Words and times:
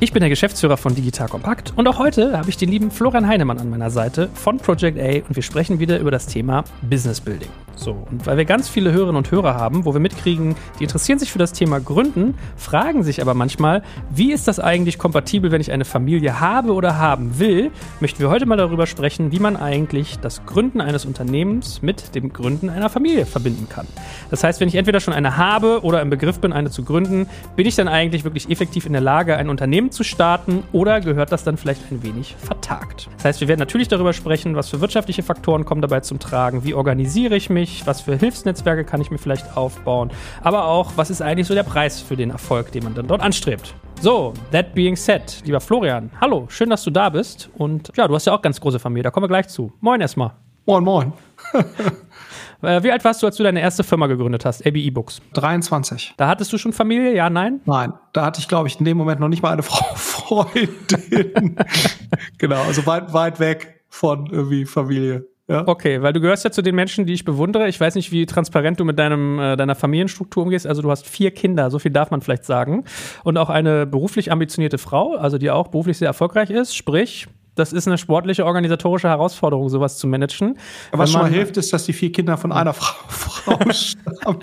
Ich 0.00 0.12
bin 0.12 0.20
der 0.20 0.28
Geschäftsführer 0.28 0.76
von 0.76 0.94
Digital 0.94 1.28
Kompakt 1.28 1.72
und 1.76 1.86
auch 1.86 1.98
heute 1.98 2.36
habe 2.36 2.50
ich 2.50 2.56
den 2.56 2.68
lieben 2.68 2.90
Florian 2.90 3.28
Heinemann 3.28 3.58
an 3.58 3.70
meiner 3.70 3.90
Seite 3.90 4.28
von 4.34 4.58
Project 4.58 4.98
A 4.98 5.26
und 5.28 5.36
wir 5.36 5.42
sprechen 5.42 5.78
wieder 5.78 6.00
über 6.00 6.10
das 6.10 6.26
Thema 6.26 6.64
Business 6.82 7.20
Building. 7.20 7.48
So, 7.76 8.06
und 8.10 8.26
weil 8.26 8.36
wir 8.36 8.44
ganz 8.44 8.68
viele 8.68 8.92
Hörerinnen 8.92 9.16
und 9.16 9.30
Hörer 9.30 9.54
haben, 9.54 9.84
wo 9.84 9.92
wir 9.92 10.00
mitkriegen, 10.00 10.54
die 10.78 10.84
interessieren 10.84 11.18
sich 11.18 11.32
für 11.32 11.38
das 11.38 11.52
Thema 11.52 11.80
Gründen, 11.80 12.34
fragen 12.56 13.02
sich 13.02 13.20
aber 13.20 13.34
manchmal, 13.34 13.82
wie 14.10 14.32
ist 14.32 14.46
das 14.46 14.60
eigentlich 14.60 14.98
kompatibel, 14.98 15.50
wenn 15.50 15.60
ich 15.60 15.72
eine 15.72 15.84
Familie 15.84 16.40
habe 16.40 16.72
oder 16.72 16.98
haben 16.98 17.38
will, 17.38 17.70
möchten 18.00 18.20
wir 18.20 18.30
heute 18.30 18.46
mal 18.46 18.56
darüber 18.56 18.86
sprechen, 18.86 19.32
wie 19.32 19.40
man 19.40 19.56
eigentlich 19.56 20.18
das 20.20 20.46
Gründen 20.46 20.80
eines 20.80 21.04
Unternehmens 21.04 21.82
mit 21.82 22.14
dem 22.14 22.32
Gründen 22.32 22.68
einer 22.68 22.90
Familie 22.90 23.26
verbinden 23.26 23.68
kann. 23.68 23.86
Das 24.30 24.44
heißt, 24.44 24.60
wenn 24.60 24.68
ich 24.68 24.76
entweder 24.76 25.00
schon 25.00 25.14
eine 25.14 25.36
habe 25.36 25.82
oder 25.82 26.00
im 26.00 26.10
Begriff 26.10 26.38
bin, 26.38 26.52
eine 26.52 26.70
zu 26.70 26.84
gründen, 26.84 27.26
bin 27.56 27.66
ich 27.66 27.74
dann 27.74 27.88
eigentlich 27.88 28.24
wirklich 28.24 28.50
effektiv 28.50 28.86
in 28.86 28.92
der 28.92 29.02
Lage, 29.02 29.36
ein 29.36 29.48
Unternehmen 29.48 29.83
zu 29.90 30.04
starten 30.04 30.62
oder 30.72 31.00
gehört 31.00 31.32
das 31.32 31.44
dann 31.44 31.56
vielleicht 31.56 31.90
ein 31.90 32.02
wenig 32.02 32.36
vertagt? 32.36 33.08
Das 33.16 33.24
heißt, 33.24 33.40
wir 33.40 33.48
werden 33.48 33.60
natürlich 33.60 33.88
darüber 33.88 34.12
sprechen, 34.12 34.56
was 34.56 34.68
für 34.68 34.80
wirtschaftliche 34.80 35.22
Faktoren 35.22 35.64
kommen 35.64 35.80
dabei 35.80 36.00
zum 36.00 36.18
Tragen, 36.18 36.64
wie 36.64 36.74
organisiere 36.74 37.36
ich 37.36 37.50
mich, 37.50 37.86
was 37.86 38.00
für 38.00 38.16
Hilfsnetzwerke 38.16 38.84
kann 38.84 39.00
ich 39.00 39.10
mir 39.10 39.18
vielleicht 39.18 39.56
aufbauen, 39.56 40.10
aber 40.42 40.66
auch, 40.66 40.92
was 40.96 41.10
ist 41.10 41.22
eigentlich 41.22 41.46
so 41.46 41.54
der 41.54 41.62
Preis 41.62 42.00
für 42.00 42.16
den 42.16 42.30
Erfolg, 42.30 42.72
den 42.72 42.84
man 42.84 42.94
dann 42.94 43.06
dort 43.06 43.22
anstrebt. 43.22 43.74
So, 44.00 44.34
that 44.52 44.74
being 44.74 44.96
said, 44.96 45.42
lieber 45.44 45.60
Florian, 45.60 46.10
hallo, 46.20 46.46
schön, 46.48 46.70
dass 46.70 46.84
du 46.84 46.90
da 46.90 47.08
bist 47.08 47.50
und 47.56 47.90
ja, 47.96 48.06
du 48.06 48.14
hast 48.14 48.26
ja 48.26 48.34
auch 48.34 48.42
ganz 48.42 48.60
große 48.60 48.78
Familie, 48.78 49.04
da 49.04 49.10
kommen 49.10 49.24
wir 49.24 49.28
gleich 49.28 49.48
zu. 49.48 49.72
Moin 49.80 50.00
erstmal. 50.00 50.32
Moin, 50.66 50.84
moin. 50.84 51.12
Äh, 52.62 52.82
wie 52.82 52.92
alt 52.92 53.04
warst 53.04 53.22
du, 53.22 53.26
als 53.26 53.36
du 53.36 53.42
deine 53.42 53.60
erste 53.60 53.84
Firma 53.84 54.06
gegründet 54.06 54.44
hast, 54.44 54.66
AB 54.66 54.76
E-Books? 54.76 55.20
23. 55.34 56.14
Da 56.16 56.28
hattest 56.28 56.52
du 56.52 56.58
schon 56.58 56.72
Familie, 56.72 57.14
ja, 57.14 57.30
nein? 57.30 57.60
Nein, 57.64 57.92
da 58.12 58.24
hatte 58.26 58.40
ich, 58.40 58.48
glaube 58.48 58.68
ich, 58.68 58.78
in 58.78 58.84
dem 58.84 58.96
Moment 58.96 59.20
noch 59.20 59.28
nicht 59.28 59.42
mal 59.42 59.52
eine 59.52 59.62
Frau 59.64 59.94
Freundin. 59.94 61.56
genau, 62.38 62.62
also 62.62 62.86
weit, 62.86 63.12
weit 63.12 63.40
weg 63.40 63.82
von 63.88 64.26
irgendwie 64.26 64.64
Familie. 64.64 65.26
Ja. 65.46 65.68
Okay, 65.68 66.00
weil 66.00 66.14
du 66.14 66.20
gehörst 66.20 66.44
ja 66.44 66.50
zu 66.50 66.62
den 66.62 66.74
Menschen, 66.74 67.04
die 67.04 67.12
ich 67.12 67.26
bewundere. 67.26 67.68
Ich 67.68 67.78
weiß 67.78 67.96
nicht, 67.96 68.10
wie 68.12 68.24
transparent 68.24 68.80
du 68.80 68.84
mit 68.86 68.98
deinem, 68.98 69.38
äh, 69.38 69.56
deiner 69.56 69.74
Familienstruktur 69.74 70.42
umgehst. 70.44 70.66
Also 70.66 70.80
du 70.80 70.90
hast 70.90 71.06
vier 71.06 71.32
Kinder, 71.32 71.70
so 71.70 71.78
viel 71.78 71.90
darf 71.90 72.10
man 72.10 72.22
vielleicht 72.22 72.46
sagen. 72.46 72.84
Und 73.24 73.36
auch 73.36 73.50
eine 73.50 73.84
beruflich 73.84 74.32
ambitionierte 74.32 74.78
Frau, 74.78 75.16
also 75.16 75.36
die 75.36 75.50
auch 75.50 75.68
beruflich 75.68 75.98
sehr 75.98 76.08
erfolgreich 76.08 76.48
ist. 76.48 76.74
Sprich, 76.74 77.28
das 77.54 77.72
ist 77.72 77.86
eine 77.86 77.98
sportliche, 77.98 78.44
organisatorische 78.44 79.08
Herausforderung, 79.08 79.68
sowas 79.68 79.98
zu 79.98 80.06
managen. 80.06 80.58
Was 80.92 81.12
schon 81.12 81.22
mal 81.22 81.30
hilft, 81.30 81.56
ist, 81.56 81.72
dass 81.72 81.84
die 81.84 81.92
vier 81.92 82.12
Kinder 82.12 82.36
von 82.36 82.52
einer 82.52 82.72
Frau, 82.72 82.94
Frau 83.08 83.72
stammen. 83.72 84.38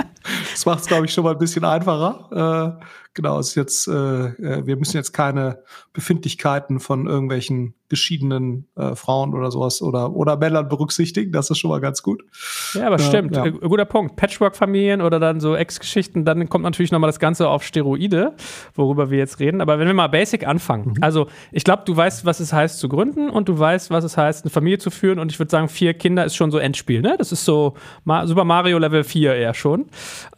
Das 0.51 0.65
macht 0.65 0.79
es, 0.79 0.87
glaube 0.87 1.05
ich, 1.05 1.13
schon 1.13 1.23
mal 1.23 1.31
ein 1.31 1.37
bisschen 1.37 1.65
einfacher. 1.65 2.77
Äh, 2.79 2.85
genau, 3.13 3.39
ist 3.39 3.55
jetzt, 3.55 3.87
äh, 3.87 3.91
äh, 3.91 4.65
wir 4.65 4.77
müssen 4.77 4.97
jetzt 4.97 5.13
keine 5.13 5.63
Befindlichkeiten 5.93 6.79
von 6.79 7.07
irgendwelchen 7.07 7.73
geschiedenen 7.89 8.67
äh, 8.77 8.95
Frauen 8.95 9.33
oder 9.33 9.51
sowas 9.51 9.81
oder, 9.81 10.15
oder 10.15 10.37
Männern 10.37 10.69
berücksichtigen. 10.69 11.33
Das 11.33 11.49
ist 11.49 11.57
schon 11.57 11.69
mal 11.69 11.81
ganz 11.81 12.01
gut. 12.01 12.23
Ja, 12.73 12.87
aber 12.87 12.95
äh, 12.95 12.99
stimmt. 12.99 13.35
Ja. 13.35 13.45
Äh, 13.45 13.51
guter 13.51 13.83
Punkt. 13.83 14.15
Patchwork-Familien 14.15 15.01
oder 15.01 15.19
dann 15.19 15.41
so 15.41 15.55
Ex-Geschichten, 15.55 16.23
dann 16.23 16.47
kommt 16.47 16.63
natürlich 16.63 16.91
nochmal 16.93 17.09
das 17.09 17.19
Ganze 17.19 17.49
auf 17.49 17.63
Steroide, 17.63 18.33
worüber 18.75 19.11
wir 19.11 19.17
jetzt 19.17 19.39
reden. 19.41 19.59
Aber 19.59 19.77
wenn 19.77 19.87
wir 19.87 19.93
mal 19.93 20.07
basic 20.07 20.47
anfangen. 20.47 20.93
Mhm. 20.95 21.03
Also, 21.03 21.27
ich 21.51 21.65
glaube, 21.65 21.83
du 21.85 21.95
weißt, 21.95 22.25
was 22.25 22.39
es 22.39 22.53
heißt 22.53 22.79
zu 22.79 22.87
gründen 22.87 23.29
und 23.29 23.49
du 23.49 23.59
weißt, 23.59 23.91
was 23.91 24.05
es 24.05 24.15
heißt, 24.15 24.45
eine 24.45 24.51
Familie 24.51 24.77
zu 24.77 24.89
führen. 24.89 25.19
Und 25.19 25.29
ich 25.29 25.37
würde 25.37 25.51
sagen, 25.51 25.67
vier 25.67 25.93
Kinder 25.93 26.23
ist 26.23 26.35
schon 26.37 26.49
so 26.49 26.59
Endspiel, 26.59 27.01
ne? 27.01 27.15
Das 27.17 27.33
ist 27.33 27.43
so 27.43 27.73
Super 28.23 28.45
Mario 28.45 28.77
Level 28.77 29.03
4 29.03 29.35
eher 29.35 29.53
schon. 29.53 29.87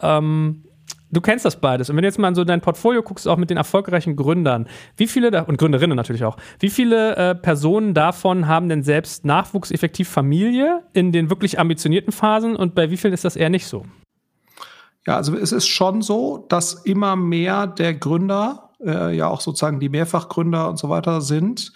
Ähm, 0.02 0.64
du 1.14 1.22
kennst 1.22 1.46
das 1.46 1.60
beides. 1.60 1.90
Und 1.90 1.96
wenn 1.96 2.04
du 2.04 2.08
jetzt 2.08 2.20
mal 2.20 2.34
so 2.36 2.44
dein 2.44 2.62
Portfolio 2.62 3.04
guckst, 3.04 3.28
auch 3.28 3.38
mit 3.38 3.50
den 3.50 3.58
erfolgreichen 3.58 4.16
Gründern, 4.16 4.68
wie 4.98 5.08
viele 5.08 5.32
da, 5.32 5.42
und 5.42 5.58
Gründerinnen 5.58 5.96
natürlich 5.96 6.24
auch, 6.26 6.38
wie 6.60 6.70
viele 6.70 7.16
äh, 7.16 7.36
Personen 7.36 7.94
davon 7.94 8.48
haben 8.48 8.70
denn 8.70 8.84
selbst 8.84 9.26
nachwuchseffektiv 9.26 10.10
Familie 10.10 10.84
in 10.94 11.12
den 11.12 11.30
wirklich 11.30 11.60
ambitionierten 11.60 12.12
Phasen 12.12 12.56
und 12.56 12.76
bei 12.76 12.90
wie 12.90 12.98
vielen 12.98 13.14
ist 13.14 13.26
das 13.26 13.36
eher 13.36 13.50
nicht 13.50 13.68
so? 13.68 13.86
Ja, 15.06 15.18
also 15.18 15.36
es 15.36 15.52
ist 15.52 15.68
schon 15.68 16.02
so, 16.02 16.46
dass 16.50 16.74
immer 16.86 17.16
mehr 17.16 17.68
der 17.68 17.94
Gründer, 17.94 18.70
äh, 18.84 19.16
ja 19.16 19.28
auch 19.28 19.42
sozusagen 19.42 19.80
die 19.80 19.90
Mehrfachgründer 19.90 20.70
und 20.70 20.80
so 20.80 20.90
weiter 20.90 21.22
sind, 21.22 21.74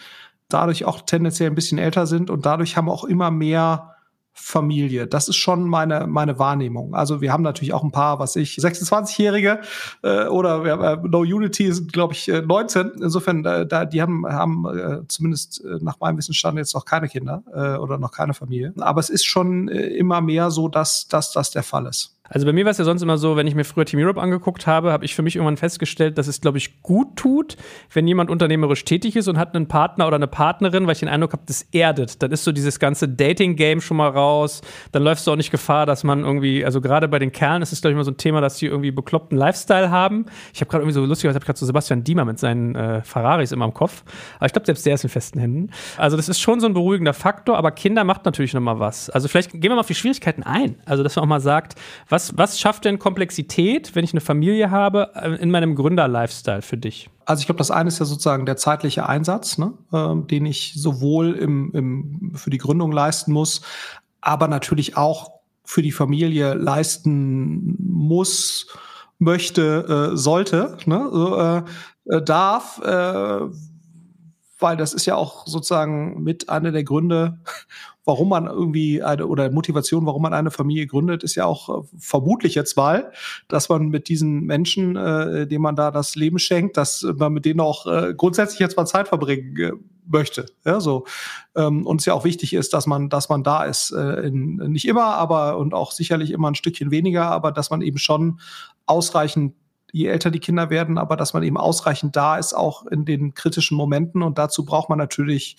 dadurch 0.49 0.85
auch 0.85 1.01
tendenziell 1.01 1.49
ein 1.49 1.55
bisschen 1.55 1.77
älter 1.77 2.07
sind 2.07 2.29
und 2.29 2.45
dadurch 2.45 2.77
haben 2.77 2.89
auch 2.89 3.03
immer 3.03 3.31
mehr 3.31 3.96
Familie. 4.39 5.07
Das 5.07 5.27
ist 5.27 5.35
schon 5.35 5.67
meine, 5.67 6.05
meine 6.07 6.37
Wahrnehmung. 6.37 6.93
Also 6.93 7.21
wir 7.21 7.33
haben 7.33 7.41
natürlich 7.43 7.73
auch 7.73 7.83
ein 7.83 7.91
paar, 7.91 8.19
was 8.19 8.35
ich, 8.35 8.57
26-Jährige 8.57 9.61
äh, 10.03 10.27
oder 10.27 10.63
wir 10.63 10.71
haben, 10.73 11.05
äh, 11.05 11.07
No 11.07 11.19
Unity 11.19 11.71
sind, 11.73 11.91
glaube 11.91 12.13
ich, 12.13 12.27
19. 12.27 12.87
Äh, 12.87 12.91
Insofern, 13.01 13.43
äh, 13.45 13.65
da, 13.65 13.85
die 13.85 14.01
haben, 14.01 14.25
haben 14.25 14.65
äh, 14.65 15.07
zumindest 15.07 15.63
äh, 15.65 15.79
nach 15.81 15.99
meinem 15.99 16.17
Wissensstand 16.17 16.57
jetzt 16.57 16.75
noch 16.75 16.85
keine 16.85 17.07
Kinder 17.07 17.43
äh, 17.53 17.77
oder 17.77 17.97
noch 17.97 18.11
keine 18.11 18.33
Familie. 18.33 18.73
Aber 18.79 18.99
es 18.99 19.09
ist 19.09 19.25
schon 19.25 19.69
äh, 19.69 19.87
immer 19.87 20.21
mehr 20.21 20.51
so, 20.51 20.67
dass, 20.67 21.07
dass 21.07 21.31
das 21.31 21.51
der 21.51 21.63
Fall 21.63 21.87
ist. 21.87 22.16
Also 22.29 22.45
bei 22.45 22.53
mir 22.53 22.65
war 22.65 22.71
es 22.71 22.77
ja 22.77 22.85
sonst 22.85 23.01
immer 23.01 23.17
so, 23.17 23.35
wenn 23.35 23.47
ich 23.47 23.55
mir 23.55 23.63
früher 23.63 23.85
Team 23.85 23.99
Europe 23.99 24.21
angeguckt 24.21 24.67
habe, 24.67 24.91
habe 24.91 25.05
ich 25.05 25.15
für 25.15 25.21
mich 25.21 25.35
irgendwann 25.35 25.57
festgestellt, 25.57 26.17
dass 26.17 26.27
es, 26.27 26.41
glaube 26.41 26.57
ich, 26.57 26.81
gut 26.81 27.15
tut, 27.15 27.57
wenn 27.93 28.07
jemand 28.07 28.29
unternehmerisch 28.29 28.83
tätig 28.85 29.15
ist 29.15 29.27
und 29.27 29.37
hat 29.37 29.55
einen 29.55 29.67
Partner 29.67 30.07
oder 30.07 30.15
eine 30.15 30.27
Partnerin, 30.27 30.85
weil 30.85 30.93
ich 30.93 30.99
den 30.99 31.09
Eindruck 31.09 31.33
habe, 31.33 31.43
das 31.45 31.63
erdet. 31.71 32.21
Dann 32.21 32.31
ist 32.31 32.43
so 32.43 32.51
dieses 32.51 32.79
ganze 32.79 33.07
Dating-Game 33.07 33.81
schon 33.81 33.97
mal 33.97 34.09
raus. 34.09 34.61
Dann 34.91 35.03
läufst 35.03 35.27
du 35.27 35.31
auch 35.31 35.35
nicht 35.35 35.51
Gefahr, 35.51 35.85
dass 35.85 36.03
man 36.03 36.23
irgendwie, 36.23 36.65
also 36.65 36.81
gerade 36.81 37.07
bei 37.07 37.19
den 37.19 37.31
Kerlen 37.31 37.61
ist 37.61 37.71
es, 37.71 37.81
glaube 37.81 37.91
ich, 37.91 37.95
immer 37.95 38.03
so 38.03 38.11
ein 38.11 38.17
Thema, 38.17 38.41
dass 38.41 38.57
die 38.57 38.67
irgendwie 38.67 38.91
bekloppten 38.91 39.37
Lifestyle 39.37 39.91
haben. 39.91 40.25
Ich 40.53 40.61
habe 40.61 40.69
gerade 40.69 40.83
irgendwie 40.83 40.95
so 40.95 41.05
lustig, 41.05 41.29
ich 41.29 41.35
habe 41.35 41.45
gerade 41.45 41.59
so 41.59 41.65
Sebastian 41.65 42.03
Diemer 42.03 42.25
mit 42.25 42.39
seinen 42.39 42.75
äh, 42.75 43.01
Ferraris 43.01 43.51
immer 43.51 43.65
im 43.65 43.73
Kopf. 43.73 44.03
Aber 44.37 44.45
ich 44.45 44.53
glaube, 44.53 44.65
selbst 44.65 44.85
der 44.85 44.95
ist 44.95 45.03
in 45.03 45.09
festen 45.09 45.39
Händen. 45.39 45.69
Also 45.97 46.17
das 46.17 46.29
ist 46.29 46.39
schon 46.39 46.59
so 46.59 46.67
ein 46.67 46.73
beruhigender 46.73 47.13
Faktor, 47.13 47.57
aber 47.57 47.71
Kinder 47.71 48.03
macht 48.03 48.25
natürlich 48.25 48.53
noch 48.53 48.61
mal 48.61 48.79
was. 48.79 49.09
Also 49.09 49.27
vielleicht 49.27 49.51
gehen 49.51 49.63
wir 49.63 49.71
mal 49.71 49.79
auf 49.79 49.87
die 49.87 49.95
Schwierigkeiten 49.95 50.43
ein. 50.43 50.75
Also 50.85 51.03
dass 51.03 51.15
man 51.15 51.23
auch 51.23 51.29
mal 51.29 51.39
sagt, 51.39 51.75
was 52.09 52.16
was, 52.17 52.35
was 52.35 52.59
schafft 52.59 52.85
denn 52.85 52.97
Komplexität, 52.97 53.95
wenn 53.95 54.03
ich 54.03 54.11
eine 54.11 54.21
Familie 54.21 54.71
habe, 54.71 55.11
äh, 55.13 55.35
in 55.35 55.51
meinem 55.51 55.75
Gründer-Lifestyle 55.75 56.63
für 56.63 56.77
dich? 56.77 57.11
Also 57.25 57.41
ich 57.41 57.45
glaube, 57.45 57.59
das 57.59 57.69
eine 57.69 57.89
ist 57.89 57.99
ja 57.99 58.05
sozusagen 58.05 58.47
der 58.47 58.57
zeitliche 58.57 59.07
Einsatz, 59.07 59.59
ne, 59.59 59.73
ähm, 59.93 60.25
den 60.25 60.47
ich 60.47 60.73
sowohl 60.75 61.33
im, 61.33 61.71
im, 61.73 62.31
für 62.33 62.49
die 62.49 62.57
Gründung 62.57 62.91
leisten 62.91 63.31
muss, 63.31 63.61
aber 64.19 64.47
natürlich 64.47 64.97
auch 64.97 65.31
für 65.63 65.83
die 65.83 65.91
Familie 65.91 66.55
leisten 66.55 67.75
muss, 67.77 68.67
möchte, 69.19 70.11
äh, 70.13 70.17
sollte, 70.17 70.77
ne, 70.85 71.63
äh, 72.07 72.15
äh, 72.15 72.21
darf, 72.23 72.81
äh, 72.83 73.41
weil 74.59 74.77
das 74.77 74.93
ist 74.93 75.05
ja 75.05 75.15
auch 75.15 75.45
sozusagen 75.45 76.23
mit 76.23 76.49
einer 76.49 76.71
der 76.71 76.83
Gründe, 76.83 77.39
warum 78.05 78.29
man 78.29 78.47
irgendwie 78.47 79.03
eine 79.03 79.27
oder 79.27 79.51
Motivation, 79.51 80.05
warum 80.05 80.21
man 80.21 80.33
eine 80.33 80.49
Familie 80.49 80.87
gründet, 80.87 81.23
ist 81.23 81.35
ja 81.35 81.45
auch 81.45 81.69
äh, 81.69 81.87
vermutlich 81.97 82.55
jetzt 82.55 82.77
mal, 82.77 83.11
dass 83.49 83.69
man 83.69 83.89
mit 83.89 84.07
diesen 84.07 84.45
Menschen, 84.45 84.95
äh, 84.95 85.45
denen 85.45 85.61
man 85.61 85.75
da 85.75 85.91
das 85.91 86.15
Leben 86.15 86.39
schenkt, 86.39 86.77
dass 86.77 87.05
man 87.17 87.33
mit 87.33 87.45
denen 87.45 87.59
auch 87.59 87.85
äh, 87.85 88.13
grundsätzlich 88.15 88.59
jetzt 88.59 88.77
mal 88.77 88.85
Zeit 88.85 89.09
verbringen 89.09 89.57
äh, 89.57 89.71
möchte. 90.05 90.45
Ja, 90.65 90.79
so 90.79 91.05
ähm, 91.55 91.85
und 91.85 91.99
es 91.99 92.05
ja 92.05 92.13
auch 92.13 92.23
wichtig 92.23 92.53
ist, 92.53 92.73
dass 92.73 92.87
man, 92.87 93.09
dass 93.09 93.27
man 93.27 93.43
da 93.43 93.65
ist. 93.65 93.91
Äh, 93.91 94.27
in, 94.27 94.55
nicht 94.55 94.87
immer, 94.87 95.15
aber 95.15 95.57
und 95.57 95.73
auch 95.73 95.91
sicherlich 95.91 96.31
immer 96.31 96.49
ein 96.49 96.55
Stückchen 96.55 96.91
weniger, 96.91 97.25
aber 97.25 97.51
dass 97.51 97.69
man 97.69 97.81
eben 97.81 97.97
schon 97.97 98.39
ausreichend 98.85 99.53
je 99.97 100.07
älter 100.07 100.31
die 100.31 100.39
Kinder 100.39 100.69
werden, 100.69 100.97
aber 100.97 101.17
dass 101.17 101.33
man 101.33 101.43
eben 101.43 101.57
ausreichend 101.57 102.15
da 102.15 102.37
ist, 102.37 102.53
auch 102.53 102.85
in 102.85 103.03
den 103.05 103.33
kritischen 103.33 103.77
Momenten. 103.77 104.23
Und 104.23 104.37
dazu 104.37 104.65
braucht 104.65 104.89
man 104.89 104.97
natürlich 104.97 105.57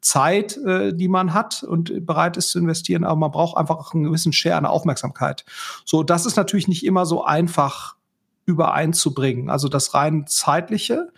Zeit, 0.00 0.56
äh, 0.56 0.94
die 0.94 1.08
man 1.08 1.34
hat 1.34 1.62
und 1.62 2.06
bereit 2.06 2.36
ist 2.36 2.50
zu 2.50 2.58
investieren, 2.58 3.04
aber 3.04 3.16
man 3.16 3.30
braucht 3.30 3.56
einfach 3.56 3.94
einen 3.94 4.04
gewissen 4.04 4.32
Share 4.32 4.56
an 4.56 4.66
Aufmerksamkeit. 4.66 5.44
So, 5.84 6.02
das 6.02 6.26
ist 6.26 6.36
natürlich 6.36 6.68
nicht 6.68 6.84
immer 6.84 7.06
so 7.06 7.24
einfach 7.24 7.96
übereinzubringen. 8.46 9.50
Also 9.50 9.68
das 9.68 9.94
rein 9.94 10.26
zeitliche, 10.26 11.12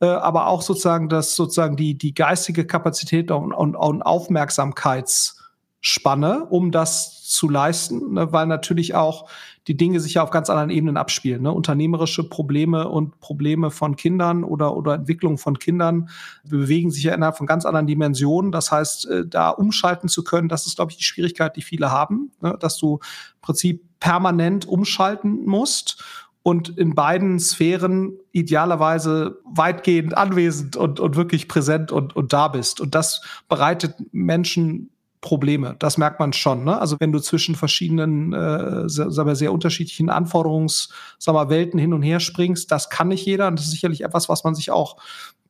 äh, 0.00 0.06
aber 0.06 0.48
auch 0.48 0.62
sozusagen 0.62 1.08
das 1.08 1.34
sozusagen 1.34 1.76
die 1.76 1.96
die 1.96 2.14
geistige 2.14 2.66
Kapazität 2.66 3.30
und, 3.30 3.52
und, 3.52 3.74
und 3.74 4.02
Aufmerksamkeitsspanne, 4.02 6.44
um 6.44 6.70
das 6.70 7.24
zu 7.24 7.48
leisten, 7.48 8.12
ne? 8.14 8.32
weil 8.32 8.46
natürlich 8.46 8.94
auch 8.94 9.28
die 9.68 9.76
Dinge 9.76 10.00
sich 10.00 10.14
ja 10.14 10.22
auf 10.22 10.30
ganz 10.30 10.48
anderen 10.48 10.70
Ebenen 10.70 10.96
abspielen. 10.96 11.42
Ne? 11.42 11.52
Unternehmerische 11.52 12.28
Probleme 12.28 12.88
und 12.88 13.18
Probleme 13.20 13.70
von 13.70 13.96
Kindern 13.96 14.44
oder, 14.44 14.76
oder 14.76 14.94
Entwicklung 14.94 15.38
von 15.38 15.58
Kindern 15.58 16.08
bewegen 16.44 16.90
sich 16.90 17.02
ja 17.02 17.14
innerhalb 17.14 17.36
von 17.36 17.46
ganz 17.46 17.64
anderen 17.64 17.86
Dimensionen. 17.86 18.52
Das 18.52 18.70
heißt, 18.70 19.08
äh, 19.08 19.26
da 19.26 19.50
umschalten 19.50 20.08
zu 20.08 20.22
können, 20.22 20.48
das 20.48 20.66
ist, 20.66 20.76
glaube 20.76 20.92
ich, 20.92 20.98
die 20.98 21.04
Schwierigkeit, 21.04 21.56
die 21.56 21.62
viele 21.62 21.90
haben, 21.90 22.30
ne? 22.40 22.56
dass 22.60 22.78
du 22.78 22.94
im 22.96 23.40
Prinzip 23.40 23.84
permanent 23.98 24.66
umschalten 24.66 25.44
musst 25.46 26.04
und 26.46 26.78
in 26.78 26.94
beiden 26.94 27.40
Sphären 27.40 28.12
idealerweise 28.30 29.40
weitgehend 29.44 30.16
anwesend 30.16 30.76
und, 30.76 31.00
und 31.00 31.16
wirklich 31.16 31.48
präsent 31.48 31.90
und, 31.90 32.14
und 32.14 32.32
da 32.32 32.46
bist. 32.46 32.80
Und 32.80 32.94
das 32.94 33.20
bereitet 33.48 33.96
Menschen 34.12 34.90
Probleme. 35.20 35.76
Das 35.78 35.98
merkt 35.98 36.20
man 36.20 36.32
schon. 36.32 36.64
Ne? 36.64 36.78
Also 36.78 36.96
wenn 37.00 37.12
du 37.12 37.18
zwischen 37.18 37.54
verschiedenen, 37.54 38.32
äh, 38.32 38.88
sehr, 38.88 39.36
sehr 39.36 39.52
unterschiedlichen 39.52 40.10
Anforderungs, 40.10 40.90
sag 41.18 41.34
mal, 41.34 41.48
Welten 41.48 41.78
hin 41.78 41.92
und 41.92 42.02
her 42.02 42.20
springst, 42.20 42.70
das 42.70 42.90
kann 42.90 43.08
nicht 43.08 43.24
jeder. 43.24 43.48
Und 43.48 43.58
das 43.58 43.66
ist 43.66 43.72
sicherlich 43.72 44.02
etwas, 44.02 44.28
was 44.28 44.44
man 44.44 44.54
sich 44.54 44.70
auch 44.70 44.96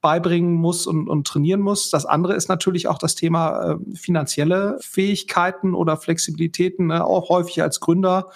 beibringen 0.01 0.55
muss 0.55 0.87
und, 0.87 1.09
und 1.09 1.27
trainieren 1.27 1.61
muss. 1.61 1.91
Das 1.91 2.07
andere 2.07 2.35
ist 2.35 2.49
natürlich 2.49 2.87
auch 2.89 2.99
das 2.99 3.15
Thema 3.15 3.73
äh, 3.73 3.97
finanzielle 3.97 4.79
Fähigkeiten 4.81 5.75
oder 5.75 5.97
Flexibilitäten, 5.97 6.87
ne? 6.87 7.05
auch 7.05 7.29
häufig 7.29 7.63
als 7.63 7.81
Gründer 7.81 8.31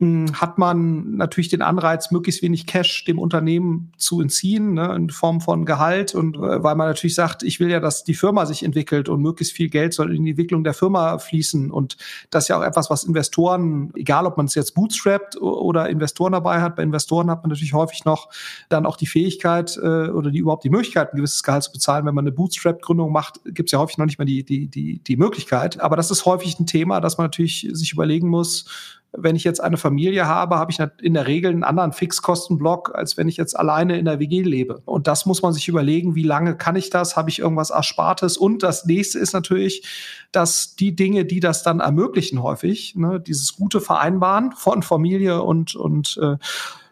hm, 0.00 0.40
hat 0.40 0.58
man 0.58 1.16
natürlich 1.16 1.48
den 1.48 1.60
Anreiz, 1.60 2.12
möglichst 2.12 2.40
wenig 2.40 2.66
Cash 2.66 3.04
dem 3.04 3.18
Unternehmen 3.18 3.90
zu 3.96 4.20
entziehen, 4.20 4.74
ne, 4.74 4.94
in 4.94 5.10
Form 5.10 5.40
von 5.40 5.64
Gehalt. 5.64 6.14
Und 6.14 6.36
äh, 6.36 6.62
weil 6.62 6.76
man 6.76 6.86
natürlich 6.86 7.16
sagt, 7.16 7.42
ich 7.42 7.58
will 7.58 7.68
ja, 7.68 7.80
dass 7.80 8.04
die 8.04 8.14
Firma 8.14 8.46
sich 8.46 8.62
entwickelt 8.62 9.08
und 9.08 9.20
möglichst 9.22 9.54
viel 9.54 9.68
Geld 9.68 9.92
soll 9.92 10.14
in 10.14 10.22
die 10.22 10.30
Entwicklung 10.30 10.62
der 10.62 10.74
Firma 10.74 11.18
fließen. 11.18 11.72
Und 11.72 11.96
das 12.30 12.44
ist 12.44 12.48
ja 12.48 12.60
auch 12.60 12.62
etwas, 12.62 12.90
was 12.90 13.02
Investoren, 13.02 13.90
egal 13.96 14.26
ob 14.26 14.36
man 14.36 14.46
es 14.46 14.54
jetzt 14.54 14.76
bootstrapped 14.76 15.36
oder 15.40 15.88
Investoren 15.88 16.30
dabei 16.30 16.60
hat, 16.60 16.76
bei 16.76 16.84
Investoren 16.84 17.28
hat 17.28 17.42
man 17.42 17.50
natürlich 17.50 17.74
häufig 17.74 18.04
noch 18.04 18.28
dann 18.68 18.86
auch 18.86 18.96
die 18.96 19.06
Fähigkeit 19.06 19.76
äh, 19.82 20.10
oder 20.10 20.30
die 20.30 20.38
überhaupt 20.38 20.62
die 20.62 20.70
Möglichkeit, 20.70 21.12
ein 21.12 21.16
gewisses 21.16 21.42
Gehalt 21.42 21.64
zu 21.64 21.72
bezahlen. 21.72 22.06
Wenn 22.06 22.14
man 22.14 22.22
eine 22.22 22.32
Bootstrap-Gründung 22.32 23.10
macht, 23.10 23.40
gibt 23.46 23.68
es 23.68 23.72
ja 23.72 23.80
häufig 23.80 23.98
noch 23.98 24.06
nicht 24.06 24.18
mehr 24.18 24.26
die, 24.26 24.44
die, 24.44 24.68
die, 24.68 25.02
die 25.02 25.16
Möglichkeit. 25.16 25.80
Aber 25.80 25.96
das 25.96 26.12
ist 26.12 26.24
häufig 26.24 26.60
ein 26.60 26.66
Thema, 26.66 27.00
dass 27.00 27.18
man 27.18 27.24
natürlich 27.24 27.68
sich 27.72 27.92
überlegen 27.92 28.28
muss, 28.28 28.98
wenn 29.12 29.36
ich 29.36 29.44
jetzt 29.44 29.60
eine 29.62 29.78
Familie 29.78 30.26
habe, 30.26 30.56
habe 30.56 30.70
ich 30.70 30.78
in 31.00 31.14
der 31.14 31.26
Regel 31.26 31.50
einen 31.50 31.64
anderen 31.64 31.92
Fixkostenblock, 31.92 32.94
als 32.94 33.16
wenn 33.16 33.28
ich 33.28 33.36
jetzt 33.36 33.58
alleine 33.58 33.98
in 33.98 34.04
der 34.04 34.18
WG 34.18 34.42
lebe. 34.42 34.82
Und 34.84 35.06
das 35.06 35.24
muss 35.24 35.40
man 35.40 35.52
sich 35.52 35.68
überlegen, 35.68 36.14
wie 36.14 36.22
lange 36.22 36.56
kann 36.56 36.76
ich 36.76 36.90
das? 36.90 37.16
Habe 37.16 37.30
ich 37.30 37.38
irgendwas 37.38 37.70
Erspartes? 37.70 38.36
Und 38.36 38.62
das 38.62 38.84
nächste 38.84 39.18
ist 39.18 39.32
natürlich, 39.32 39.86
dass 40.30 40.76
die 40.76 40.94
Dinge, 40.94 41.24
die 41.24 41.40
das 41.40 41.62
dann 41.62 41.80
ermöglichen, 41.80 42.42
häufig, 42.42 42.94
ne, 42.96 43.18
dieses 43.18 43.56
gute 43.56 43.80
Vereinbaren 43.80 44.52
von 44.52 44.82
Familie 44.82 45.42
und, 45.42 45.74
und 45.74 46.18
äh, 46.22 46.36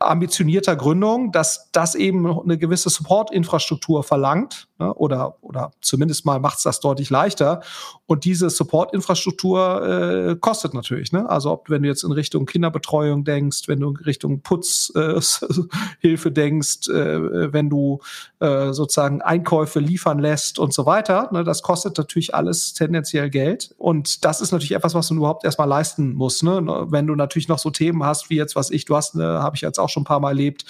ambitionierter 0.08 0.76
Gründung, 0.76 1.32
dass 1.32 1.70
das 1.72 1.94
eben 1.94 2.26
eine 2.40 2.58
gewisse 2.58 2.90
Support-Infrastruktur 2.90 4.02
verlangt 4.02 4.68
ne, 4.78 4.92
oder, 4.94 5.36
oder 5.40 5.72
zumindest 5.80 6.24
mal 6.26 6.40
macht 6.40 6.58
es 6.58 6.64
das 6.64 6.80
deutlich 6.80 7.10
leichter. 7.10 7.62
Und 8.06 8.24
diese 8.24 8.50
Support-Infrastruktur 8.50 10.30
äh, 10.32 10.36
kostet 10.36 10.74
natürlich. 10.74 11.12
Ne? 11.12 11.28
Also 11.28 11.52
ob 11.52 11.70
wenn 11.70 11.82
du 11.82 11.88
jetzt 11.88 12.04
in 12.04 12.12
Richtung 12.12 12.46
Kinderbetreuung 12.46 13.24
denkst, 13.24 13.66
wenn 13.66 13.80
du 13.80 13.90
in 13.90 13.96
Richtung 13.96 14.42
Putzhilfe 14.42 15.88
äh, 16.02 16.30
denkst, 16.32 16.88
äh, 16.88 17.52
wenn 17.52 17.68
du 17.68 18.00
äh, 18.40 18.72
sozusagen 18.72 19.22
Einkäufe 19.22 19.80
liefern 19.80 20.18
lässt 20.18 20.58
und 20.58 20.72
so 20.72 20.86
weiter, 20.86 21.28
ne, 21.32 21.42
das 21.42 21.62
kostet 21.62 21.98
natürlich 21.98 22.34
alles 22.34 22.74
tendenziell 22.74 23.30
Geld. 23.30 23.74
Und 23.78 24.24
das 24.24 24.40
ist 24.40 24.52
natürlich 24.52 24.72
etwas, 24.72 24.94
was 24.94 25.08
du 25.08 25.14
überhaupt 25.14 25.44
erstmal 25.44 25.68
leisten 25.68 26.14
musst. 26.14 26.42
Ne? 26.42 26.86
Wenn 26.88 27.06
du 27.06 27.14
natürlich 27.16 27.48
noch 27.48 27.58
so 27.58 27.70
Themen 27.70 28.04
hast, 28.04 28.30
wie 28.30 28.36
jetzt, 28.36 28.54
was 28.54 28.70
ich, 28.70 28.84
du 28.84 28.94
hast, 28.94 29.16
ne, 29.16 29.24
habe 29.42 29.56
ich 29.56 29.62
jetzt 29.62 29.78
auch 29.78 29.88
schon 29.88 29.95
ein 30.02 30.04
paar 30.04 30.20
Mal 30.20 30.30
erlebt, 30.30 30.64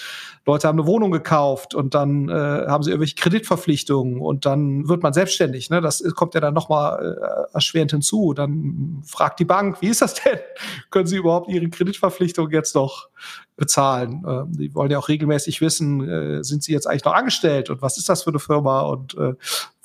Leute 0.47 0.69
haben 0.69 0.79
eine 0.79 0.87
Wohnung 0.87 1.11
gekauft 1.11 1.75
und 1.75 1.95
dann 1.95 2.29
äh, 2.29 2.33
haben 2.33 2.85
sie 2.85 2.91
irgendwelche 2.91 3.17
Kreditverpflichtungen 3.17 4.21
und 4.21 4.47
dann 4.47 4.89
wird 4.89 5.03
man 5.03 5.13
selbstständig. 5.13 5.71
Ne? 5.71 5.81
Das 5.81 6.05
kommt 6.15 6.35
ja 6.35 6.41
dann 6.41 6.55
nochmal 6.55 7.17
äh, 7.21 7.55
erschwerend 7.55 7.91
hinzu. 7.91 8.33
Dann 8.33 9.03
fragt 9.05 9.41
die 9.41 9.45
Bank, 9.45 9.83
wie 9.83 9.89
ist 9.89 10.03
das 10.03 10.15
denn? 10.15 10.39
Können 10.91 11.09
Sie 11.09 11.17
überhaupt 11.17 11.49
Ihre 11.49 11.69
Kreditverpflichtung 11.69 12.51
jetzt 12.51 12.77
noch 12.77 13.09
bezahlen? 13.57 14.25
Ähm, 14.25 14.53
die 14.53 14.73
wollen 14.73 14.93
ja 14.93 14.99
auch 14.99 15.09
regelmäßig 15.09 15.61
wissen, 15.61 16.09
äh, 16.09 16.45
sind 16.45 16.63
Sie 16.63 16.73
jetzt 16.73 16.87
eigentlich 16.87 17.05
noch 17.05 17.15
angestellt 17.15 17.69
und 17.69 17.83
was 17.83 17.99
ist 17.99 18.09
das 18.09 18.23
für 18.23 18.31
eine 18.31 18.39
Firma 18.39 18.83
und 18.83 19.19
äh, 19.19 19.35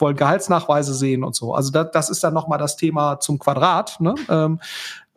wollen 0.01 0.15
Gehaltsnachweise 0.15 0.94
sehen 0.94 1.24
und 1.24 1.36
so. 1.36 1.53
Also 1.53 1.71
da, 1.71 1.83
das 1.83 2.09
ist 2.09 2.24
dann 2.24 2.33
nochmal 2.33 2.59
das 2.59 2.75
Thema 2.75 3.19
zum 3.19 3.39
Quadrat. 3.39 4.00
Ne? 4.00 4.15
Ähm, 4.30 4.59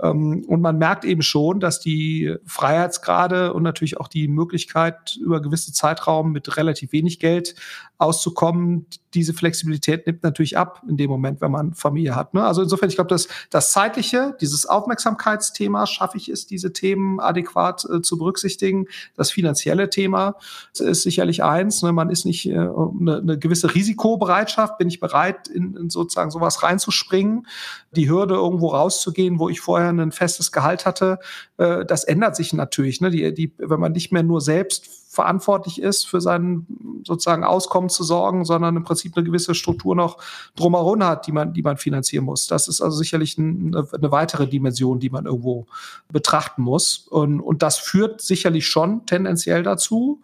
ähm, 0.03 0.45
und 0.49 0.61
man 0.61 0.79
merkt 0.79 1.05
eben 1.05 1.23
schon, 1.23 1.61
dass 1.61 1.81
die 1.81 2.35
Freiheitsgrade 2.47 3.53
und 3.53 3.63
natürlich 3.63 3.99
auch 3.99 4.09
die 4.09 4.29
Möglichkeit, 4.29 5.17
über 5.21 5.41
gewisse 5.41 5.73
Zeitraum 5.73 6.33
mit 6.33 6.57
relativ 6.57 6.93
wenig 6.93 7.21
Geld 7.21 7.55
auszukommen, 7.99 8.87
diese 9.15 9.33
Flexibilität 9.33 10.07
nimmt 10.07 10.25
natürlich 10.25 10.59
ab 10.59 10.83
in 10.89 10.97
dem 10.97 11.09
Moment, 11.09 11.41
wenn 11.41 11.53
man 11.53 11.75
Familie 11.75 12.17
hat. 12.17 12.35
Ne? 12.35 12.45
Also 12.45 12.63
insofern, 12.63 12.89
ich 12.89 12.97
glaube, 12.97 13.09
dass 13.09 13.29
das 13.51 13.71
zeitliche, 13.71 14.37
dieses 14.41 14.67
Aufmerksamkeitsthema, 14.67 15.87
schaffe 15.87 16.19
ich 16.19 16.29
es, 16.29 16.47
diese 16.47 16.73
Themen 16.73 17.21
adäquat 17.21 17.85
äh, 17.85 18.03
zu 18.03 18.19
berücksichtigen. 18.19 18.87
Das 19.17 19.31
finanzielle 19.31 19.91
Thema 19.91 20.35
ist 20.77 21.03
sicherlich 21.03 21.45
eins. 21.45 21.83
Ne? 21.83 21.93
Man 21.93 22.11
ist 22.11 22.27
nicht 22.27 22.47
äh, 22.47 22.55
eine, 22.55 23.19
eine 23.19 23.39
gewisse 23.39 23.73
Risikobereitschaft, 23.75 24.74
bin 24.79 24.89
ich 24.89 25.01
bereit, 25.01 25.49
in, 25.49 25.77
in 25.77 25.91
sozusagen 25.91 26.31
sowas 26.31 26.63
reinzuspringen, 26.63 27.47
die 27.93 28.09
Hürde 28.09 28.35
irgendwo 28.35 28.69
rauszugehen, 28.69 29.39
wo 29.39 29.49
ich 29.49 29.61
vorher 29.61 29.91
ein 29.91 30.13
festes 30.13 30.53
Gehalt 30.53 30.87
hatte. 30.87 31.19
Äh, 31.57 31.85
das 31.85 32.05
ändert 32.05 32.37
sich 32.37 32.53
natürlich. 32.53 33.01
Ne? 33.01 33.11
Die, 33.11 33.33
die, 33.35 33.53
wenn 33.59 33.81
man 33.81 33.93
nicht 33.93 34.13
mehr 34.13 34.23
nur 34.23 34.41
selbst 34.41 35.04
verantwortlich 35.15 35.81
ist, 35.81 36.07
für 36.07 36.21
sein 36.21 36.67
sozusagen 37.05 37.45
Auskommen 37.45 37.89
zu 37.89 38.03
sorgen, 38.03 38.45
sondern 38.45 38.77
im 38.77 38.85
Prinzip 38.85 39.17
eine 39.17 39.25
gewisse 39.25 39.55
Struktur 39.55 39.95
noch 39.95 40.19
drumherum 40.57 41.05
hat, 41.05 41.27
die 41.27 41.33
man, 41.33 41.53
die 41.53 41.63
man 41.63 41.77
finanzieren 41.77 42.25
muss. 42.25 42.47
Das 42.47 42.69
ist 42.69 42.81
also 42.81 42.97
sicherlich 42.97 43.39
eine, 43.39 43.87
eine 43.93 44.11
weitere 44.11 44.47
Dimension, 44.47 45.01
die 45.01 45.11
man 45.11 45.27
irgendwo 45.27 45.67
betrachten 46.13 46.63
muss. 46.63 47.07
Und, 47.09 47.41
und 47.41 47.63
das 47.63 47.79
führt 47.79 48.21
sicherlich 48.21 48.67
schon 48.67 49.07
tendenziell 49.07 49.63
dazu, 49.63 50.21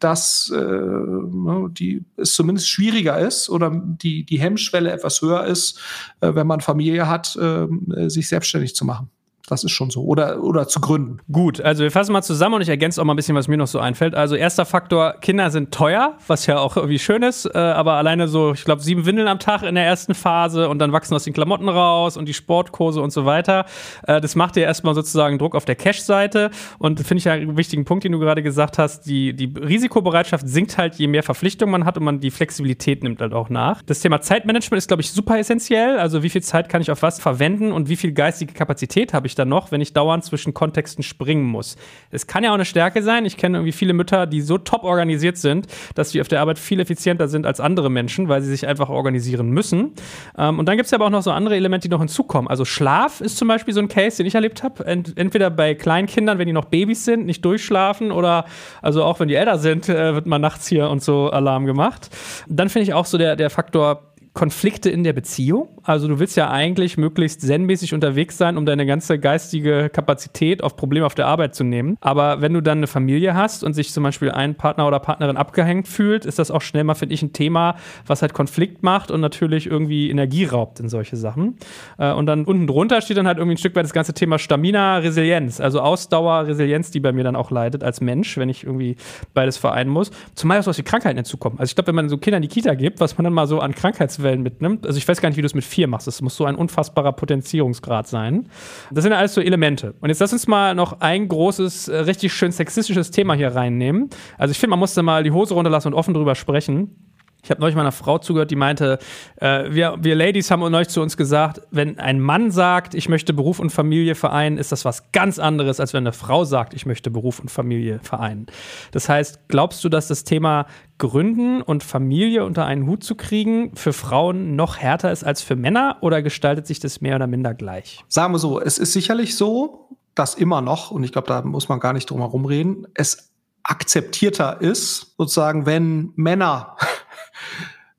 dass 0.00 0.52
äh, 0.54 0.58
ne, 0.58 1.68
die, 1.70 2.04
es 2.16 2.34
zumindest 2.34 2.68
schwieriger 2.68 3.18
ist 3.18 3.48
oder 3.48 3.70
die, 3.70 4.24
die 4.24 4.40
Hemmschwelle 4.40 4.90
etwas 4.90 5.22
höher 5.22 5.44
ist, 5.44 5.78
äh, 6.20 6.34
wenn 6.34 6.46
man 6.46 6.60
Familie 6.60 7.08
hat, 7.08 7.36
äh, 7.36 7.68
sich 8.08 8.28
selbstständig 8.28 8.74
zu 8.74 8.84
machen. 8.84 9.10
Das 9.52 9.64
ist 9.64 9.72
schon 9.72 9.90
so. 9.90 10.02
Oder, 10.04 10.42
oder 10.42 10.66
zu 10.66 10.80
gründen. 10.80 11.18
Gut, 11.30 11.60
also 11.60 11.82
wir 11.82 11.90
fassen 11.90 12.14
mal 12.14 12.22
zusammen 12.22 12.54
und 12.54 12.62
ich 12.62 12.70
ergänze 12.70 12.98
auch 13.02 13.04
mal 13.04 13.12
ein 13.12 13.16
bisschen, 13.16 13.34
was 13.34 13.48
mir 13.48 13.58
noch 13.58 13.66
so 13.66 13.80
einfällt. 13.80 14.14
Also 14.14 14.34
erster 14.34 14.64
Faktor, 14.64 15.16
Kinder 15.20 15.50
sind 15.50 15.72
teuer, 15.74 16.14
was 16.26 16.46
ja 16.46 16.58
auch 16.58 16.78
irgendwie 16.78 16.98
schön 16.98 17.22
ist, 17.22 17.44
äh, 17.44 17.58
aber 17.58 17.92
alleine 17.92 18.28
so, 18.28 18.52
ich 18.54 18.64
glaube, 18.64 18.80
sieben 18.80 19.04
Windeln 19.04 19.28
am 19.28 19.38
Tag 19.38 19.62
in 19.62 19.74
der 19.74 19.84
ersten 19.84 20.14
Phase 20.14 20.70
und 20.70 20.78
dann 20.78 20.92
wachsen 20.92 21.14
aus 21.14 21.24
den 21.24 21.34
Klamotten 21.34 21.68
raus 21.68 22.16
und 22.16 22.28
die 22.28 22.32
Sportkurse 22.32 23.02
und 23.02 23.12
so 23.12 23.26
weiter. 23.26 23.66
Äh, 24.06 24.22
das 24.22 24.36
macht 24.36 24.56
ja 24.56 24.62
erstmal 24.62 24.94
sozusagen 24.94 25.36
Druck 25.36 25.54
auf 25.54 25.66
der 25.66 25.74
Cash-Seite 25.74 26.50
und 26.78 27.00
finde 27.00 27.18
ich 27.18 27.24
ja 27.24 27.32
einen 27.32 27.58
wichtigen 27.58 27.84
Punkt, 27.84 28.04
den 28.04 28.12
du 28.12 28.20
gerade 28.20 28.42
gesagt 28.42 28.78
hast, 28.78 29.04
die, 29.04 29.34
die 29.34 29.52
Risikobereitschaft 29.54 30.48
sinkt 30.48 30.78
halt, 30.78 30.94
je 30.94 31.08
mehr 31.08 31.22
Verpflichtungen 31.22 31.72
man 31.72 31.84
hat 31.84 31.98
und 31.98 32.04
man 32.04 32.20
die 32.20 32.30
Flexibilität 32.30 33.02
nimmt 33.02 33.20
halt 33.20 33.34
auch 33.34 33.50
nach. 33.50 33.82
Das 33.82 34.00
Thema 34.00 34.22
Zeitmanagement 34.22 34.78
ist, 34.78 34.88
glaube 34.88 35.02
ich, 35.02 35.10
super 35.10 35.38
essentiell. 35.38 35.98
Also 35.98 36.22
wie 36.22 36.30
viel 36.30 36.42
Zeit 36.42 36.70
kann 36.70 36.80
ich 36.80 36.90
auf 36.90 37.02
was 37.02 37.20
verwenden 37.20 37.70
und 37.70 37.90
wie 37.90 37.96
viel 37.96 38.12
geistige 38.12 38.54
Kapazität 38.54 39.12
habe 39.12 39.26
ich 39.26 39.32
ich 39.32 39.34
dann 39.42 39.48
noch, 39.48 39.72
wenn 39.72 39.80
ich 39.80 39.92
dauernd 39.92 40.24
zwischen 40.24 40.54
Kontexten 40.54 41.02
springen 41.02 41.44
muss? 41.44 41.76
Es 42.10 42.26
kann 42.26 42.44
ja 42.44 42.50
auch 42.50 42.54
eine 42.54 42.64
Stärke 42.64 43.02
sein. 43.02 43.24
Ich 43.24 43.36
kenne 43.36 43.58
irgendwie 43.58 43.72
viele 43.72 43.92
Mütter, 43.92 44.26
die 44.26 44.40
so 44.40 44.58
top 44.58 44.84
organisiert 44.84 45.36
sind, 45.36 45.66
dass 45.94 46.10
sie 46.10 46.20
auf 46.20 46.28
der 46.28 46.40
Arbeit 46.40 46.58
viel 46.58 46.80
effizienter 46.80 47.28
sind 47.28 47.46
als 47.46 47.60
andere 47.60 47.90
Menschen, 47.90 48.28
weil 48.28 48.42
sie 48.42 48.50
sich 48.50 48.66
einfach 48.66 48.88
organisieren 48.88 49.50
müssen. 49.50 49.92
Ähm, 50.38 50.58
und 50.58 50.66
dann 50.66 50.76
gibt 50.76 50.86
es 50.86 50.92
aber 50.92 51.06
auch 51.06 51.10
noch 51.10 51.22
so 51.22 51.30
andere 51.30 51.56
Elemente, 51.56 51.88
die 51.88 51.92
noch 51.92 52.00
hinzukommen. 52.00 52.48
Also 52.48 52.64
Schlaf 52.64 53.20
ist 53.20 53.36
zum 53.36 53.48
Beispiel 53.48 53.74
so 53.74 53.80
ein 53.80 53.88
Case, 53.88 54.18
den 54.18 54.26
ich 54.26 54.34
erlebt 54.34 54.62
habe. 54.62 54.86
Ent 54.86 55.12
entweder 55.16 55.50
bei 55.50 55.74
Kleinkindern, 55.74 56.38
wenn 56.38 56.46
die 56.46 56.52
noch 56.52 56.66
Babys 56.66 57.04
sind, 57.04 57.26
nicht 57.26 57.44
durchschlafen 57.44 58.12
oder 58.12 58.44
also 58.80 59.04
auch 59.04 59.20
wenn 59.20 59.28
die 59.28 59.34
älter 59.34 59.58
sind, 59.58 59.88
äh, 59.88 60.14
wird 60.14 60.26
man 60.26 60.40
nachts 60.40 60.68
hier 60.68 60.88
und 60.88 61.02
so 61.02 61.30
Alarm 61.30 61.66
gemacht. 61.66 62.10
Dann 62.48 62.68
finde 62.68 62.84
ich 62.84 62.94
auch 62.94 63.06
so 63.06 63.18
der, 63.18 63.36
der 63.36 63.50
Faktor 63.50 64.11
Konflikte 64.34 64.88
in 64.88 65.04
der 65.04 65.12
Beziehung. 65.12 65.68
Also 65.82 66.08
du 66.08 66.18
willst 66.18 66.36
ja 66.38 66.50
eigentlich 66.50 66.96
möglichst 66.96 67.42
zen-mäßig 67.42 67.92
unterwegs 67.92 68.38
sein, 68.38 68.56
um 68.56 68.64
deine 68.64 68.86
ganze 68.86 69.18
geistige 69.18 69.90
Kapazität 69.90 70.62
auf 70.62 70.76
Probleme 70.76 71.04
auf 71.04 71.14
der 71.14 71.26
Arbeit 71.26 71.54
zu 71.54 71.64
nehmen. 71.64 71.98
Aber 72.00 72.40
wenn 72.40 72.54
du 72.54 72.62
dann 72.62 72.78
eine 72.78 72.86
Familie 72.86 73.34
hast 73.34 73.62
und 73.62 73.74
sich 73.74 73.92
zum 73.92 74.02
Beispiel 74.04 74.30
ein 74.30 74.54
Partner 74.54 74.86
oder 74.88 75.00
Partnerin 75.00 75.36
abgehängt 75.36 75.86
fühlt, 75.86 76.24
ist 76.24 76.38
das 76.38 76.50
auch 76.50 76.62
schnell 76.62 76.84
mal, 76.84 76.94
finde 76.94 77.14
ich, 77.14 77.22
ein 77.22 77.34
Thema, 77.34 77.76
was 78.06 78.22
halt 78.22 78.32
Konflikt 78.32 78.82
macht 78.82 79.10
und 79.10 79.20
natürlich 79.20 79.66
irgendwie 79.66 80.08
Energie 80.08 80.46
raubt 80.46 80.80
in 80.80 80.88
solche 80.88 81.16
Sachen. 81.16 81.58
Äh, 81.98 82.12
und 82.12 82.24
dann 82.24 82.46
unten 82.46 82.66
drunter 82.66 83.02
steht 83.02 83.18
dann 83.18 83.26
halt 83.26 83.36
irgendwie 83.36 83.56
ein 83.56 83.58
Stück 83.58 83.76
weit 83.76 83.84
das 83.84 83.92
ganze 83.92 84.14
Thema 84.14 84.38
Stamina, 84.38 84.96
Resilienz, 84.98 85.60
also 85.60 85.80
Ausdauer, 85.80 86.46
Resilienz, 86.46 86.90
die 86.90 87.00
bei 87.00 87.12
mir 87.12 87.24
dann 87.24 87.36
auch 87.36 87.50
leidet 87.50 87.84
als 87.84 88.00
Mensch, 88.00 88.38
wenn 88.38 88.48
ich 88.48 88.64
irgendwie 88.64 88.96
beides 89.34 89.58
vereinen 89.58 89.90
muss. 89.90 90.10
Zumal 90.34 90.60
auch 90.60 90.64
solche 90.64 90.84
Krankheiten 90.84 91.18
hinzukommen. 91.18 91.58
Also 91.58 91.70
ich 91.70 91.74
glaube, 91.74 91.88
wenn 91.88 91.96
man 91.96 92.08
so 92.08 92.16
Kinder 92.16 92.38
in 92.38 92.42
die 92.42 92.48
Kita 92.48 92.74
gibt, 92.74 93.00
was 93.00 93.18
man 93.18 93.24
dann 93.24 93.34
mal 93.34 93.46
so 93.46 93.60
an 93.60 93.74
Krankheits 93.74 94.21
Kurzwellen 94.22 94.42
mitnimmt. 94.42 94.86
Also 94.86 94.98
ich 94.98 95.06
weiß 95.06 95.20
gar 95.20 95.28
nicht, 95.28 95.36
wie 95.36 95.42
du 95.42 95.46
es 95.46 95.54
mit 95.54 95.64
vier 95.64 95.88
machst. 95.88 96.06
Das 96.06 96.22
muss 96.22 96.36
so 96.36 96.44
ein 96.44 96.54
unfassbarer 96.54 97.12
Potenzierungsgrad 97.12 98.06
sein. 98.06 98.48
Das 98.90 99.02
sind 99.02 99.12
alles 99.12 99.34
so 99.34 99.40
Elemente. 99.40 99.94
Und 100.00 100.08
jetzt 100.08 100.20
lass 100.20 100.32
uns 100.32 100.46
mal 100.46 100.74
noch 100.74 101.00
ein 101.00 101.28
großes, 101.28 101.88
äh, 101.88 101.96
richtig 101.98 102.32
schön 102.32 102.52
sexistisches 102.52 103.10
Thema 103.10 103.34
hier 103.34 103.48
reinnehmen. 103.54 104.10
Also 104.38 104.52
ich 104.52 104.58
finde, 104.58 104.70
man 104.70 104.78
muss 104.78 104.94
da 104.94 105.02
mal 105.02 105.24
die 105.24 105.32
Hose 105.32 105.54
runterlassen 105.54 105.88
und 105.92 105.98
offen 105.98 106.14
drüber 106.14 106.34
sprechen. 106.34 107.11
Ich 107.44 107.50
habe 107.50 107.60
neulich 107.60 107.74
meiner 107.74 107.90
Frau 107.90 108.18
zugehört, 108.18 108.52
die 108.52 108.56
meinte, 108.56 109.00
äh, 109.36 109.64
wir, 109.68 109.96
wir 109.98 110.14
Ladies 110.14 110.52
haben 110.52 110.60
neulich 110.70 110.88
zu 110.88 111.02
uns 111.02 111.16
gesagt, 111.16 111.60
wenn 111.72 111.98
ein 111.98 112.20
Mann 112.20 112.52
sagt, 112.52 112.94
ich 112.94 113.08
möchte 113.08 113.32
Beruf 113.32 113.58
und 113.58 113.70
Familie 113.70 114.14
vereinen, 114.14 114.58
ist 114.58 114.70
das 114.70 114.84
was 114.84 115.10
ganz 115.10 115.40
anderes, 115.40 115.80
als 115.80 115.92
wenn 115.92 116.04
eine 116.04 116.12
Frau 116.12 116.44
sagt, 116.44 116.72
ich 116.72 116.86
möchte 116.86 117.10
Beruf 117.10 117.40
und 117.40 117.50
Familie 117.50 117.98
vereinen. 118.00 118.46
Das 118.92 119.08
heißt, 119.08 119.48
glaubst 119.48 119.82
du, 119.82 119.88
dass 119.88 120.06
das 120.06 120.22
Thema 120.22 120.66
Gründen 120.98 121.62
und 121.62 121.82
Familie 121.82 122.44
unter 122.44 122.64
einen 122.64 122.86
Hut 122.86 123.02
zu 123.02 123.16
kriegen 123.16 123.74
für 123.74 123.92
Frauen 123.92 124.54
noch 124.54 124.76
härter 124.76 125.10
ist 125.10 125.24
als 125.24 125.42
für 125.42 125.56
Männer 125.56 125.96
oder 126.00 126.22
gestaltet 126.22 126.68
sich 126.68 126.78
das 126.78 127.00
mehr 127.00 127.16
oder 127.16 127.26
minder 127.26 127.54
gleich? 127.54 128.04
Sagen 128.06 128.32
wir 128.34 128.38
so, 128.38 128.60
es 128.60 128.78
ist 128.78 128.92
sicherlich 128.92 129.36
so, 129.36 129.88
dass 130.14 130.36
immer 130.36 130.60
noch, 130.60 130.92
und 130.92 131.02
ich 131.02 131.10
glaube, 131.10 131.26
da 131.26 131.42
muss 131.42 131.68
man 131.68 131.80
gar 131.80 131.92
nicht 131.92 132.08
drum 132.08 132.20
herum 132.20 132.44
reden, 132.44 132.86
es 132.94 133.32
akzeptierter 133.64 134.60
ist, 134.60 135.14
sozusagen, 135.18 135.66
wenn 135.66 136.12
Männer 136.14 136.76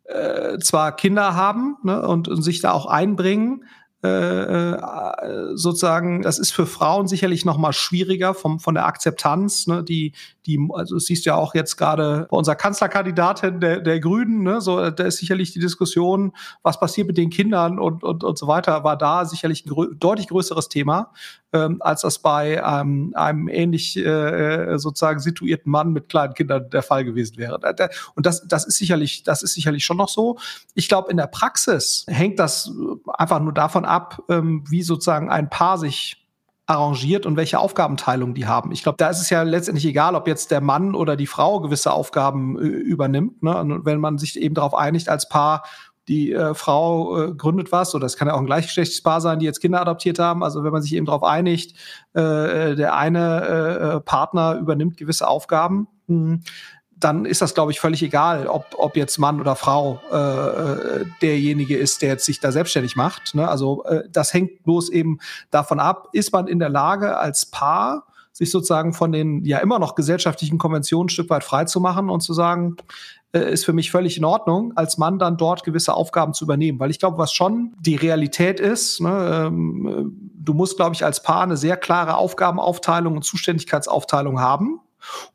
äh, 0.05 0.57
zwar 0.59 0.95
Kinder 0.95 1.35
haben 1.35 1.77
ne, 1.83 2.07
und, 2.07 2.27
und 2.27 2.41
sich 2.41 2.61
da 2.61 2.71
auch 2.71 2.85
einbringen, 2.85 3.65
äh, 4.03 4.71
äh, 4.73 5.55
sozusagen, 5.55 6.23
das 6.23 6.37
ist 6.37 6.51
für 6.51 6.65
Frauen 6.65 7.07
sicherlich 7.07 7.45
noch 7.45 7.57
mal 7.57 7.71
schwieriger 7.71 8.33
vom, 8.33 8.59
von 8.59 8.75
der 8.75 8.85
Akzeptanz. 8.85 9.65
Ne? 9.65 9.81
Die, 9.81 10.11
die, 10.45 10.59
also 10.73 10.99
siehst 10.99 11.25
du 11.25 11.29
ja 11.29 11.35
auch 11.35 11.55
jetzt 11.55 11.77
gerade 11.77 12.27
bei 12.29 12.37
unserer 12.37 12.55
Kanzlerkandidatin 12.55 13.61
der, 13.61 13.79
der 13.79 14.01
Grünen, 14.01 14.43
ne? 14.43 14.59
so, 14.59 14.89
da 14.89 15.03
ist 15.05 15.19
sicherlich 15.19 15.53
die 15.53 15.59
Diskussion, 15.59 16.33
was 16.63 16.81
passiert 16.81 17.07
mit 17.07 17.17
den 17.17 17.29
Kindern 17.29 17.79
und, 17.79 18.03
und, 18.03 18.25
und 18.25 18.37
so 18.37 18.45
weiter, 18.47 18.83
war 18.83 18.97
da 18.97 19.23
sicherlich 19.23 19.65
ein 19.65 19.69
grö 19.69 19.87
deutlich 19.95 20.27
größeres 20.27 20.67
Thema, 20.67 21.13
ähm, 21.53 21.77
als 21.79 22.01
das 22.01 22.19
bei 22.19 22.61
ähm, 22.65 23.13
einem 23.15 23.47
ähnlich 23.47 23.95
äh, 23.95 24.77
sozusagen 24.79 25.19
situierten 25.19 25.71
Mann 25.71 25.93
mit 25.93 26.09
kleinen 26.09 26.33
Kindern 26.33 26.69
der 26.69 26.83
Fall 26.83 27.05
gewesen 27.05 27.37
wäre. 27.37 27.57
Und 28.15 28.25
das, 28.25 28.45
das 28.47 28.65
ist 28.65 28.77
sicherlich, 28.77 29.23
das 29.23 29.43
ist 29.43 29.53
sicherlich 29.53 29.85
schon 29.85 29.97
noch 29.97 30.09
so. 30.09 30.37
Ich 30.73 30.89
glaube, 30.89 31.09
in 31.09 31.15
der 31.15 31.27
Praxis 31.27 32.05
hängt 32.09 32.39
das 32.39 32.69
einfach 33.13 33.39
nur 33.39 33.53
davon 33.53 33.85
ab, 33.85 33.92
ähm, 34.29 34.63
wie 34.69 34.83
sozusagen 34.83 35.29
ein 35.29 35.49
Paar 35.49 35.77
sich 35.77 36.23
arrangiert 36.65 37.25
und 37.25 37.35
welche 37.35 37.59
Aufgabenteilung 37.59 38.33
die 38.33 38.47
haben. 38.47 38.71
Ich 38.71 38.83
glaube, 38.83 38.95
da 38.97 39.09
ist 39.09 39.19
es 39.19 39.29
ja 39.29 39.43
letztendlich 39.43 39.85
egal, 39.85 40.15
ob 40.15 40.27
jetzt 40.27 40.49
der 40.49 40.61
Mann 40.61 40.95
oder 40.95 41.15
die 41.17 41.27
Frau 41.27 41.59
gewisse 41.59 41.91
Aufgaben 41.91 42.57
äh, 42.57 42.61
übernimmt. 42.61 43.43
Ne? 43.43 43.57
Und 43.57 43.85
wenn 43.85 43.99
man 43.99 44.17
sich 44.17 44.39
eben 44.39 44.55
darauf 44.55 44.73
einigt 44.73 45.09
als 45.09 45.27
Paar, 45.27 45.63
die 46.07 46.33
äh, 46.33 46.53
Frau 46.53 47.21
äh, 47.21 47.33
gründet 47.33 47.71
was, 47.71 47.95
oder 47.95 48.05
es 48.05 48.17
kann 48.17 48.27
ja 48.27 48.33
auch 48.33 48.39
ein 48.39 48.45
gleichgeschlechtliches 48.45 49.03
Paar 49.03 49.21
sein, 49.21 49.39
die 49.39 49.45
jetzt 49.45 49.59
Kinder 49.59 49.81
adoptiert 49.81 50.19
haben. 50.19 50.43
Also 50.43 50.63
wenn 50.63 50.71
man 50.71 50.81
sich 50.81 50.95
eben 50.95 51.05
darauf 51.05 51.23
einigt, 51.23 51.77
äh, 52.13 52.75
der 52.75 52.95
eine 52.95 53.41
äh, 53.41 53.99
Partner 54.01 54.55
übernimmt 54.55 54.97
gewisse 54.97 55.27
Aufgaben, 55.27 55.87
mh, 56.07 56.15
hm, 56.15 56.43
dann 57.03 57.25
ist 57.25 57.41
das, 57.41 57.53
glaube 57.53 57.71
ich, 57.71 57.79
völlig 57.79 58.01
egal, 58.03 58.47
ob, 58.47 58.65
ob 58.77 58.95
jetzt 58.95 59.17
Mann 59.17 59.41
oder 59.41 59.55
Frau 59.55 59.99
äh, 60.11 60.15
äh, 60.17 61.05
derjenige 61.21 61.77
ist, 61.77 62.01
der 62.01 62.09
jetzt 62.09 62.25
sich 62.25 62.39
da 62.39 62.51
selbstständig 62.51 62.95
macht. 62.95 63.35
Ne? 63.35 63.47
Also 63.47 63.83
äh, 63.85 64.03
das 64.11 64.33
hängt 64.33 64.63
bloß 64.63 64.89
eben 64.89 65.19
davon 65.51 65.79
ab, 65.79 66.09
ist 66.13 66.31
man 66.31 66.47
in 66.47 66.59
der 66.59 66.69
Lage 66.69 67.17
als 67.17 67.45
Paar, 67.45 68.07
sich 68.31 68.49
sozusagen 68.49 68.93
von 68.93 69.11
den 69.11 69.43
ja 69.45 69.59
immer 69.59 69.79
noch 69.79 69.95
gesellschaftlichen 69.95 70.57
Konventionen 70.57 71.05
ein 71.05 71.09
Stück 71.09 71.29
weit 71.29 71.43
frei 71.43 71.65
zu 71.65 71.79
machen 71.79 72.09
und 72.09 72.21
zu 72.21 72.33
sagen, 72.33 72.77
äh, 73.33 73.51
ist 73.51 73.65
für 73.65 73.73
mich 73.73 73.91
völlig 73.91 74.17
in 74.17 74.25
Ordnung, 74.25 74.73
als 74.75 74.97
Mann 74.97 75.19
dann 75.19 75.37
dort 75.37 75.63
gewisse 75.63 75.93
Aufgaben 75.93 76.33
zu 76.33 76.45
übernehmen. 76.45 76.79
Weil 76.79 76.89
ich 76.89 76.99
glaube, 76.99 77.17
was 77.17 77.33
schon 77.33 77.73
die 77.79 77.95
Realität 77.95 78.59
ist, 78.59 79.01
ne, 79.01 79.45
ähm, 79.47 80.31
du 80.35 80.53
musst, 80.53 80.77
glaube 80.77 80.95
ich, 80.95 81.03
als 81.03 81.21
Paar 81.21 81.43
eine 81.43 81.57
sehr 81.57 81.77
klare 81.77 82.15
Aufgabenaufteilung 82.15 83.15
und 83.15 83.23
Zuständigkeitsaufteilung 83.23 84.39
haben 84.39 84.79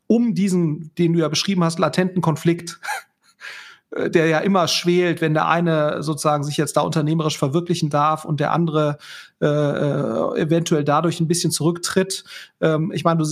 um 0.07 0.33
diesen, 0.33 0.93
den 0.95 1.13
du 1.13 1.19
ja 1.19 1.27
beschrieben 1.27 1.63
hast, 1.63 1.79
latenten 1.79 2.21
Konflikt 2.21 2.79
äh, 3.91 4.09
der 4.09 4.27
ja 4.27 4.39
immer 4.39 4.67
schwelt, 4.67 5.21
wenn 5.21 5.33
der 5.33 5.47
eine 5.47 6.03
sozusagen 6.03 6.43
sich 6.43 6.57
jetzt 6.57 6.77
da 6.77 6.81
unternehmerisch 6.81 7.37
verwirklichen 7.37 7.89
darf 7.89 8.25
und 8.25 8.39
der 8.39 8.51
andere 8.51 8.97
äh, 9.41 9.45
äh, 9.45 10.41
eventuell 10.41 10.83
dadurch 10.83 11.21
ein 11.21 11.27
bisschen 11.27 11.51
zurücktritt. 11.51 12.25
Ähm, 12.59 12.91
ich 12.93 13.05
meine, 13.05 13.23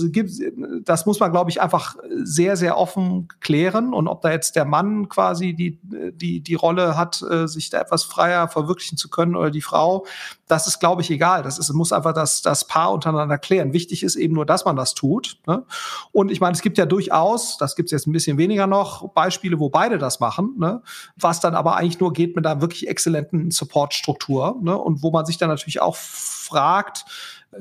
das 0.82 1.04
muss 1.04 1.20
man, 1.20 1.30
glaube 1.30 1.50
ich, 1.50 1.60
einfach 1.60 1.96
sehr, 2.22 2.56
sehr 2.56 2.78
offen 2.78 3.28
klären. 3.40 3.92
Und 3.92 4.08
ob 4.08 4.22
da 4.22 4.30
jetzt 4.30 4.56
der 4.56 4.64
Mann 4.64 5.10
quasi 5.10 5.52
die, 5.52 5.78
die, 5.82 6.40
die 6.40 6.54
Rolle 6.54 6.96
hat, 6.96 7.22
äh, 7.22 7.46
sich 7.46 7.68
da 7.68 7.80
etwas 7.80 8.04
freier 8.04 8.48
verwirklichen 8.48 8.96
zu 8.96 9.10
können 9.10 9.36
oder 9.36 9.50
die 9.50 9.60
Frau, 9.60 10.06
das 10.46 10.66
ist, 10.66 10.80
glaube 10.80 11.02
ich, 11.02 11.10
egal. 11.10 11.42
Das 11.42 11.58
ist, 11.58 11.70
muss 11.74 11.92
einfach 11.92 12.14
das, 12.14 12.40
das 12.40 12.66
Paar 12.66 12.90
untereinander 12.92 13.36
klären. 13.36 13.74
Wichtig 13.74 14.02
ist 14.02 14.16
eben 14.16 14.34
nur, 14.34 14.46
dass 14.46 14.64
man 14.64 14.76
das 14.76 14.94
tut. 14.94 15.36
Ne? 15.46 15.64
Und 16.12 16.30
ich 16.30 16.40
meine, 16.40 16.54
es 16.54 16.62
gibt 16.62 16.78
ja 16.78 16.86
durchaus, 16.86 17.58
das 17.58 17.76
gibt 17.76 17.88
es 17.88 17.92
jetzt 17.92 18.06
ein 18.06 18.12
bisschen 18.12 18.38
weniger 18.38 18.66
noch, 18.66 19.10
Beispiele, 19.10 19.58
wo 19.58 19.68
beide 19.68 19.98
das 19.98 20.20
machen, 20.20 20.54
ne? 20.58 20.82
was 21.16 21.40
dann 21.40 21.54
aber 21.54 21.76
eigentlich 21.76 22.00
nur 22.00 22.14
geht 22.14 22.34
mit 22.34 22.46
einer 22.46 22.62
wirklich 22.62 22.88
exzellenten 22.88 23.50
Supportstruktur 23.50 24.56
ne? 24.62 24.76
und 24.76 25.02
wo 25.02 25.10
man 25.10 25.26
sich 25.26 25.36
dann 25.36 25.50
natürlich 25.50 25.80
auch 25.82 25.97
fragt, 25.98 27.04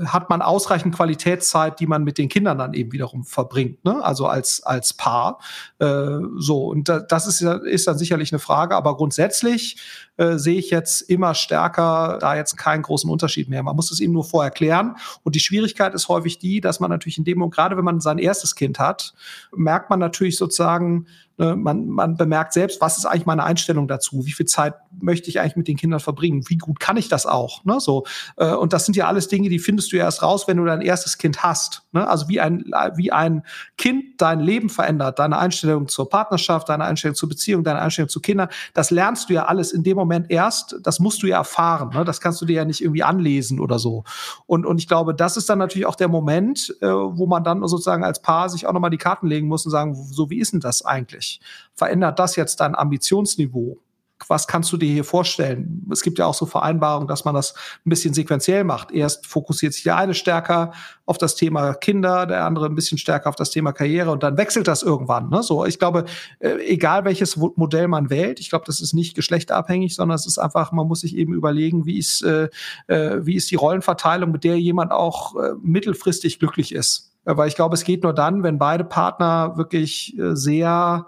hat 0.06 0.30
man 0.30 0.42
ausreichend 0.42 0.96
Qualitätszeit, 0.96 1.80
die 1.80 1.88
man 1.88 2.04
mit 2.04 2.18
den 2.18 2.28
Kindern 2.28 2.58
dann 2.58 2.74
eben 2.74 2.92
wiederum 2.92 3.24
verbringt, 3.24 3.84
ne? 3.86 4.04
also 4.04 4.28
als, 4.28 4.62
als 4.64 4.94
Paar. 4.94 5.40
Äh, 5.80 6.18
so, 6.38 6.68
und 6.68 6.90
da, 6.90 7.00
das 7.00 7.26
ist, 7.26 7.42
ist 7.42 7.88
dann 7.88 7.98
sicherlich 7.98 8.34
eine 8.34 8.40
Frage, 8.40 8.76
aber 8.76 8.98
grundsätzlich 8.98 9.78
äh, 10.18 10.38
sehe 10.38 10.60
ich 10.60 10.72
jetzt 10.72 11.02
immer 11.02 11.34
stärker 11.36 12.18
da 12.20 12.36
jetzt 12.36 12.58
keinen 12.58 12.82
großen 12.82 13.10
Unterschied 13.10 13.48
mehr. 13.48 13.64
Man 13.64 13.78
muss 13.78 13.92
es 13.92 14.02
eben 14.02 14.14
nur 14.14 14.26
vorher 14.26 14.52
klären. 14.52 14.98
Und 15.24 15.36
die 15.36 15.40
Schwierigkeit 15.40 15.94
ist 15.94 16.10
häufig 16.10 16.38
die, 16.38 16.60
dass 16.60 16.82
man 16.82 16.90
natürlich 16.90 17.18
in 17.18 17.24
dem 17.24 17.38
Moment, 17.38 17.56
gerade 17.56 17.78
wenn 17.78 17.86
man 17.86 18.02
sein 18.02 18.18
erstes 18.18 18.56
Kind 18.56 18.80
hat, 18.80 19.14
merkt 19.56 19.90
man 19.90 20.00
natürlich 20.00 20.38
sozusagen, 20.38 21.08
man, 21.38 21.88
man 21.88 22.18
bemerkt 22.18 22.54
selbst, 22.54 22.82
was 22.82 22.98
ist 22.98 23.06
eigentlich 23.06 23.26
meine 23.26 23.44
Einstellung 23.44 23.88
dazu? 23.88 24.26
Wie 24.26 24.32
viel 24.32 24.48
Zeit 24.48 24.74
möchte 25.00 25.30
ich 25.30 25.40
eigentlich 25.40 25.56
mit 25.56 25.68
den 25.68 25.78
Kindern 25.78 26.00
verbringen? 26.00 26.44
Wie 26.48 26.58
gut 26.58 26.80
kann 26.80 26.98
ich 26.98 27.10
das 27.10 27.26
auch? 27.26 27.64
Ne? 27.64 27.80
So, 27.80 28.06
äh, 28.38 28.54
und 28.54 28.74
das 28.74 28.86
sind 28.86 28.96
ja 28.96 29.08
alles 29.08 29.28
Dinge, 29.28 29.50
die 29.50 29.60
findest 29.60 29.92
du 29.92 29.98
ja 29.98 30.06
erst 30.06 30.24
raus, 30.24 30.48
wenn 30.48 30.58
du 30.58 30.66
dein 30.66 30.82
erstes 30.82 31.20
Kind 31.20 31.44
hast. 31.44 31.84
Ne? 31.92 32.08
Also 32.08 32.28
wie 32.28 32.40
ein, 32.40 32.66
wie 32.96 33.12
ein 33.12 33.44
Kind 33.78 34.20
dein 34.20 34.40
Leben 34.40 34.70
verändert, 34.70 35.20
deine 35.20 35.38
Einstellung 35.38 35.88
zur 35.88 36.10
Partnerschaft, 36.10 36.70
deine 36.70 36.86
Einstellung 36.86 37.16
zur 37.16 37.30
Beziehung, 37.30 37.64
deine 37.64 37.82
Einstellung 37.82 38.10
zu 38.10 38.20
Kindern, 38.20 38.50
das 38.74 38.90
lernst 38.90 39.30
du 39.30 39.34
ja 39.34 39.46
alles 39.46 39.72
in 39.72 39.84
dem 39.84 39.96
Moment 39.96 40.32
erst, 40.32 40.78
das 40.82 41.00
musst 41.00 41.22
du 41.22 41.28
ja 41.28 41.38
erfahren. 41.38 41.92
Ne? 41.94 42.04
Das 42.04 42.20
kannst 42.20 42.42
du 42.42 42.46
dir 42.46 42.56
ja 42.56 42.66
nicht 42.66 42.82
irgendwie 42.82 43.04
anlesen 43.04 43.60
oder 43.60 43.78
so. 43.78 44.04
Und, 44.48 44.66
und 44.66 44.80
ich 44.80 44.88
glaube, 44.88 45.14
das 45.14 45.38
ist 45.38 45.50
dann 45.50 45.60
natürlich 45.60 45.86
auch 45.86 45.96
der 45.96 46.08
Moment, 46.08 46.76
äh, 46.82 46.88
wo 46.88 47.28
man 47.28 47.44
dann 47.44 47.66
sozusagen 47.68 48.04
als 48.04 48.22
Paar 48.24 48.50
sich 48.50 48.66
auch 48.66 48.74
nochmal 48.74 48.90
die 48.90 48.98
Karten 48.98 49.28
legen 49.28 49.48
muss 49.48 49.66
und 49.66 49.72
sagen, 49.72 49.94
so 49.94 50.32
wie 50.32 50.40
ist 50.40 50.54
denn 50.54 50.60
das 50.60 50.84
eigentlich? 50.84 51.27
Nicht. 51.28 51.42
Verändert 51.74 52.20
das 52.20 52.36
jetzt 52.36 52.60
dein 52.60 52.76
Ambitionsniveau? 52.76 53.80
was 54.28 54.48
kannst 54.48 54.72
du 54.74 54.78
dir 54.78 54.92
hier 54.92 55.04
vorstellen? 55.04 55.86
Es 55.92 56.02
gibt 56.02 56.18
ja 56.18 56.26
auch 56.26 56.34
so 56.34 56.46
Vereinbarungen, 56.46 57.08
dass 57.08 57.24
man 57.24 57.36
das 57.36 57.54
ein 57.86 57.90
bisschen 57.90 58.14
sequenziell 58.14 58.64
macht. 58.64 58.92
Erst 58.92 59.28
fokussiert 59.28 59.74
sich 59.74 59.84
der 59.84 59.96
eine 59.96 60.16
stärker 60.16 60.74
auf 61.06 61.20
das 61.20 61.36
Thema 61.36 61.76
Kinder, 61.76 62.26
der 62.26 62.44
andere 62.44 62.66
ein 62.66 62.76
bisschen 62.76 62.98
stärker 62.98 63.30
auf 63.30 63.36
das 63.36 63.52
Thema 63.52 63.74
Karriere 63.74 64.12
und 64.12 64.24
dann 64.24 64.38
wechselt 64.38 64.68
das 64.68 64.82
irgendwann. 64.82 65.30
Ne? 65.30 65.44
So, 65.44 65.66
ich 65.66 65.78
glaube, 65.78 66.06
äh, 66.40 66.58
egal 66.66 67.06
welches 67.06 67.38
Modell 67.38 67.88
man 67.88 68.10
wählt, 68.10 68.40
ich 68.40 68.50
glaube, 68.50 68.66
das 68.66 68.82
ist 68.82 68.94
nicht 68.94 69.16
geschlechterabhängig, 69.16 69.96
sondern 69.96 70.16
es 70.16 70.26
ist 70.26 70.40
einfach, 70.40 70.72
man 70.72 70.88
muss 70.88 71.02
sich 71.02 71.16
eben 71.16 71.34
überlegen, 71.34 71.86
wie 71.86 72.00
ist, 72.00 72.24
äh, 72.24 72.50
äh 72.88 73.26
wie 73.26 73.36
ist 73.36 73.52
die 73.52 73.56
Rollenverteilung, 73.56 74.32
mit 74.32 74.44
der 74.44 74.60
jemand 74.60 74.92
auch 74.92 75.36
äh, 75.36 75.52
mittelfristig 75.62 76.40
glücklich 76.40 76.74
ist. 76.74 77.14
Weil 77.36 77.50
ich 77.50 77.56
glaube, 77.56 77.76
es 77.76 77.84
geht 77.84 78.04
nur 78.04 78.14
dann, 78.14 78.42
wenn 78.44 78.58
beide 78.58 78.86
Partner 78.86 79.58
wirklich 79.58 80.18
äh, 80.18 80.36
sehr 80.36 81.08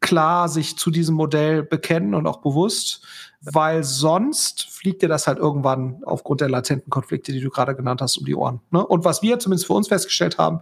klar 0.00 0.50
sich 0.50 0.76
zu 0.76 0.90
diesem 0.90 1.14
Modell 1.14 1.62
bekennen 1.62 2.14
und 2.14 2.26
auch 2.26 2.42
bewusst, 2.42 3.02
weil 3.40 3.82
sonst 3.82 4.64
fliegt 4.70 5.00
dir 5.00 5.08
das 5.08 5.26
halt 5.26 5.38
irgendwann 5.38 6.02
aufgrund 6.04 6.42
der 6.42 6.50
latenten 6.50 6.90
Konflikte, 6.90 7.32
die 7.32 7.40
du 7.40 7.48
gerade 7.48 7.74
genannt 7.74 8.02
hast, 8.02 8.18
um 8.18 8.26
die 8.26 8.34
Ohren. 8.34 8.60
Ne? 8.70 8.86
Und 8.86 9.06
was 9.06 9.22
wir 9.22 9.38
zumindest 9.38 9.66
für 9.66 9.72
uns 9.72 9.88
festgestellt 9.88 10.36
haben, 10.36 10.60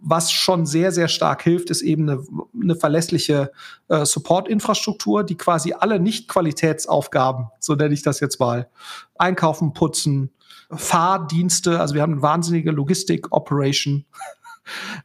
was 0.00 0.32
schon 0.32 0.66
sehr, 0.66 0.90
sehr 0.90 1.06
stark 1.06 1.42
hilft, 1.42 1.70
ist 1.70 1.82
eben 1.82 2.08
eine, 2.08 2.24
eine 2.60 2.74
verlässliche 2.74 3.52
äh, 3.86 4.04
Support-Infrastruktur, 4.04 5.22
die 5.22 5.36
quasi 5.36 5.72
alle 5.72 6.00
Nicht-Qualitätsaufgaben, 6.00 7.50
so 7.60 7.76
nenne 7.76 7.94
ich 7.94 8.02
das 8.02 8.18
jetzt 8.18 8.40
mal, 8.40 8.68
einkaufen, 9.18 9.72
putzen, 9.72 10.32
Fahrdienste, 10.72 11.80
also 11.80 11.94
wir 11.94 12.02
haben 12.02 12.12
eine 12.12 12.22
wahnsinnige 12.22 12.70
Logistik-Operation, 12.70 14.04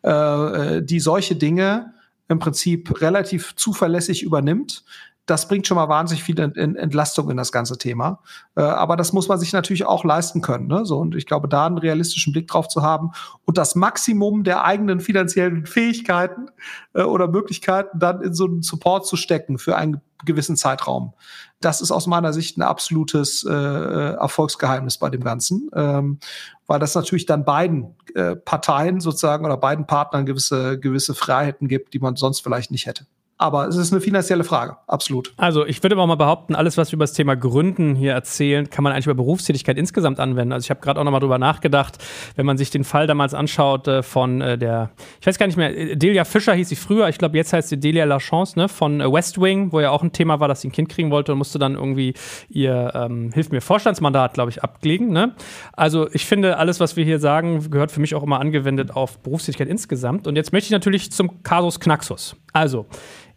äh, 0.04 0.10
äh, 0.10 0.82
die 0.84 1.00
solche 1.00 1.36
Dinge 1.36 1.94
im 2.28 2.40
Prinzip 2.40 3.02
relativ 3.02 3.56
zuverlässig 3.56 4.24
übernimmt. 4.24 4.84
Das 5.26 5.48
bringt 5.48 5.66
schon 5.66 5.76
mal 5.76 5.90
wahnsinnig 5.90 6.24
viel 6.24 6.40
Entlastung 6.40 7.30
in 7.32 7.38
das 7.38 7.52
ganze 7.52 7.78
Thema. 7.78 8.20
Äh, 8.56 8.62
aber 8.62 8.96
das 8.96 9.14
muss 9.14 9.28
man 9.28 9.40
sich 9.40 9.54
natürlich 9.54 9.86
auch 9.86 10.04
leisten 10.04 10.42
können. 10.42 10.68
Ne? 10.68 10.86
So, 10.86 10.98
und 10.98 11.16
ich 11.16 11.26
glaube, 11.26 11.48
da 11.48 11.66
einen 11.66 11.78
realistischen 11.78 12.32
Blick 12.32 12.48
drauf 12.48 12.68
zu 12.68 12.82
haben 12.82 13.12
und 13.46 13.58
das 13.58 13.76
Maximum 13.76 14.44
der 14.44 14.64
eigenen 14.64 15.00
finanziellen 15.00 15.66
Fähigkeiten 15.66 16.48
äh, 16.94 17.04
oder 17.04 17.28
Möglichkeiten 17.28 18.00
dann 18.00 18.22
in 18.22 18.34
so 18.34 18.46
einen 18.46 18.62
Support 18.62 19.08
zu 19.08 19.16
stecken 19.16 19.58
für 19.58 19.76
einen 19.76 20.02
gewissen 20.26 20.56
Zeitraum. 20.56 21.14
Das 21.62 21.82
ist 21.82 21.92
aus 21.92 22.08
meiner 22.08 22.34
Sicht 22.34 22.58
ein 22.58 22.62
absolutes 22.62 23.44
äh, 23.44 23.52
Erfolgsgeheimnis 23.52 24.98
bei 24.98 25.10
dem 25.10 25.24
Ganzen, 25.24 25.70
ähm, 25.74 26.20
weil 26.68 26.80
das 26.80 26.96
natürlich 26.96 27.26
dann 27.26 27.46
beiden 27.46 27.96
äh, 28.14 28.36
Parteien 28.36 29.00
sozusagen 29.00 29.46
oder 29.46 29.58
beiden 29.58 29.88
Partnern 29.88 30.26
gewisse, 30.26 30.80
gewisse 30.80 31.16
Freiheiten 31.16 31.68
gibt, 31.68 31.94
die 31.94 32.00
man 32.00 32.16
sonst 32.16 32.42
vielleicht 32.42 32.72
nicht 32.72 32.86
hätte. 32.86 33.06
Aber 33.38 33.68
es 33.68 33.76
ist 33.76 33.92
eine 33.92 34.00
finanzielle 34.00 34.46
Frage, 34.46 34.78
absolut. 34.88 35.34
Also 35.36 35.66
ich 35.66 35.84
würde 35.84 35.96
aber 35.96 36.08
mal 36.08 36.16
behaupten, 36.16 36.56
alles, 36.56 36.78
was 36.78 36.92
wir 36.92 36.96
über 36.96 37.04
das 37.04 37.12
Thema 37.12 37.36
Gründen 37.36 37.94
hier 37.94 38.14
erzählen, 38.14 38.70
kann 38.70 38.82
man 38.84 38.94
eigentlich 38.94 39.08
über 39.08 39.16
Berufstätigkeit 39.16 39.78
insgesamt 39.78 40.22
anwenden. 40.22 40.54
Also 40.54 40.66
ich 40.66 40.70
habe 40.70 40.80
gerade 40.80 41.02
auch 41.02 41.04
nochmal 41.04 41.20
drüber 41.20 41.38
nachgedacht, 41.38 41.98
wenn 42.38 42.46
man 42.46 42.58
sich 42.58 42.70
den 42.70 42.86
Fall 42.86 43.08
damals 43.08 43.34
anschaut 43.34 43.90
äh, 43.90 44.04
von 44.04 44.40
äh, 44.40 44.58
der, 44.58 44.92
ich 45.20 45.28
weiß 45.28 45.38
gar 45.38 45.48
nicht 45.48 45.58
mehr, 45.58 45.78
äh, 45.78 45.98
Delia 45.98 46.24
Fischer 46.24 46.54
hieß 46.54 46.70
sie 46.70 46.78
früher, 46.78 47.10
ich 47.10 47.18
glaube 47.18 47.36
jetzt 47.36 47.52
heißt 47.52 47.68
sie 47.68 47.78
Delia 47.78 48.06
Lachance, 48.06 48.58
ne, 48.58 48.70
von 48.70 49.02
äh, 49.02 49.12
West 49.12 49.42
Wing, 49.42 49.74
wo 49.74 49.82
ja 49.82 49.92
auch 49.92 50.02
ein 50.02 50.14
Thema 50.14 50.40
war, 50.40 50.48
dass 50.48 50.62
sie 50.62 50.70
ein 50.70 50.72
Kind 50.72 50.88
kriegen 50.88 51.12
wollte 51.12 51.34
und 51.34 51.38
musste 51.38 51.60
dann 51.60 51.76
irgendwie 51.76 52.14
ihr, 52.48 52.94
ähm, 52.96 53.32
hilft 53.34 53.52
mir, 53.52 53.60
Vorstandsmandat, 53.60 54.36
glaube 54.36 54.52
ich, 54.52 54.64
ablegen. 54.64 55.12
Ne? 55.12 55.36
Also 55.74 56.10
ich 56.14 56.26
finde, 56.26 56.58
alles, 56.58 56.80
was 56.80 56.96
wir 56.96 57.04
hier 57.04 57.20
sagen, 57.20 57.70
gehört 57.70 57.92
für 57.92 58.00
mich 58.00 58.16
auch 58.16 58.24
immer 58.24 58.40
angewendet 58.40 58.92
auf 58.92 59.20
Berufstätigkeit 59.20 59.68
insgesamt. 59.68 60.26
Und 60.26 60.38
jetzt 60.38 60.54
möchte 60.54 60.68
ich 60.68 60.72
natürlich 60.72 61.12
zum 61.12 61.44
Kasus 61.44 61.82
Knaxus. 61.82 62.38
Also, 62.54 62.86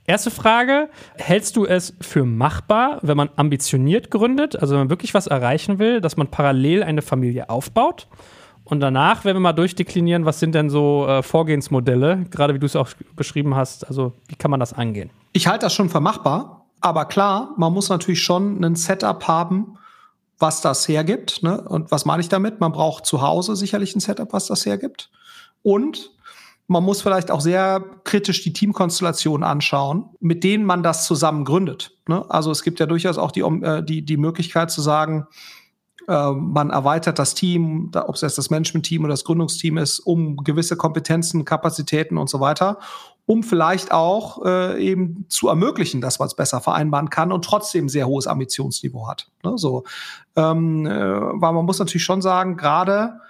Erste 0.08 0.30
Frage, 0.30 0.88
hältst 1.16 1.54
du 1.56 1.66
es 1.66 1.92
für 2.00 2.24
machbar, 2.24 2.98
wenn 3.02 3.18
man 3.18 3.28
ambitioniert 3.36 4.10
gründet, 4.10 4.56
also 4.58 4.72
wenn 4.72 4.80
man 4.80 4.90
wirklich 4.90 5.12
was 5.12 5.26
erreichen 5.26 5.78
will, 5.78 6.00
dass 6.00 6.16
man 6.16 6.28
parallel 6.28 6.82
eine 6.82 7.02
Familie 7.02 7.50
aufbaut? 7.50 8.08
Und 8.64 8.80
danach, 8.80 9.26
wenn 9.26 9.36
wir 9.36 9.40
mal 9.40 9.52
durchdeklinieren, 9.52 10.24
was 10.24 10.40
sind 10.40 10.54
denn 10.54 10.70
so 10.70 11.06
äh, 11.06 11.22
Vorgehensmodelle, 11.22 12.24
gerade 12.30 12.54
wie 12.54 12.58
du 12.58 12.64
es 12.64 12.74
auch 12.74 12.88
beschrieben 13.16 13.54
hast, 13.54 13.86
also 13.86 14.14
wie 14.28 14.34
kann 14.34 14.50
man 14.50 14.60
das 14.60 14.72
angehen? 14.72 15.10
Ich 15.34 15.46
halte 15.46 15.66
das 15.66 15.74
schon 15.74 15.90
für 15.90 16.00
machbar, 16.00 16.64
aber 16.80 17.04
klar, 17.04 17.52
man 17.58 17.74
muss 17.74 17.90
natürlich 17.90 18.22
schon 18.22 18.64
ein 18.64 18.76
Setup 18.76 19.28
haben, 19.28 19.76
was 20.38 20.62
das 20.62 20.88
hergibt. 20.88 21.42
Ne? 21.42 21.60
Und 21.60 21.90
was 21.90 22.06
meine 22.06 22.22
ich 22.22 22.30
damit? 22.30 22.60
Man 22.60 22.72
braucht 22.72 23.04
zu 23.04 23.20
Hause 23.20 23.56
sicherlich 23.56 23.94
ein 23.94 24.00
Setup, 24.00 24.32
was 24.32 24.46
das 24.46 24.64
hergibt. 24.64 25.10
Und 25.62 26.12
man 26.68 26.84
muss 26.84 27.00
vielleicht 27.00 27.30
auch 27.30 27.40
sehr 27.40 27.82
kritisch 28.04 28.42
die 28.42 28.52
Teamkonstellation 28.52 29.42
anschauen, 29.42 30.10
mit 30.20 30.44
denen 30.44 30.64
man 30.64 30.82
das 30.82 31.06
zusammen 31.06 31.44
gründet. 31.44 31.96
Ne? 32.06 32.24
Also 32.28 32.50
es 32.50 32.62
gibt 32.62 32.78
ja 32.78 32.86
durchaus 32.86 33.16
auch 33.16 33.32
die, 33.32 33.40
äh, 33.40 33.82
die, 33.82 34.04
die 34.04 34.18
Möglichkeit 34.18 34.70
zu 34.70 34.82
sagen, 34.82 35.26
äh, 36.06 36.30
man 36.30 36.68
erweitert 36.68 37.18
das 37.18 37.34
Team, 37.34 37.90
ob 37.94 38.14
es 38.14 38.20
jetzt 38.20 38.36
das 38.36 38.50
Management-Team 38.50 39.02
oder 39.02 39.14
das 39.14 39.24
Gründungsteam 39.24 39.78
ist, 39.78 39.98
um 40.00 40.36
gewisse 40.36 40.76
Kompetenzen, 40.76 41.46
Kapazitäten 41.46 42.18
und 42.18 42.28
so 42.28 42.38
weiter, 42.38 42.78
um 43.24 43.42
vielleicht 43.42 43.90
auch 43.90 44.44
äh, 44.44 44.78
eben 44.78 45.24
zu 45.30 45.48
ermöglichen, 45.48 46.02
dass 46.02 46.18
man 46.18 46.28
es 46.28 46.34
besser 46.34 46.60
vereinbaren 46.60 47.08
kann 47.08 47.32
und 47.32 47.46
trotzdem 47.46 47.88
sehr 47.88 48.06
hohes 48.06 48.26
Ambitionsniveau 48.26 49.08
hat. 49.08 49.30
Ne? 49.42 49.54
So, 49.56 49.84
ähm, 50.36 50.84
äh, 50.84 50.90
weil 50.92 51.52
man 51.54 51.64
muss 51.64 51.78
natürlich 51.78 52.04
schon 52.04 52.20
sagen, 52.20 52.58
gerade 52.58 53.20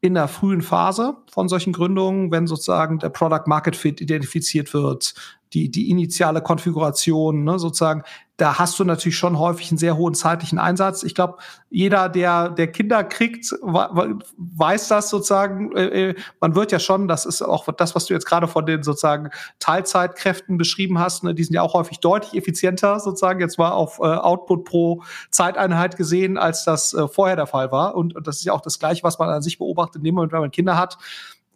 in 0.00 0.14
der 0.14 0.28
frühen 0.28 0.62
Phase 0.62 1.16
von 1.30 1.48
solchen 1.48 1.72
Gründungen, 1.72 2.30
wenn 2.30 2.46
sozusagen 2.46 2.98
der 2.98 3.08
Product 3.08 3.44
Market 3.46 3.76
Fit 3.76 4.00
identifiziert 4.00 4.72
wird, 4.74 5.14
die, 5.52 5.70
die 5.70 5.90
initiale 5.90 6.42
Konfiguration, 6.42 7.44
ne, 7.44 7.58
sozusagen, 7.58 8.02
da 8.36 8.58
hast 8.58 8.78
du 8.78 8.84
natürlich 8.84 9.16
schon 9.16 9.38
häufig 9.38 9.70
einen 9.70 9.78
sehr 9.78 9.96
hohen 9.96 10.14
zeitlichen 10.14 10.58
Einsatz. 10.58 11.02
Ich 11.02 11.14
glaube, 11.14 11.38
jeder, 11.70 12.10
der, 12.10 12.50
der 12.50 12.70
Kinder 12.70 13.02
kriegt, 13.02 13.50
weiß 13.62 14.88
das 14.88 15.08
sozusagen. 15.08 15.74
Äh, 15.74 16.10
äh, 16.10 16.14
man 16.40 16.54
wird 16.54 16.70
ja 16.70 16.78
schon, 16.78 17.08
das 17.08 17.24
ist 17.24 17.40
auch 17.40 17.66
das, 17.72 17.94
was 17.94 18.06
du 18.06 18.14
jetzt 18.14 18.26
gerade 18.26 18.46
von 18.46 18.66
den 18.66 18.82
sozusagen 18.82 19.30
Teilzeitkräften 19.58 20.58
beschrieben 20.58 20.98
hast, 20.98 21.24
ne, 21.24 21.34
die 21.34 21.44
sind 21.44 21.54
ja 21.54 21.62
auch 21.62 21.72
häufig 21.72 22.00
deutlich 22.00 22.34
effizienter 22.34 23.00
sozusagen 23.00 23.40
jetzt 23.40 23.58
mal 23.58 23.70
auf 23.70 24.00
äh, 24.00 24.02
Output 24.02 24.64
pro 24.64 25.02
Zeiteinheit 25.30 25.96
gesehen, 25.96 26.36
als 26.36 26.64
das 26.64 26.94
vorher 27.12 27.36
der 27.36 27.46
Fall 27.46 27.72
war. 27.72 27.94
Und, 27.94 28.14
und 28.14 28.26
das 28.26 28.36
ist 28.36 28.44
ja 28.44 28.52
auch 28.52 28.60
das 28.60 28.78
Gleiche, 28.78 29.02
was 29.02 29.18
man 29.18 29.30
an 29.30 29.42
sich 29.42 29.58
beobachtet, 29.58 29.96
in 29.96 30.04
dem 30.04 30.14
Moment, 30.14 30.32
wenn 30.32 30.40
man 30.40 30.50
Kinder 30.50 30.76
hat 30.76 30.98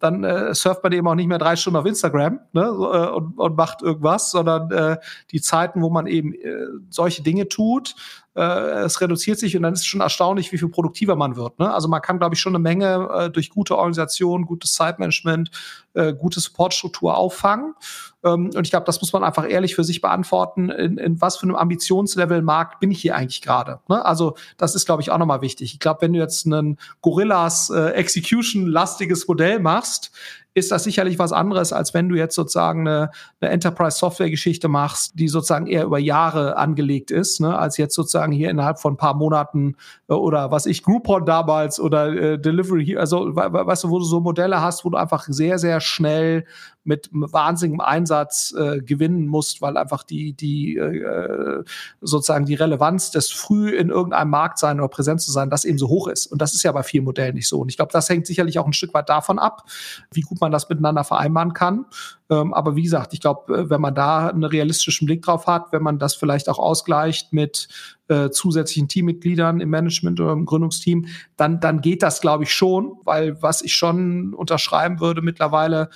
dann 0.01 0.23
äh, 0.23 0.53
surft 0.53 0.83
man 0.83 0.91
eben 0.91 1.07
auch 1.07 1.15
nicht 1.15 1.27
mehr 1.27 1.37
drei 1.37 1.55
Stunden 1.55 1.77
auf 1.77 1.85
Instagram 1.85 2.39
ne, 2.53 2.73
so, 2.73 2.93
äh, 2.93 3.07
und, 3.09 3.37
und 3.37 3.55
macht 3.55 3.81
irgendwas, 3.81 4.31
sondern 4.31 4.71
äh, 4.71 4.97
die 5.31 5.41
Zeiten, 5.41 5.81
wo 5.81 5.89
man 5.89 6.07
eben 6.07 6.33
äh, 6.33 6.67
solche 6.89 7.23
Dinge 7.23 7.47
tut, 7.47 7.95
äh, 8.35 8.41
es 8.41 9.01
reduziert 9.01 9.39
sich 9.39 9.55
und 9.57 9.63
dann 9.63 9.73
ist 9.73 9.81
es 9.81 9.85
schon 9.85 10.01
erstaunlich, 10.01 10.51
wie 10.51 10.57
viel 10.57 10.69
produktiver 10.69 11.15
man 11.15 11.35
wird. 11.35 11.59
Ne? 11.59 11.73
Also 11.73 11.87
man 11.87 12.01
kann, 12.01 12.17
glaube 12.17 12.35
ich, 12.35 12.41
schon 12.41 12.55
eine 12.55 12.63
Menge 12.63 13.09
äh, 13.13 13.29
durch 13.29 13.49
gute 13.49 13.77
Organisation, 13.77 14.45
gutes 14.45 14.73
Zeitmanagement, 14.73 15.51
äh, 15.93 16.13
gute 16.13 16.39
Supportstruktur 16.39 17.17
auffangen. 17.17 17.75
Ähm, 18.23 18.51
und 18.55 18.61
ich 18.61 18.71
glaube, 18.71 18.85
das 18.85 19.01
muss 19.01 19.13
man 19.13 19.23
einfach 19.23 19.49
ehrlich 19.49 19.75
für 19.75 19.83
sich 19.83 20.01
beantworten, 20.01 20.69
in, 20.69 20.97
in 20.97 21.21
was 21.21 21.37
für 21.37 21.43
einem 21.43 21.55
Ambitionslevel 21.55 22.41
Markt 22.41 22.79
bin 22.79 22.91
ich 22.91 23.01
hier 23.01 23.15
eigentlich 23.15 23.41
gerade. 23.41 23.79
Ne? 23.87 24.03
Also 24.05 24.35
das 24.57 24.75
ist, 24.75 24.85
glaube 24.85 25.01
ich, 25.01 25.11
auch 25.11 25.17
nochmal 25.17 25.41
wichtig. 25.41 25.73
Ich 25.73 25.79
glaube, 25.79 26.01
wenn 26.01 26.13
du 26.13 26.19
jetzt 26.19 26.45
einen 26.45 26.77
Gorillas 27.01 27.69
äh, 27.69 27.89
Execution-lastiges 27.91 29.27
Modell 29.27 29.59
machst, 29.59 30.11
ist 30.53 30.71
das 30.71 30.83
sicherlich 30.83 31.17
was 31.17 31.31
anderes, 31.31 31.71
als 31.71 31.93
wenn 31.93 32.09
du 32.09 32.15
jetzt 32.15 32.35
sozusagen 32.35 32.85
eine, 32.85 33.11
eine 33.39 33.51
Enterprise-Software-Geschichte 33.51 34.67
machst, 34.67 35.17
die 35.17 35.29
sozusagen 35.29 35.67
eher 35.67 35.85
über 35.85 35.97
Jahre 35.97 36.57
angelegt 36.57 37.09
ist, 37.09 37.39
ne, 37.39 37.57
als 37.57 37.77
jetzt 37.77 37.95
sozusagen 37.95 38.33
hier 38.33 38.49
innerhalb 38.49 38.79
von 38.79 38.93
ein 38.93 38.97
paar 38.97 39.13
Monaten 39.13 39.75
äh, 40.09 40.13
oder 40.13 40.51
was 40.51 40.65
ich, 40.65 40.83
Groupon 40.83 41.25
damals 41.25 41.79
oder 41.79 42.07
äh, 42.11 42.39
Delivery, 42.39 42.97
also 42.97 43.33
weißt 43.33 43.85
du, 43.85 43.89
wo 43.89 43.99
du 43.99 44.05
so 44.05 44.19
Modelle 44.19 44.61
hast, 44.61 44.83
wo 44.83 44.89
du 44.89 44.97
einfach 44.97 45.25
sehr, 45.29 45.57
sehr 45.57 45.79
schnell 45.79 46.45
mit 46.83 47.09
wahnsinnigem 47.11 47.81
Einsatz 47.81 48.53
äh, 48.57 48.79
gewinnen 48.81 49.27
musst, 49.27 49.61
weil 49.61 49.77
einfach 49.77 50.03
die, 50.03 50.33
die 50.33 50.77
äh, 50.77 51.63
sozusagen 52.01 52.45
die 52.45 52.55
Relevanz 52.55 53.11
des 53.11 53.31
früh 53.31 53.69
in 53.69 53.89
irgendeinem 53.89 54.29
Markt 54.29 54.57
sein 54.57 54.79
oder 54.79 54.89
präsent 54.89 55.21
zu 55.21 55.31
sein, 55.31 55.49
das 55.49 55.65
eben 55.65 55.77
so 55.77 55.89
hoch 55.89 56.07
ist. 56.07 56.27
Und 56.27 56.41
das 56.41 56.53
ist 56.53 56.63
ja 56.63 56.71
bei 56.71 56.83
vielen 56.83 57.03
Modellen 57.03 57.35
nicht 57.35 57.47
so. 57.47 57.59
Und 57.59 57.69
ich 57.69 57.77
glaube, 57.77 57.91
das 57.91 58.09
hängt 58.09 58.25
sicherlich 58.25 58.57
auch 58.57 58.65
ein 58.65 58.73
Stück 58.73 58.93
weit 58.93 59.09
davon 59.09 59.37
ab, 59.37 59.63
wie 60.11 60.21
gut 60.21 60.41
man 60.41 60.51
das 60.51 60.69
miteinander 60.69 61.03
vereinbaren 61.03 61.53
kann. 61.53 61.85
Ähm, 62.31 62.53
aber 62.53 62.75
wie 62.75 62.83
gesagt, 62.83 63.13
ich 63.13 63.19
glaube, 63.19 63.53
äh, 63.53 63.69
wenn 63.69 63.81
man 63.81 63.93
da 63.93 64.27
einen 64.27 64.45
realistischen 64.45 65.05
Blick 65.05 65.21
drauf 65.21 65.47
hat, 65.47 65.71
wenn 65.71 65.83
man 65.83 65.99
das 65.99 66.15
vielleicht 66.15 66.49
auch 66.49 66.59
ausgleicht 66.59 67.33
mit 67.33 67.67
äh, 68.07 68.29
zusätzlichen 68.29 68.87
Teammitgliedern 68.87 69.59
im 69.59 69.69
Management 69.69 70.19
oder 70.19 70.31
im 70.31 70.45
Gründungsteam, 70.45 71.07
dann, 71.35 71.59
dann 71.59 71.81
geht 71.81 72.03
das, 72.03 72.21
glaube 72.21 72.45
ich, 72.45 72.53
schon, 72.53 72.97
weil 73.03 73.41
was 73.41 73.61
ich 73.61 73.73
schon 73.73 74.33
unterschreiben 74.33 74.99
würde 74.99 75.21
mittlerweile, 75.21 75.89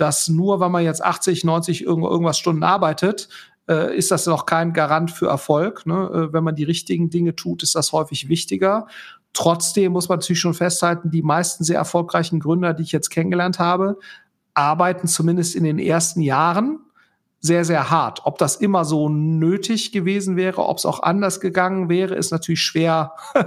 dass 0.00 0.28
nur 0.28 0.60
wenn 0.60 0.72
man 0.72 0.84
jetzt 0.84 1.04
80, 1.04 1.44
90 1.44 1.84
irgendwas 1.84 2.38
Stunden 2.38 2.62
arbeitet, 2.62 3.28
äh, 3.68 3.96
ist 3.96 4.10
das 4.10 4.26
noch 4.26 4.46
kein 4.46 4.72
Garant 4.72 5.10
für 5.10 5.28
Erfolg. 5.28 5.86
Ne? 5.86 6.10
Äh, 6.12 6.32
wenn 6.32 6.44
man 6.44 6.54
die 6.54 6.64
richtigen 6.64 7.10
Dinge 7.10 7.36
tut, 7.36 7.62
ist 7.62 7.74
das 7.74 7.92
häufig 7.92 8.28
wichtiger. 8.28 8.86
Trotzdem 9.32 9.92
muss 9.92 10.08
man 10.08 10.18
natürlich 10.18 10.40
schon 10.40 10.54
festhalten, 10.54 11.10
die 11.10 11.22
meisten 11.22 11.62
sehr 11.64 11.78
erfolgreichen 11.78 12.40
Gründer, 12.40 12.74
die 12.74 12.82
ich 12.82 12.92
jetzt 12.92 13.10
kennengelernt 13.10 13.58
habe, 13.58 13.98
arbeiten 14.54 15.06
zumindest 15.06 15.54
in 15.54 15.64
den 15.64 15.78
ersten 15.78 16.20
Jahren 16.20 16.80
sehr, 17.40 17.64
sehr 17.64 17.90
hart. 17.90 18.20
Ob 18.24 18.36
das 18.36 18.56
immer 18.56 18.84
so 18.84 19.08
nötig 19.08 19.92
gewesen 19.92 20.36
wäre, 20.36 20.66
ob 20.66 20.76
es 20.76 20.84
auch 20.84 21.02
anders 21.02 21.40
gegangen 21.40 21.88
wäre, 21.88 22.14
ist 22.14 22.32
natürlich 22.32 22.60
schwer, 22.60 23.14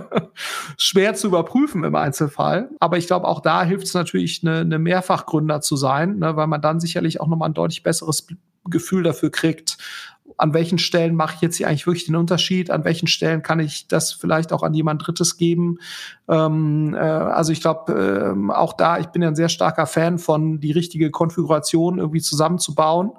schwer 0.78 1.14
zu 1.14 1.28
überprüfen 1.28 1.84
im 1.84 1.96
Einzelfall. 1.96 2.70
Aber 2.80 2.98
ich 2.98 3.06
glaube, 3.06 3.28
auch 3.28 3.40
da 3.40 3.64
hilft 3.64 3.86
es 3.86 3.94
natürlich, 3.94 4.42
eine, 4.44 4.60
eine 4.60 4.80
Mehrfachgründer 4.80 5.62
zu 5.62 5.76
sein, 5.76 6.18
ne, 6.18 6.36
weil 6.36 6.48
man 6.48 6.62
dann 6.62 6.80
sicherlich 6.80 7.22
auch 7.22 7.28
nochmal 7.28 7.50
ein 7.50 7.54
deutlich 7.54 7.84
besseres 7.84 8.26
Gefühl 8.66 9.04
dafür 9.04 9.30
kriegt, 9.30 9.78
an 10.38 10.54
welchen 10.54 10.78
Stellen 10.80 11.16
mache 11.16 11.36
ich 11.36 11.42
jetzt 11.42 11.58
hier 11.58 11.68
eigentlich 11.68 11.86
wirklich 11.86 12.06
den 12.06 12.16
Unterschied, 12.16 12.72
an 12.72 12.86
welchen 12.86 13.08
Stellen 13.08 13.44
kann 13.44 13.60
ich 13.60 13.88
das 13.88 14.14
vielleicht 14.14 14.52
auch 14.52 14.64
an 14.64 14.74
jemand 14.74 15.06
Drittes 15.06 15.38
geben. 15.38 15.78
Ähm, 16.28 16.96
äh, 16.96 16.98
also 16.98 17.52
ich 17.52 17.62
glaube, 17.62 17.94
äh, 17.94 18.52
auch 18.54 18.74
da, 18.74 18.98
ich 18.98 19.08
bin 19.08 19.22
ja 19.22 19.28
ein 19.28 19.36
sehr 19.36 19.50
starker 19.50 19.86
Fan 19.86 20.18
von 20.18 20.60
die 20.60 20.72
richtige 20.72 21.12
Konfiguration 21.12 22.00
irgendwie 22.00 22.22
zusammenzubauen 22.22 23.12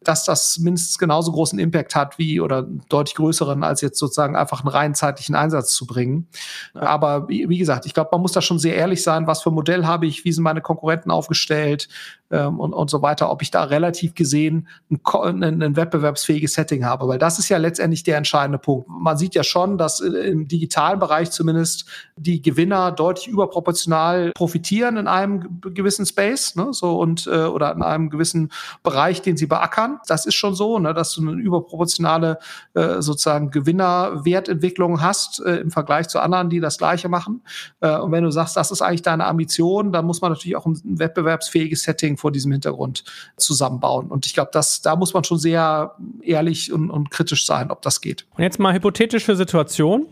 dass 0.00 0.24
das 0.24 0.58
mindestens 0.58 0.98
genauso 0.98 1.32
großen 1.32 1.58
Impact 1.58 1.94
hat 1.94 2.18
wie 2.18 2.40
oder 2.40 2.62
deutlich 2.62 3.16
größeren, 3.16 3.64
als 3.64 3.80
jetzt 3.80 3.98
sozusagen 3.98 4.36
einfach 4.36 4.60
einen 4.60 4.68
rein 4.68 4.94
zeitlichen 4.94 5.34
Einsatz 5.34 5.72
zu 5.72 5.86
bringen. 5.86 6.28
Aber 6.74 7.28
wie, 7.28 7.48
wie 7.48 7.58
gesagt, 7.58 7.86
ich 7.86 7.94
glaube, 7.94 8.10
man 8.12 8.20
muss 8.20 8.32
da 8.32 8.40
schon 8.40 8.58
sehr 8.58 8.76
ehrlich 8.76 9.02
sein, 9.02 9.26
was 9.26 9.42
für 9.42 9.50
ein 9.50 9.54
Modell 9.54 9.86
habe 9.86 10.06
ich, 10.06 10.24
wie 10.24 10.32
sind 10.32 10.44
meine 10.44 10.60
Konkurrenten 10.60 11.10
aufgestellt 11.10 11.88
ähm, 12.30 12.60
und, 12.60 12.72
und 12.72 12.90
so 12.90 13.02
weiter, 13.02 13.30
ob 13.30 13.42
ich 13.42 13.50
da 13.50 13.64
relativ 13.64 14.14
gesehen 14.14 14.68
ein, 14.90 15.42
ein, 15.42 15.62
ein 15.62 15.76
wettbewerbsfähiges 15.76 16.54
Setting 16.54 16.84
habe, 16.84 17.08
weil 17.08 17.18
das 17.18 17.38
ist 17.38 17.48
ja 17.48 17.58
letztendlich 17.58 18.02
der 18.02 18.16
entscheidende 18.16 18.58
Punkt. 18.58 18.88
Man 18.88 19.16
sieht 19.16 19.34
ja 19.34 19.44
schon, 19.44 19.78
dass 19.78 20.00
im 20.00 20.48
digitalen 20.48 20.98
Bereich 20.98 21.30
zumindest 21.30 21.86
die 22.16 22.42
Gewinner 22.42 22.92
deutlich 22.92 23.28
überproportional 23.28 24.32
profitieren 24.34 24.96
in 24.96 25.06
einem 25.06 25.60
gewissen 25.62 26.06
Space, 26.06 26.56
ne, 26.56 26.68
so 26.72 26.98
und 26.98 27.26
äh, 27.26 27.44
oder 27.44 27.72
in 27.72 27.82
einem 27.82 28.10
gewissen 28.10 28.50
Bereich, 28.82 29.22
den 29.22 29.36
sie 29.36 29.46
beackern. 29.46 30.00
Das 30.08 30.26
ist 30.26 30.34
schon 30.34 30.54
so, 30.54 30.78
ne, 30.78 30.94
dass 30.94 31.14
du 31.14 31.22
eine 31.22 31.40
überproportionale 31.40 32.38
äh, 32.74 33.00
sozusagen 33.02 33.50
Gewinnerwertentwicklung 33.50 35.00
hast 35.00 35.40
äh, 35.44 35.56
im 35.56 35.70
Vergleich 35.70 36.08
zu 36.08 36.20
anderen, 36.20 36.50
die 36.50 36.60
das 36.60 36.78
Gleiche 36.78 37.08
machen. 37.08 37.42
Äh, 37.80 37.98
und 37.98 38.12
wenn 38.12 38.24
du 38.24 38.30
sagst, 38.30 38.56
das 38.56 38.70
ist 38.70 38.82
eigentlich 38.82 39.02
deine 39.02 39.26
Ambition, 39.26 39.92
dann 39.92 40.06
muss 40.06 40.20
man 40.20 40.32
natürlich 40.32 40.56
auch 40.56 40.66
ein 40.66 40.80
wettbewerbsfähiges 40.84 41.82
Setting 41.82 42.15
vor 42.16 42.32
diesem 42.32 42.52
Hintergrund 42.52 43.04
zusammenbauen. 43.36 44.08
Und 44.08 44.26
ich 44.26 44.34
glaube, 44.34 44.50
das 44.52 44.82
da 44.82 44.96
muss 44.96 45.14
man 45.14 45.24
schon 45.24 45.38
sehr 45.38 45.94
ehrlich 46.22 46.72
und, 46.72 46.90
und 46.90 47.10
kritisch 47.10 47.46
sein, 47.46 47.70
ob 47.70 47.82
das 47.82 48.00
geht. 48.00 48.26
Und 48.36 48.42
jetzt 48.42 48.58
mal 48.58 48.74
hypothetische 48.74 49.36
Situation. 49.36 50.06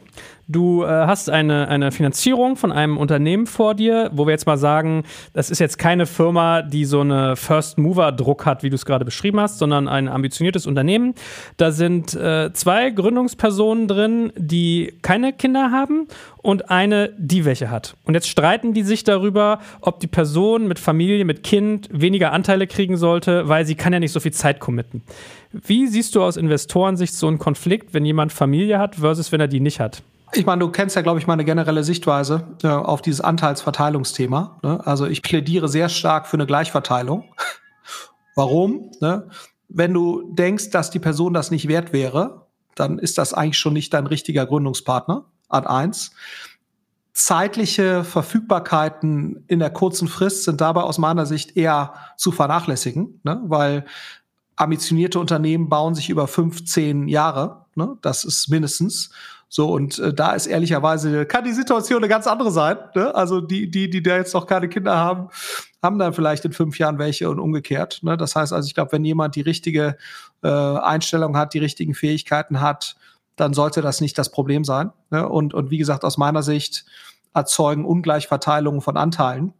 Du 0.46 0.82
äh, 0.82 0.86
hast 0.86 1.30
eine, 1.30 1.68
eine 1.68 1.90
Finanzierung 1.90 2.56
von 2.56 2.70
einem 2.70 2.98
Unternehmen 2.98 3.46
vor 3.46 3.74
dir, 3.74 4.10
wo 4.12 4.26
wir 4.26 4.32
jetzt 4.32 4.46
mal 4.46 4.58
sagen, 4.58 5.04
das 5.32 5.50
ist 5.50 5.58
jetzt 5.58 5.78
keine 5.78 6.04
Firma, 6.04 6.60
die 6.60 6.84
so 6.84 7.00
eine 7.00 7.34
First-Mover-Druck 7.36 8.44
hat, 8.44 8.62
wie 8.62 8.68
du 8.68 8.74
es 8.74 8.84
gerade 8.84 9.06
beschrieben 9.06 9.40
hast, 9.40 9.58
sondern 9.58 9.88
ein 9.88 10.06
ambitioniertes 10.06 10.66
Unternehmen. 10.66 11.14
Da 11.56 11.72
sind 11.72 12.14
äh, 12.14 12.52
zwei 12.52 12.90
Gründungspersonen 12.90 13.88
drin, 13.88 14.32
die 14.36 14.92
keine 15.00 15.32
Kinder 15.32 15.70
haben 15.70 16.08
und 16.42 16.70
eine, 16.70 17.14
die 17.16 17.46
welche 17.46 17.70
hat. 17.70 17.96
Und 18.04 18.12
jetzt 18.12 18.28
streiten 18.28 18.74
die 18.74 18.82
sich 18.82 19.02
darüber, 19.02 19.60
ob 19.80 19.98
die 20.00 20.06
Person 20.06 20.68
mit 20.68 20.78
Familie, 20.78 21.24
mit 21.24 21.42
Kind 21.42 21.88
weniger 21.90 22.32
Anteile 22.32 22.66
kriegen 22.66 22.98
sollte, 22.98 23.48
weil 23.48 23.64
sie 23.64 23.76
kann 23.76 23.94
ja 23.94 24.00
nicht 24.00 24.12
so 24.12 24.20
viel 24.20 24.32
Zeit 24.32 24.60
committen. 24.60 25.02
Wie 25.52 25.86
siehst 25.86 26.14
du 26.14 26.22
aus 26.22 26.36
Investorensicht 26.36 27.14
so 27.14 27.28
einen 27.28 27.38
Konflikt, 27.38 27.94
wenn 27.94 28.04
jemand 28.04 28.32
Familie 28.32 28.78
hat 28.78 28.96
versus 28.96 29.32
wenn 29.32 29.40
er 29.40 29.48
die 29.48 29.60
nicht 29.60 29.80
hat? 29.80 30.02
Ich 30.36 30.46
meine, 30.46 30.60
du 30.60 30.68
kennst 30.70 30.96
ja, 30.96 31.02
glaube 31.02 31.20
ich, 31.20 31.26
meine 31.26 31.44
generelle 31.44 31.84
Sichtweise 31.84 32.56
äh, 32.62 32.68
auf 32.68 33.02
dieses 33.02 33.20
Anteilsverteilungsthema. 33.20 34.58
Ne? 34.62 34.84
Also 34.84 35.06
ich 35.06 35.22
plädiere 35.22 35.68
sehr 35.68 35.88
stark 35.88 36.26
für 36.26 36.36
eine 36.36 36.46
Gleichverteilung. 36.46 37.32
Warum? 38.34 38.90
Ne? 39.00 39.28
Wenn 39.68 39.94
du 39.94 40.34
denkst, 40.34 40.70
dass 40.70 40.90
die 40.90 40.98
Person 40.98 41.34
das 41.34 41.50
nicht 41.50 41.68
wert 41.68 41.92
wäre, 41.92 42.46
dann 42.74 42.98
ist 42.98 43.18
das 43.18 43.32
eigentlich 43.32 43.58
schon 43.58 43.74
nicht 43.74 43.94
dein 43.94 44.06
richtiger 44.06 44.44
Gründungspartner. 44.46 45.24
Art 45.48 45.66
1. 45.68 46.10
Zeitliche 47.12 48.02
Verfügbarkeiten 48.02 49.44
in 49.46 49.60
der 49.60 49.70
kurzen 49.70 50.08
Frist 50.08 50.44
sind 50.44 50.60
dabei 50.60 50.82
aus 50.82 50.98
meiner 50.98 51.26
Sicht 51.26 51.56
eher 51.56 51.94
zu 52.16 52.32
vernachlässigen, 52.32 53.20
ne? 53.22 53.40
weil 53.44 53.84
ambitionierte 54.56 55.20
Unternehmen 55.20 55.68
bauen 55.68 55.94
sich 55.94 56.10
über 56.10 56.26
15 56.26 57.06
Jahre. 57.06 57.66
Ne? 57.76 57.96
Das 58.02 58.24
ist 58.24 58.48
mindestens. 58.48 59.10
So, 59.56 59.70
und 59.70 60.00
äh, 60.00 60.12
da 60.12 60.32
ist 60.32 60.48
ehrlicherweise, 60.48 61.26
kann 61.26 61.44
die 61.44 61.52
Situation 61.52 61.98
eine 61.98 62.08
ganz 62.08 62.26
andere 62.26 62.50
sein. 62.50 62.76
Ne? 62.96 63.14
Also 63.14 63.40
die, 63.40 63.70
die, 63.70 63.88
die 63.88 64.02
da 64.02 64.16
jetzt 64.16 64.34
noch 64.34 64.46
keine 64.48 64.68
Kinder 64.68 64.96
haben, 64.96 65.28
haben 65.80 65.96
dann 65.96 66.12
vielleicht 66.12 66.44
in 66.44 66.52
fünf 66.52 66.76
Jahren 66.80 66.98
welche 66.98 67.30
und 67.30 67.38
umgekehrt. 67.38 68.00
Ne? 68.02 68.16
Das 68.16 68.34
heißt 68.34 68.52
also, 68.52 68.66
ich 68.66 68.74
glaube, 68.74 68.90
wenn 68.90 69.04
jemand 69.04 69.36
die 69.36 69.42
richtige 69.42 69.96
äh, 70.42 70.48
Einstellung 70.48 71.36
hat, 71.36 71.54
die 71.54 71.60
richtigen 71.60 71.94
Fähigkeiten 71.94 72.60
hat, 72.60 72.96
dann 73.36 73.54
sollte 73.54 73.80
das 73.80 74.00
nicht 74.00 74.18
das 74.18 74.32
Problem 74.32 74.64
sein. 74.64 74.90
Ne? 75.10 75.28
Und, 75.28 75.54
und 75.54 75.70
wie 75.70 75.78
gesagt, 75.78 76.04
aus 76.04 76.18
meiner 76.18 76.42
Sicht 76.42 76.84
erzeugen 77.32 77.84
Ungleichverteilungen 77.84 78.80
von 78.80 78.96
Anteilen 78.96 79.52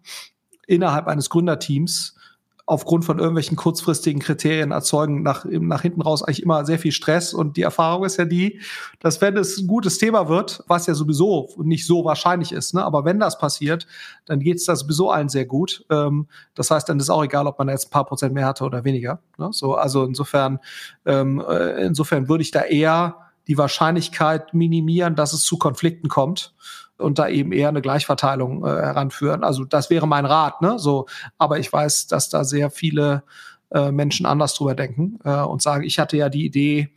innerhalb 0.66 1.06
eines 1.06 1.30
Gründerteams 1.30 2.16
aufgrund 2.66 3.04
von 3.04 3.18
irgendwelchen 3.18 3.56
kurzfristigen 3.56 4.22
Kriterien 4.22 4.70
erzeugen 4.70 5.22
nach, 5.22 5.44
nach 5.44 5.82
hinten 5.82 6.00
raus 6.00 6.22
eigentlich 6.22 6.42
immer 6.42 6.64
sehr 6.64 6.78
viel 6.78 6.92
Stress. 6.92 7.34
Und 7.34 7.58
die 7.58 7.62
Erfahrung 7.62 8.04
ist 8.04 8.16
ja 8.16 8.24
die, 8.24 8.60
dass 9.00 9.20
wenn 9.20 9.36
es 9.36 9.58
ein 9.58 9.66
gutes 9.66 9.98
Thema 9.98 10.28
wird, 10.28 10.62
was 10.66 10.86
ja 10.86 10.94
sowieso 10.94 11.50
nicht 11.58 11.86
so 11.86 12.04
wahrscheinlich 12.04 12.52
ist, 12.52 12.72
ne, 12.72 12.82
aber 12.82 13.04
wenn 13.04 13.20
das 13.20 13.38
passiert, 13.38 13.86
dann 14.24 14.40
geht 14.40 14.56
es 14.56 14.64
da 14.64 14.76
sowieso 14.76 15.10
allen 15.10 15.28
sehr 15.28 15.44
gut. 15.44 15.84
Ähm, 15.90 16.26
das 16.54 16.70
heißt, 16.70 16.88
dann 16.88 16.98
ist 16.98 17.10
auch 17.10 17.22
egal, 17.22 17.46
ob 17.46 17.58
man 17.58 17.68
jetzt 17.68 17.88
ein 17.88 17.90
paar 17.90 18.06
Prozent 18.06 18.32
mehr 18.32 18.46
hatte 18.46 18.64
oder 18.64 18.84
weniger. 18.84 19.20
Ne? 19.36 19.50
So, 19.52 19.74
also 19.74 20.04
insofern, 20.04 20.58
ähm, 21.04 21.44
äh, 21.46 21.84
insofern 21.84 22.28
würde 22.28 22.42
ich 22.42 22.50
da 22.50 22.62
eher 22.62 23.16
die 23.46 23.58
Wahrscheinlichkeit 23.58 24.54
minimieren, 24.54 25.16
dass 25.16 25.34
es 25.34 25.44
zu 25.44 25.58
Konflikten 25.58 26.08
kommt 26.08 26.54
und 26.98 27.18
da 27.18 27.28
eben 27.28 27.52
eher 27.52 27.68
eine 27.68 27.82
Gleichverteilung 27.82 28.64
äh, 28.64 28.68
heranführen. 28.68 29.44
Also 29.44 29.64
das 29.64 29.90
wäre 29.90 30.06
mein 30.06 30.26
Rat, 30.26 30.62
ne? 30.62 30.78
So, 30.78 31.06
aber 31.38 31.58
ich 31.58 31.72
weiß, 31.72 32.06
dass 32.06 32.28
da 32.28 32.44
sehr 32.44 32.70
viele 32.70 33.24
äh, 33.70 33.90
Menschen 33.90 34.26
anders 34.26 34.54
drüber 34.54 34.74
denken 34.74 35.18
äh, 35.24 35.40
und 35.40 35.62
sagen, 35.62 35.84
ich 35.84 35.98
hatte 35.98 36.16
ja 36.16 36.28
die 36.28 36.44
Idee 36.44 36.90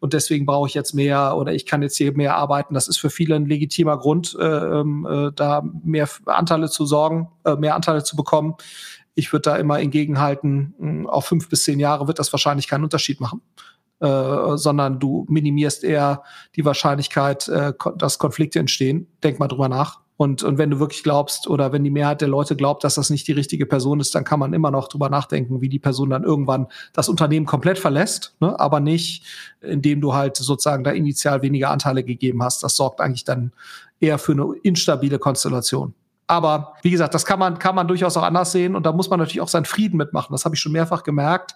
und 0.00 0.12
deswegen 0.12 0.44
brauche 0.44 0.68
ich 0.68 0.74
jetzt 0.74 0.92
mehr 0.92 1.36
oder 1.36 1.52
ich 1.52 1.66
kann 1.66 1.82
jetzt 1.82 1.96
hier 1.96 2.12
mehr 2.12 2.36
arbeiten. 2.36 2.74
Das 2.74 2.88
ist 2.88 2.98
für 2.98 3.10
viele 3.10 3.36
ein 3.36 3.46
legitimer 3.46 3.96
Grund, 3.96 4.36
äh, 4.38 4.44
ähm, 4.44 5.06
äh, 5.08 5.30
da 5.34 5.62
mehr 5.82 6.08
Anteile 6.26 6.68
zu 6.68 6.84
sorgen, 6.84 7.28
äh, 7.44 7.56
mehr 7.56 7.74
Anteile 7.74 8.04
zu 8.04 8.16
bekommen. 8.16 8.54
Ich 9.14 9.32
würde 9.32 9.50
da 9.50 9.56
immer 9.56 9.78
entgegenhalten, 9.78 11.06
auf 11.08 11.26
fünf 11.26 11.48
bis 11.48 11.62
zehn 11.62 11.78
Jahre 11.78 12.08
wird 12.08 12.18
das 12.18 12.32
wahrscheinlich 12.32 12.66
keinen 12.66 12.82
Unterschied 12.82 13.20
machen 13.20 13.40
äh, 14.04 14.56
sondern 14.58 14.98
du 14.98 15.24
minimierst 15.30 15.82
eher 15.82 16.22
die 16.56 16.64
Wahrscheinlichkeit, 16.64 17.48
äh, 17.48 17.72
dass 17.96 18.18
Konflikte 18.18 18.58
entstehen. 18.58 19.06
Denk 19.22 19.38
mal 19.38 19.48
drüber 19.48 19.70
nach. 19.70 20.00
Und, 20.16 20.42
und 20.42 20.58
wenn 20.58 20.70
du 20.70 20.78
wirklich 20.78 21.02
glaubst 21.02 21.48
oder 21.48 21.72
wenn 21.72 21.82
die 21.82 21.90
Mehrheit 21.90 22.20
der 22.20 22.28
Leute 22.28 22.54
glaubt, 22.54 22.84
dass 22.84 22.96
das 22.96 23.10
nicht 23.10 23.26
die 23.26 23.32
richtige 23.32 23.66
Person 23.66 23.98
ist, 23.98 24.14
dann 24.14 24.22
kann 24.22 24.38
man 24.38 24.52
immer 24.52 24.70
noch 24.70 24.88
drüber 24.88 25.08
nachdenken, 25.08 25.60
wie 25.60 25.68
die 25.68 25.80
Person 25.80 26.10
dann 26.10 26.22
irgendwann 26.22 26.68
das 26.92 27.08
Unternehmen 27.08 27.46
komplett 27.46 27.78
verlässt, 27.78 28.36
ne? 28.40 28.58
aber 28.60 28.78
nicht, 28.78 29.24
indem 29.60 30.00
du 30.00 30.14
halt 30.14 30.36
sozusagen 30.36 30.84
da 30.84 30.92
initial 30.92 31.42
weniger 31.42 31.70
Anteile 31.70 32.04
gegeben 32.04 32.42
hast. 32.44 32.62
Das 32.62 32.76
sorgt 32.76 33.00
eigentlich 33.00 33.24
dann 33.24 33.52
eher 33.98 34.18
für 34.18 34.32
eine 34.32 34.54
instabile 34.62 35.18
Konstellation. 35.18 35.94
Aber 36.26 36.74
wie 36.82 36.90
gesagt, 36.90 37.14
das 37.14 37.26
kann 37.26 37.38
man, 37.38 37.58
kann 37.58 37.74
man 37.74 37.86
durchaus 37.86 38.16
auch 38.16 38.22
anders 38.22 38.52
sehen 38.52 38.74
und 38.74 38.86
da 38.86 38.92
muss 38.92 39.10
man 39.10 39.18
natürlich 39.18 39.42
auch 39.42 39.48
seinen 39.48 39.66
Frieden 39.66 39.98
mitmachen. 39.98 40.32
Das 40.32 40.44
habe 40.44 40.54
ich 40.54 40.60
schon 40.60 40.72
mehrfach 40.72 41.02
gemerkt. 41.02 41.54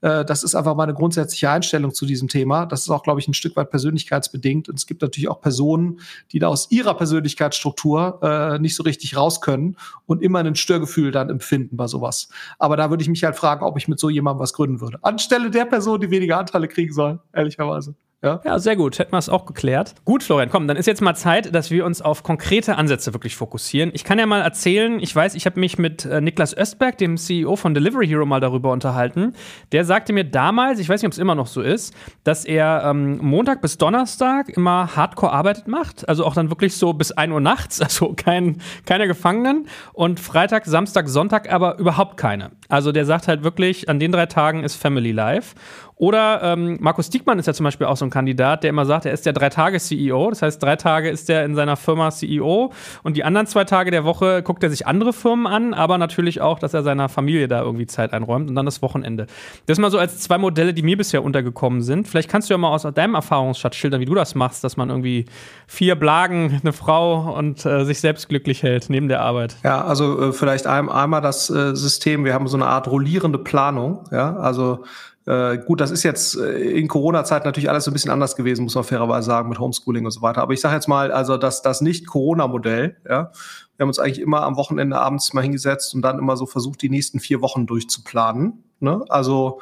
Äh, 0.00 0.24
das 0.24 0.42
ist 0.42 0.54
einfach 0.54 0.74
meine 0.74 0.94
grundsätzliche 0.94 1.50
Einstellung 1.50 1.92
zu 1.92 2.06
diesem 2.06 2.28
Thema. 2.28 2.64
Das 2.64 2.82
ist 2.82 2.90
auch, 2.90 3.02
glaube 3.02 3.20
ich, 3.20 3.28
ein 3.28 3.34
Stück 3.34 3.56
weit 3.56 3.70
persönlichkeitsbedingt. 3.70 4.68
Und 4.68 4.78
es 4.78 4.86
gibt 4.86 5.02
natürlich 5.02 5.28
auch 5.28 5.40
Personen, 5.40 6.00
die 6.32 6.38
da 6.38 6.48
aus 6.48 6.70
ihrer 6.70 6.94
Persönlichkeitsstruktur 6.94 8.20
äh, 8.22 8.58
nicht 8.58 8.76
so 8.76 8.82
richtig 8.82 9.16
raus 9.16 9.40
können 9.40 9.76
und 10.06 10.22
immer 10.22 10.38
ein 10.40 10.56
Störgefühl 10.56 11.10
dann 11.10 11.28
empfinden 11.28 11.76
bei 11.76 11.86
sowas. 11.86 12.28
Aber 12.58 12.76
da 12.76 12.90
würde 12.90 13.02
ich 13.02 13.08
mich 13.08 13.22
halt 13.24 13.36
fragen, 13.36 13.64
ob 13.64 13.76
ich 13.76 13.88
mit 13.88 13.98
so 13.98 14.08
jemandem 14.08 14.40
was 14.40 14.52
gründen 14.54 14.80
würde. 14.80 14.98
Anstelle 15.02 15.50
der 15.50 15.66
Person, 15.66 16.00
die 16.00 16.10
weniger 16.10 16.38
Anteile 16.38 16.68
kriegen 16.68 16.92
soll, 16.92 17.20
ehrlicherweise. 17.32 17.94
Ja? 18.22 18.40
ja, 18.44 18.58
sehr 18.58 18.76
gut. 18.76 18.98
Hätten 18.98 19.12
wir 19.12 19.18
es 19.18 19.28
auch 19.28 19.44
geklärt. 19.44 19.94
Gut, 20.06 20.22
Florian, 20.22 20.48
komm, 20.48 20.66
dann 20.66 20.78
ist 20.78 20.86
jetzt 20.86 21.02
mal 21.02 21.14
Zeit, 21.14 21.54
dass 21.54 21.70
wir 21.70 21.84
uns 21.84 22.00
auf 22.00 22.22
konkrete 22.22 22.76
Ansätze 22.76 23.12
wirklich 23.12 23.36
fokussieren. 23.36 23.90
Ich 23.92 24.04
kann 24.04 24.18
ja 24.18 24.24
mal 24.24 24.40
erzählen, 24.40 24.98
ich 25.00 25.14
weiß, 25.14 25.34
ich 25.34 25.44
habe 25.44 25.60
mich 25.60 25.76
mit 25.76 26.06
äh, 26.06 26.22
Niklas 26.22 26.56
Östberg, 26.56 26.96
dem 26.96 27.18
CEO 27.18 27.56
von 27.56 27.74
Delivery 27.74 28.08
Hero, 28.08 28.24
mal 28.24 28.40
darüber 28.40 28.72
unterhalten. 28.72 29.34
Der 29.72 29.84
sagte 29.84 30.14
mir 30.14 30.24
damals, 30.24 30.80
ich 30.80 30.88
weiß 30.88 31.02
nicht, 31.02 31.06
ob 31.06 31.12
es 31.12 31.18
immer 31.18 31.34
noch 31.34 31.46
so 31.46 31.60
ist, 31.60 31.94
dass 32.24 32.46
er 32.46 32.84
ähm, 32.86 33.18
Montag 33.18 33.60
bis 33.60 33.76
Donnerstag 33.76 34.48
immer 34.48 34.96
hardcore 34.96 35.32
arbeitet 35.32 35.68
macht. 35.68 36.08
Also 36.08 36.24
auch 36.24 36.34
dann 36.34 36.48
wirklich 36.48 36.74
so 36.74 36.94
bis 36.94 37.12
1 37.12 37.30
Uhr 37.32 37.40
nachts, 37.40 37.80
also 37.82 38.14
kein, 38.16 38.62
keine 38.86 39.06
Gefangenen. 39.08 39.68
Und 39.92 40.20
Freitag, 40.20 40.64
Samstag, 40.64 41.08
Sonntag 41.08 41.52
aber 41.52 41.78
überhaupt 41.78 42.16
keine. 42.16 42.52
Also 42.70 42.92
der 42.92 43.04
sagt 43.04 43.28
halt 43.28 43.44
wirklich, 43.44 43.90
an 43.90 44.00
den 44.00 44.10
drei 44.10 44.24
Tagen 44.26 44.64
ist 44.64 44.76
Family 44.76 45.12
Life. 45.12 45.54
Oder 45.98 46.42
ähm, 46.42 46.76
Markus 46.80 47.08
Diekmann 47.08 47.38
ist 47.38 47.46
ja 47.46 47.54
zum 47.54 47.64
Beispiel 47.64 47.86
auch 47.86 47.96
so 47.96 48.04
ein 48.04 48.10
Kandidat, 48.10 48.62
der 48.62 48.70
immer 48.70 48.84
sagt, 48.84 49.06
er 49.06 49.12
ist 49.12 49.24
der 49.24 49.32
Drei-Tage-CEO. 49.32 50.28
Das 50.28 50.42
heißt, 50.42 50.62
drei 50.62 50.76
Tage 50.76 51.08
ist 51.08 51.30
er 51.30 51.44
in 51.46 51.54
seiner 51.54 51.76
Firma 51.76 52.10
CEO 52.10 52.70
und 53.02 53.16
die 53.16 53.24
anderen 53.24 53.46
zwei 53.46 53.64
Tage 53.64 53.90
der 53.90 54.04
Woche 54.04 54.42
guckt 54.42 54.62
er 54.62 54.68
sich 54.68 54.86
andere 54.86 55.14
Firmen 55.14 55.46
an, 55.46 55.72
aber 55.72 55.96
natürlich 55.96 56.42
auch, 56.42 56.58
dass 56.58 56.74
er 56.74 56.82
seiner 56.82 57.08
Familie 57.08 57.48
da 57.48 57.62
irgendwie 57.62 57.86
Zeit 57.86 58.12
einräumt 58.12 58.50
und 58.50 58.54
dann 58.54 58.66
das 58.66 58.82
Wochenende. 58.82 59.26
Das 59.64 59.78
mal 59.78 59.90
so 59.90 59.98
als 59.98 60.20
zwei 60.20 60.36
Modelle, 60.36 60.74
die 60.74 60.82
mir 60.82 60.98
bisher 60.98 61.24
untergekommen 61.24 61.80
sind. 61.80 62.08
Vielleicht 62.08 62.28
kannst 62.28 62.50
du 62.50 62.54
ja 62.54 62.58
mal 62.58 62.68
aus 62.68 62.82
deinem 62.82 63.14
Erfahrungsschatz 63.14 63.76
schildern, 63.76 64.02
wie 64.02 64.06
du 64.06 64.14
das 64.14 64.34
machst, 64.34 64.64
dass 64.64 64.76
man 64.76 64.90
irgendwie 64.90 65.24
vier 65.66 65.94
Blagen, 65.94 66.60
eine 66.62 66.74
Frau 66.74 67.34
und 67.34 67.64
äh, 67.64 67.86
sich 67.86 68.00
selbst 68.00 68.28
glücklich 68.28 68.62
hält 68.62 68.90
neben 68.90 69.08
der 69.08 69.22
Arbeit. 69.22 69.56
Ja, 69.64 69.82
also 69.82 70.28
äh, 70.28 70.32
vielleicht 70.32 70.66
ein, 70.66 70.90
einmal 70.90 71.22
das 71.22 71.48
äh, 71.48 71.74
System, 71.74 72.26
wir 72.26 72.34
haben 72.34 72.48
so 72.48 72.58
eine 72.58 72.66
Art 72.66 72.86
rollierende 72.86 73.38
Planung, 73.38 74.04
ja, 74.10 74.36
also 74.36 74.84
äh, 75.26 75.58
gut, 75.58 75.80
das 75.80 75.90
ist 75.90 76.04
jetzt 76.04 76.36
äh, 76.36 76.78
in 76.78 76.86
Corona-Zeit 76.86 77.44
natürlich 77.44 77.68
alles 77.68 77.84
so 77.84 77.90
ein 77.90 77.94
bisschen 77.94 78.12
anders 78.12 78.36
gewesen, 78.36 78.62
muss 78.62 78.76
man 78.76 78.84
fairerweise 78.84 79.26
sagen, 79.26 79.48
mit 79.48 79.58
Homeschooling 79.58 80.04
und 80.04 80.12
so 80.12 80.22
weiter. 80.22 80.40
Aber 80.40 80.52
ich 80.52 80.60
sage 80.60 80.76
jetzt 80.76 80.86
mal, 80.86 81.10
also 81.10 81.36
das, 81.36 81.62
das 81.62 81.80
Nicht-Corona-Modell, 81.80 82.96
ja, 83.04 83.32
wir 83.76 83.82
haben 83.82 83.88
uns 83.88 83.98
eigentlich 83.98 84.20
immer 84.20 84.42
am 84.42 84.56
Wochenende 84.56 84.98
abends 84.98 85.32
mal 85.32 85.42
hingesetzt 85.42 85.94
und 85.94 86.02
dann 86.02 86.18
immer 86.18 86.36
so 86.36 86.46
versucht, 86.46 86.80
die 86.80 86.88
nächsten 86.88 87.18
vier 87.18 87.42
Wochen 87.42 87.66
durchzuplanen. 87.66 88.64
Ne? 88.78 89.04
Also 89.08 89.60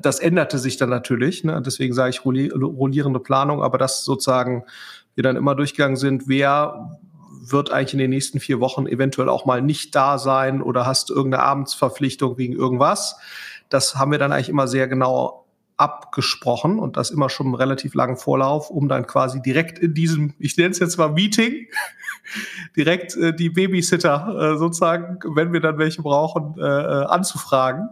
das 0.00 0.18
änderte 0.18 0.58
sich 0.58 0.78
dann 0.78 0.88
natürlich. 0.88 1.44
Ne? 1.44 1.62
Deswegen 1.64 1.92
sage 1.92 2.10
ich 2.10 2.24
rollierende 2.24 3.20
Planung, 3.20 3.62
aber 3.62 3.76
das 3.76 4.04
sozusagen 4.04 4.64
wir 5.14 5.22
dann 5.22 5.36
immer 5.36 5.54
durchgegangen 5.54 5.96
sind, 5.96 6.26
wer 6.26 6.98
wird 7.50 7.70
eigentlich 7.70 7.92
in 7.92 7.98
den 7.98 8.10
nächsten 8.10 8.40
vier 8.40 8.60
Wochen 8.60 8.86
eventuell 8.86 9.28
auch 9.28 9.44
mal 9.44 9.62
nicht 9.62 9.94
da 9.94 10.18
sein 10.18 10.62
oder 10.62 10.86
hast 10.86 11.10
irgendeine 11.10 11.44
Abendsverpflichtung 11.44 12.38
wegen 12.38 12.54
irgendwas. 12.54 13.16
Das 13.68 13.96
haben 13.96 14.10
wir 14.10 14.18
dann 14.18 14.32
eigentlich 14.32 14.48
immer 14.48 14.68
sehr 14.68 14.88
genau 14.88 15.46
abgesprochen 15.76 16.78
und 16.78 16.96
das 16.96 17.10
immer 17.10 17.28
schon 17.28 17.48
im 17.48 17.54
relativ 17.54 17.94
langen 17.94 18.16
Vorlauf, 18.16 18.70
um 18.70 18.88
dann 18.88 19.06
quasi 19.06 19.42
direkt 19.42 19.78
in 19.78 19.92
diesem, 19.92 20.32
ich 20.38 20.56
nenne 20.56 20.70
es 20.70 20.78
jetzt 20.78 20.96
mal 20.96 21.10
Meeting, 21.10 21.66
direkt 22.76 23.14
äh, 23.16 23.34
die 23.34 23.50
Babysitter 23.50 24.54
äh, 24.54 24.58
sozusagen, 24.58 25.18
wenn 25.34 25.52
wir 25.52 25.60
dann 25.60 25.78
welche 25.78 26.02
brauchen, 26.02 26.54
äh, 26.58 26.62
äh 26.62 27.04
anzufragen. 27.06 27.90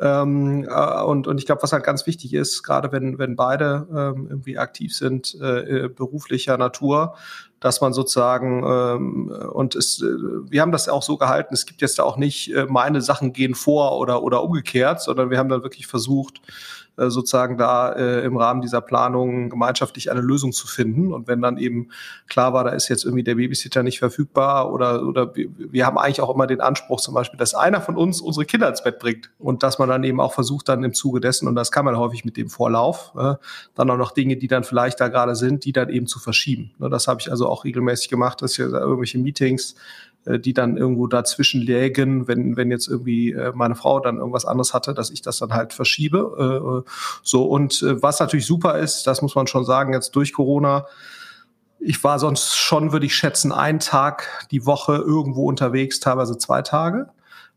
Ähm, 0.00 0.66
äh, 0.68 1.02
und, 1.02 1.26
und 1.26 1.38
ich 1.38 1.46
glaube, 1.46 1.62
was 1.62 1.72
halt 1.72 1.84
ganz 1.84 2.06
wichtig 2.06 2.34
ist, 2.34 2.62
gerade 2.62 2.90
wenn, 2.90 3.18
wenn 3.18 3.36
beide 3.36 3.86
ähm, 3.90 4.26
irgendwie 4.28 4.58
aktiv 4.58 4.94
sind, 4.94 5.36
äh, 5.40 5.88
beruflicher 5.88 6.58
Natur, 6.58 7.14
dass 7.60 7.80
man 7.80 7.92
sozusagen 7.92 8.62
ähm, 8.66 9.28
und 9.28 9.74
es, 9.74 10.02
äh, 10.02 10.06
wir 10.50 10.60
haben 10.60 10.72
das 10.72 10.88
auch 10.88 11.02
so 11.02 11.16
gehalten, 11.16 11.54
es 11.54 11.64
gibt 11.64 11.80
jetzt 11.80 12.00
auch 12.00 12.16
nicht, 12.16 12.52
äh, 12.52 12.66
meine 12.68 13.00
Sachen 13.00 13.32
gehen 13.32 13.54
vor 13.54 13.98
oder, 13.98 14.22
oder 14.22 14.42
umgekehrt, 14.42 15.00
sondern 15.00 15.30
wir 15.30 15.38
haben 15.38 15.48
dann 15.48 15.62
wirklich 15.62 15.86
versucht, 15.86 16.38
äh, 16.38 16.83
sozusagen 16.96 17.58
da 17.58 17.92
äh, 17.92 18.24
im 18.24 18.36
Rahmen 18.36 18.60
dieser 18.60 18.80
Planung 18.80 19.50
gemeinschaftlich 19.50 20.10
eine 20.10 20.20
Lösung 20.20 20.52
zu 20.52 20.66
finden. 20.66 21.12
Und 21.12 21.26
wenn 21.26 21.42
dann 21.42 21.58
eben 21.58 21.88
klar 22.28 22.52
war, 22.52 22.64
da 22.64 22.70
ist 22.70 22.88
jetzt 22.88 23.04
irgendwie 23.04 23.24
der 23.24 23.34
Babysitter 23.34 23.82
nicht 23.82 23.98
verfügbar 23.98 24.72
oder, 24.72 25.02
oder 25.02 25.34
wir, 25.34 25.86
haben 25.86 25.98
eigentlich 25.98 26.20
auch 26.20 26.34
immer 26.34 26.46
den 26.46 26.60
Anspruch 26.60 27.00
zum 27.00 27.14
Beispiel, 27.14 27.38
dass 27.38 27.54
einer 27.54 27.80
von 27.80 27.96
uns 27.96 28.20
unsere 28.20 28.46
Kinder 28.46 28.68
ins 28.68 28.82
Bett 28.82 28.98
bringt 28.98 29.30
und 29.38 29.62
dass 29.62 29.78
man 29.78 29.88
dann 29.88 30.04
eben 30.04 30.20
auch 30.20 30.32
versucht, 30.32 30.68
dann 30.68 30.84
im 30.84 30.94
Zuge 30.94 31.20
dessen, 31.20 31.48
und 31.48 31.56
das 31.56 31.72
kann 31.72 31.84
man 31.84 31.98
häufig 31.98 32.24
mit 32.24 32.36
dem 32.36 32.48
Vorlauf, 32.48 33.12
äh, 33.16 33.34
dann 33.74 33.90
auch 33.90 33.96
noch 33.96 34.12
Dinge, 34.12 34.36
die 34.36 34.48
dann 34.48 34.64
vielleicht 34.64 35.00
da 35.00 35.08
gerade 35.08 35.34
sind, 35.34 35.64
die 35.64 35.72
dann 35.72 35.88
eben 35.88 36.06
zu 36.06 36.20
verschieben. 36.20 36.72
Ne, 36.78 36.88
das 36.88 37.08
habe 37.08 37.20
ich 37.20 37.30
also 37.30 37.48
auch 37.48 37.64
regelmäßig 37.64 38.08
gemacht, 38.08 38.40
dass 38.42 38.52
ich 38.52 38.60
irgendwelche 38.60 39.18
Meetings 39.18 39.72
äh, 39.72 39.76
die 40.26 40.54
dann 40.54 40.76
irgendwo 40.76 41.06
dazwischen 41.06 41.60
lägen, 41.60 42.26
wenn, 42.28 42.56
wenn 42.56 42.70
jetzt 42.70 42.88
irgendwie 42.88 43.32
äh, 43.32 43.52
meine 43.54 43.74
Frau 43.74 44.00
dann 44.00 44.18
irgendwas 44.18 44.46
anderes 44.46 44.72
hatte, 44.72 44.94
dass 44.94 45.10
ich 45.10 45.22
das 45.22 45.38
dann 45.38 45.52
halt 45.52 45.72
verschiebe. 45.72 46.84
Äh, 46.84 46.90
so, 47.22 47.44
und 47.44 47.82
was 47.82 48.20
natürlich 48.20 48.46
super 48.46 48.78
ist, 48.78 49.06
das 49.06 49.22
muss 49.22 49.34
man 49.34 49.46
schon 49.46 49.64
sagen, 49.64 49.92
jetzt 49.92 50.16
durch 50.16 50.32
Corona, 50.32 50.86
ich 51.78 52.02
war 52.02 52.18
sonst 52.18 52.54
schon, 52.54 52.92
würde 52.92 53.06
ich 53.06 53.14
schätzen, 53.14 53.52
einen 53.52 53.80
Tag 53.80 54.46
die 54.50 54.64
Woche 54.64 54.96
irgendwo 54.96 55.46
unterwegs, 55.46 56.00
teilweise 56.00 56.38
zwei 56.38 56.62
Tage. 56.62 57.10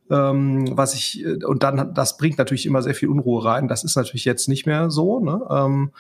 Ähm, 0.10 0.77
was 0.77 0.93
ich, 0.93 1.25
und 1.45 1.63
dann, 1.63 1.93
das 1.93 2.17
bringt 2.17 2.38
natürlich 2.38 2.65
immer 2.65 2.82
sehr 2.82 2.95
viel 2.95 3.10
Unruhe 3.10 3.43
rein. 3.43 3.67
Das 3.67 3.84
ist 3.84 3.95
natürlich 3.95 4.25
jetzt 4.25 4.47
nicht 4.47 4.65
mehr 4.65 4.89
so, 4.89 5.19
ne? 5.19 5.41
Ähm, 5.49 5.91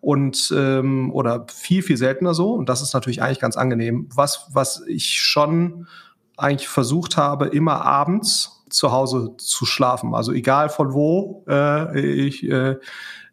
und 0.00 0.52
ähm, 0.54 1.10
oder 1.12 1.46
viel, 1.50 1.82
viel 1.82 1.96
seltener 1.96 2.34
so. 2.34 2.52
Und 2.52 2.68
das 2.68 2.82
ist 2.82 2.92
natürlich 2.92 3.22
eigentlich 3.22 3.40
ganz 3.40 3.56
angenehm. 3.56 4.06
Was, 4.14 4.48
was 4.52 4.82
ich 4.86 5.20
schon 5.20 5.86
eigentlich 6.36 6.68
versucht 6.68 7.16
habe, 7.16 7.46
immer 7.46 7.84
abends 7.84 8.64
zu 8.68 8.92
Hause 8.92 9.34
zu 9.38 9.66
schlafen. 9.66 10.14
Also 10.14 10.32
egal 10.32 10.68
von 10.68 10.92
wo. 10.92 11.44
Äh, 11.48 12.00
ich, 12.00 12.42
äh, 12.48 12.76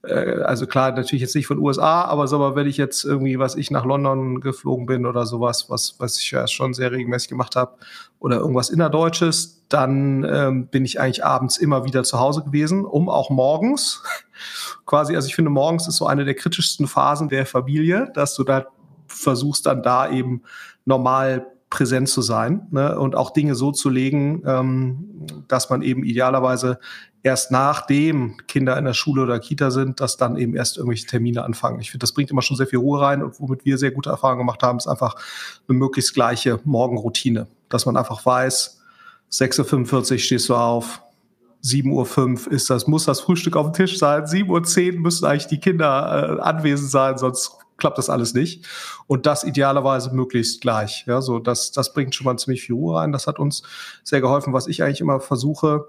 äh, 0.03 0.41
also 0.43 0.67
klar, 0.67 0.91
natürlich 0.91 1.21
jetzt 1.21 1.35
nicht 1.35 1.47
von 1.47 1.59
USA, 1.59 2.03
aber 2.03 2.27
so, 2.27 2.37
aber 2.37 2.55
wenn 2.55 2.67
ich 2.67 2.77
jetzt 2.77 3.03
irgendwie, 3.03 3.39
was 3.39 3.55
ich 3.55 3.71
nach 3.71 3.85
London 3.85 4.39
geflogen 4.41 4.85
bin 4.85 5.05
oder 5.05 5.25
sowas, 5.25 5.69
was, 5.69 5.95
was 5.99 6.19
ich 6.19 6.31
ja 6.31 6.47
schon 6.47 6.73
sehr 6.73 6.91
regelmäßig 6.91 7.29
gemacht 7.29 7.55
habe, 7.55 7.73
oder 8.19 8.37
irgendwas 8.37 8.69
innerdeutsches, 8.69 9.63
dann 9.67 10.23
ähm, 10.23 10.67
bin 10.67 10.85
ich 10.85 10.99
eigentlich 10.99 11.25
abends 11.25 11.57
immer 11.57 11.85
wieder 11.85 12.03
zu 12.03 12.19
Hause 12.19 12.43
gewesen, 12.43 12.85
um 12.85 13.09
auch 13.09 13.29
morgens 13.29 14.03
quasi, 14.85 15.15
also 15.15 15.27
ich 15.27 15.35
finde, 15.35 15.51
morgens 15.51 15.87
ist 15.87 15.97
so 15.97 16.05
eine 16.05 16.25
der 16.25 16.35
kritischsten 16.35 16.87
Phasen 16.87 17.29
der 17.29 17.45
Familie, 17.45 18.11
dass 18.13 18.35
du 18.35 18.43
da 18.43 18.67
versuchst 19.07 19.65
dann 19.65 19.83
da 19.83 20.09
eben 20.09 20.43
normal 20.85 21.47
präsent 21.71 22.09
zu 22.09 22.21
sein 22.21 22.67
ne? 22.69 22.99
und 22.99 23.15
auch 23.15 23.31
Dinge 23.31 23.55
so 23.55 23.71
zu 23.71 23.89
legen, 23.89 24.43
ähm, 24.45 25.25
dass 25.47 25.71
man 25.71 25.81
eben 25.81 26.03
idealerweise 26.03 26.79
erst 27.23 27.49
nachdem 27.49 28.35
Kinder 28.47 28.77
in 28.77 28.85
der 28.85 28.93
Schule 28.93 29.23
oder 29.23 29.39
Kita 29.39 29.71
sind, 29.71 30.01
dass 30.01 30.17
dann 30.17 30.37
eben 30.37 30.53
erst 30.55 30.77
irgendwelche 30.77 31.07
Termine 31.07 31.43
anfangen. 31.43 31.79
Ich 31.79 31.89
finde, 31.89 32.03
das 32.03 32.11
bringt 32.11 32.29
immer 32.29 32.41
schon 32.41 32.57
sehr 32.57 32.67
viel 32.67 32.79
Ruhe 32.79 33.01
rein 33.01 33.23
und 33.23 33.39
womit 33.39 33.63
wir 33.63 33.77
sehr 33.77 33.91
gute 33.91 34.09
Erfahrungen 34.09 34.39
gemacht 34.39 34.61
haben, 34.61 34.77
ist 34.77 34.87
einfach 34.87 35.15
eine 35.67 35.77
möglichst 35.77 36.13
gleiche 36.13 36.59
Morgenroutine, 36.65 37.47
dass 37.69 37.85
man 37.85 37.95
einfach 37.95 38.25
weiß, 38.25 38.81
6.45 39.31 40.11
Uhr 40.11 40.17
stehst 40.19 40.49
du 40.49 40.55
auf, 40.55 41.01
7.05 41.63 42.47
Uhr 42.47 42.51
ist 42.51 42.69
das, 42.69 42.87
muss 42.87 43.05
das 43.05 43.21
Frühstück 43.21 43.55
auf 43.55 43.67
dem 43.67 43.73
Tisch 43.73 43.97
sein, 43.97 44.23
7.10 44.23 44.95
Uhr 44.95 44.99
müssen 44.99 45.25
eigentlich 45.25 45.47
die 45.47 45.59
Kinder 45.59 46.37
äh, 46.37 46.41
anwesend 46.41 46.89
sein, 46.89 47.17
sonst 47.17 47.59
klappt 47.81 47.97
das 47.97 48.09
alles 48.09 48.33
nicht. 48.33 48.65
Und 49.07 49.25
das 49.25 49.43
idealerweise 49.43 50.13
möglichst 50.15 50.61
gleich. 50.61 51.03
Ja, 51.07 51.21
so 51.21 51.39
das, 51.39 51.71
das 51.71 51.93
bringt 51.93 52.15
schon 52.15 52.25
mal 52.25 52.37
ziemlich 52.37 52.61
viel 52.61 52.75
Ruhe 52.75 52.97
rein. 52.97 53.11
Das 53.11 53.27
hat 53.27 53.39
uns 53.39 53.63
sehr 54.03 54.21
geholfen. 54.21 54.53
Was 54.53 54.67
ich 54.67 54.83
eigentlich 54.83 55.01
immer 55.01 55.19
versuche, 55.19 55.87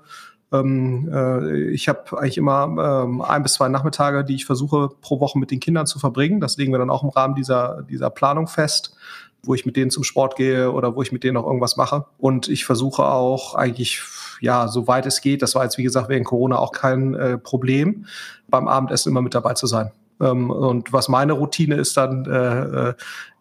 ähm, 0.52 1.08
äh, 1.12 1.70
ich 1.70 1.88
habe 1.88 2.18
eigentlich 2.18 2.38
immer 2.38 3.04
ähm, 3.04 3.20
ein 3.20 3.42
bis 3.42 3.54
zwei 3.54 3.68
Nachmittage, 3.68 4.24
die 4.24 4.34
ich 4.34 4.46
versuche 4.46 4.88
pro 5.00 5.20
Woche 5.20 5.38
mit 5.38 5.50
den 5.50 5.60
Kindern 5.60 5.86
zu 5.86 5.98
verbringen. 5.98 6.40
Das 6.40 6.56
legen 6.56 6.72
wir 6.72 6.78
dann 6.78 6.90
auch 6.90 7.02
im 7.02 7.10
Rahmen 7.10 7.34
dieser, 7.34 7.82
dieser 7.82 8.10
Planung 8.10 8.48
fest 8.48 8.96
wo 9.44 9.54
ich 9.54 9.66
mit 9.66 9.74
denen 9.74 9.90
zum 9.90 10.04
Sport 10.04 10.36
gehe 10.36 10.70
oder 10.70 10.94
wo 10.94 11.02
ich 11.02 11.10
mit 11.10 11.24
denen 11.24 11.36
auch 11.36 11.46
irgendwas 11.46 11.76
mache. 11.76 12.06
Und 12.18 12.48
ich 12.48 12.64
versuche 12.64 13.04
auch 13.04 13.56
eigentlich, 13.56 14.00
ja, 14.40 14.68
soweit 14.68 15.04
es 15.04 15.20
geht, 15.20 15.42
das 15.42 15.56
war 15.56 15.64
jetzt 15.64 15.78
wie 15.78 15.82
gesagt 15.82 16.08
während 16.08 16.26
Corona 16.26 16.58
auch 16.58 16.70
kein 16.70 17.14
äh, 17.14 17.38
Problem, 17.38 18.06
beim 18.46 18.68
Abendessen 18.68 19.10
immer 19.10 19.20
mit 19.20 19.34
dabei 19.34 19.54
zu 19.54 19.66
sein. 19.66 19.90
Ähm, 20.22 20.50
und 20.50 20.92
was 20.92 21.08
meine 21.08 21.32
Routine 21.32 21.74
ist 21.74 21.96
dann, 21.96 22.24
äh, 22.26 22.90
äh 22.90 22.94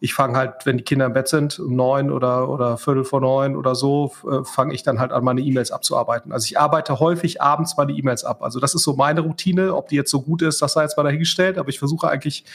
ich 0.03 0.15
fange 0.15 0.35
halt, 0.35 0.65
wenn 0.65 0.77
die 0.77 0.83
Kinder 0.83 1.05
im 1.05 1.13
Bett 1.13 1.27
sind, 1.27 1.59
um 1.59 1.75
neun 1.75 2.11
oder, 2.11 2.49
oder 2.49 2.77
Viertel 2.77 3.03
vor 3.03 3.21
neun 3.21 3.55
oder 3.55 3.75
so, 3.75 4.11
äh, 4.29 4.43
fange 4.43 4.73
ich 4.73 4.81
dann 4.81 4.99
halt 4.99 5.11
an, 5.11 5.23
meine 5.23 5.41
E-Mails 5.41 5.71
abzuarbeiten. 5.71 6.31
Also 6.31 6.45
ich 6.45 6.59
arbeite 6.59 6.99
häufig 6.99 7.39
abends 7.39 7.77
meine 7.77 7.91
E-Mails 7.91 8.23
ab. 8.23 8.41
Also 8.41 8.59
das 8.59 8.73
ist 8.73 8.83
so 8.83 8.93
meine 8.93 9.21
Routine. 9.21 9.75
Ob 9.75 9.89
die 9.89 9.95
jetzt 9.95 10.09
so 10.09 10.21
gut 10.21 10.41
ist, 10.41 10.59
das 10.61 10.73
sei 10.73 10.81
jetzt 10.81 10.97
mal 10.97 11.03
dahingestellt, 11.03 11.59
aber 11.59 11.69
ich 11.69 11.77
versuche 11.77 12.09
eigentlich 12.09 12.45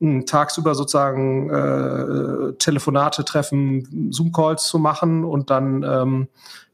hm, 0.00 0.24
tagsüber 0.24 0.74
sozusagen 0.74 1.50
äh, 1.50 2.54
Telefonate, 2.54 3.26
Treffen, 3.26 4.10
Zoom-Calls 4.10 4.64
zu 4.64 4.78
machen 4.78 5.22
und 5.22 5.50
dann 5.50 5.82
ähm, 5.82 6.28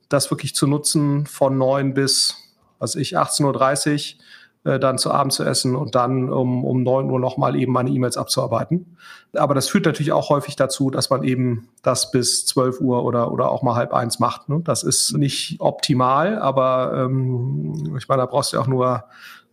das 0.08 0.30
wirklich 0.30 0.54
zu 0.54 0.68
nutzen 0.68 1.26
von 1.26 1.58
neun 1.58 1.94
bis, 1.94 2.36
was 2.78 2.94
ich, 2.94 3.18
18.30 3.18 4.14
Uhr 4.14 4.22
dann 4.62 4.98
zu 4.98 5.10
Abend 5.10 5.32
zu 5.32 5.42
essen 5.42 5.74
und 5.74 5.94
dann 5.94 6.30
um, 6.30 6.64
um 6.64 6.82
neun 6.82 7.10
Uhr 7.10 7.18
nochmal 7.18 7.56
eben 7.56 7.72
meine 7.72 7.90
E-Mails 7.90 8.18
abzuarbeiten. 8.18 8.96
Aber 9.34 9.54
das 9.54 9.68
führt 9.68 9.86
natürlich 9.86 10.12
auch 10.12 10.28
häufig 10.28 10.54
dazu, 10.54 10.90
dass 10.90 11.08
man 11.08 11.22
eben 11.24 11.68
das 11.82 12.10
bis 12.10 12.44
zwölf 12.44 12.80
Uhr 12.80 13.04
oder, 13.04 13.32
oder 13.32 13.50
auch 13.50 13.62
mal 13.62 13.74
halb 13.74 13.94
eins 13.94 14.18
macht. 14.18 14.50
Ne? 14.50 14.60
Das 14.62 14.82
ist 14.82 15.16
nicht 15.16 15.56
optimal, 15.60 16.38
aber 16.38 16.92
ähm, 16.94 17.96
ich 17.96 18.06
meine, 18.08 18.22
da 18.22 18.26
brauchst 18.26 18.52
du 18.52 18.58
ja 18.58 18.62
auch 18.62 18.66
nur 18.66 19.04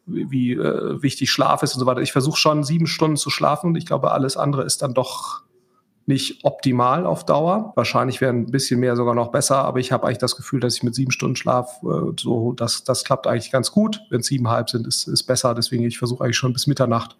wie, 0.05 0.29
wie 0.29 0.51
äh, 0.53 1.01
wichtig 1.01 1.31
Schlaf 1.31 1.63
ist 1.63 1.73
und 1.75 1.79
so 1.79 1.85
weiter. 1.85 2.01
Ich 2.01 2.11
versuche 2.11 2.37
schon 2.37 2.63
sieben 2.63 2.87
Stunden 2.87 3.17
zu 3.17 3.29
schlafen 3.29 3.67
und 3.67 3.75
ich 3.75 3.85
glaube, 3.85 4.11
alles 4.11 4.35
andere 4.35 4.63
ist 4.63 4.81
dann 4.81 4.93
doch 4.93 5.43
nicht 6.07 6.45
optimal 6.45 7.05
auf 7.05 7.25
Dauer. 7.25 7.73
Wahrscheinlich 7.75 8.21
wäre 8.21 8.31
ein 8.31 8.45
bisschen 8.45 8.79
mehr 8.79 8.95
sogar 8.95 9.13
noch 9.13 9.27
besser, 9.27 9.57
aber 9.57 9.79
ich 9.79 9.91
habe 9.91 10.07
eigentlich 10.07 10.17
das 10.17 10.37
Gefühl, 10.37 10.61
dass 10.61 10.75
ich 10.75 10.83
mit 10.83 10.95
sieben 10.95 11.11
Stunden 11.11 11.35
Schlaf 11.35 11.81
äh, 11.83 12.13
so, 12.17 12.53
das, 12.53 12.85
das 12.85 13.03
klappt 13.03 13.27
eigentlich 13.27 13.51
ganz 13.51 13.71
gut. 13.71 14.01
Wenn 14.09 14.21
es 14.21 14.27
siebeneinhalb 14.27 14.69
sind, 14.69 14.87
ist, 14.87 15.07
ist 15.07 15.23
besser. 15.23 15.53
Deswegen, 15.53 15.83
ich 15.83 15.99
versuche 15.99 16.23
eigentlich 16.23 16.37
schon 16.37 16.53
bis 16.53 16.65
Mitternacht 16.65 17.17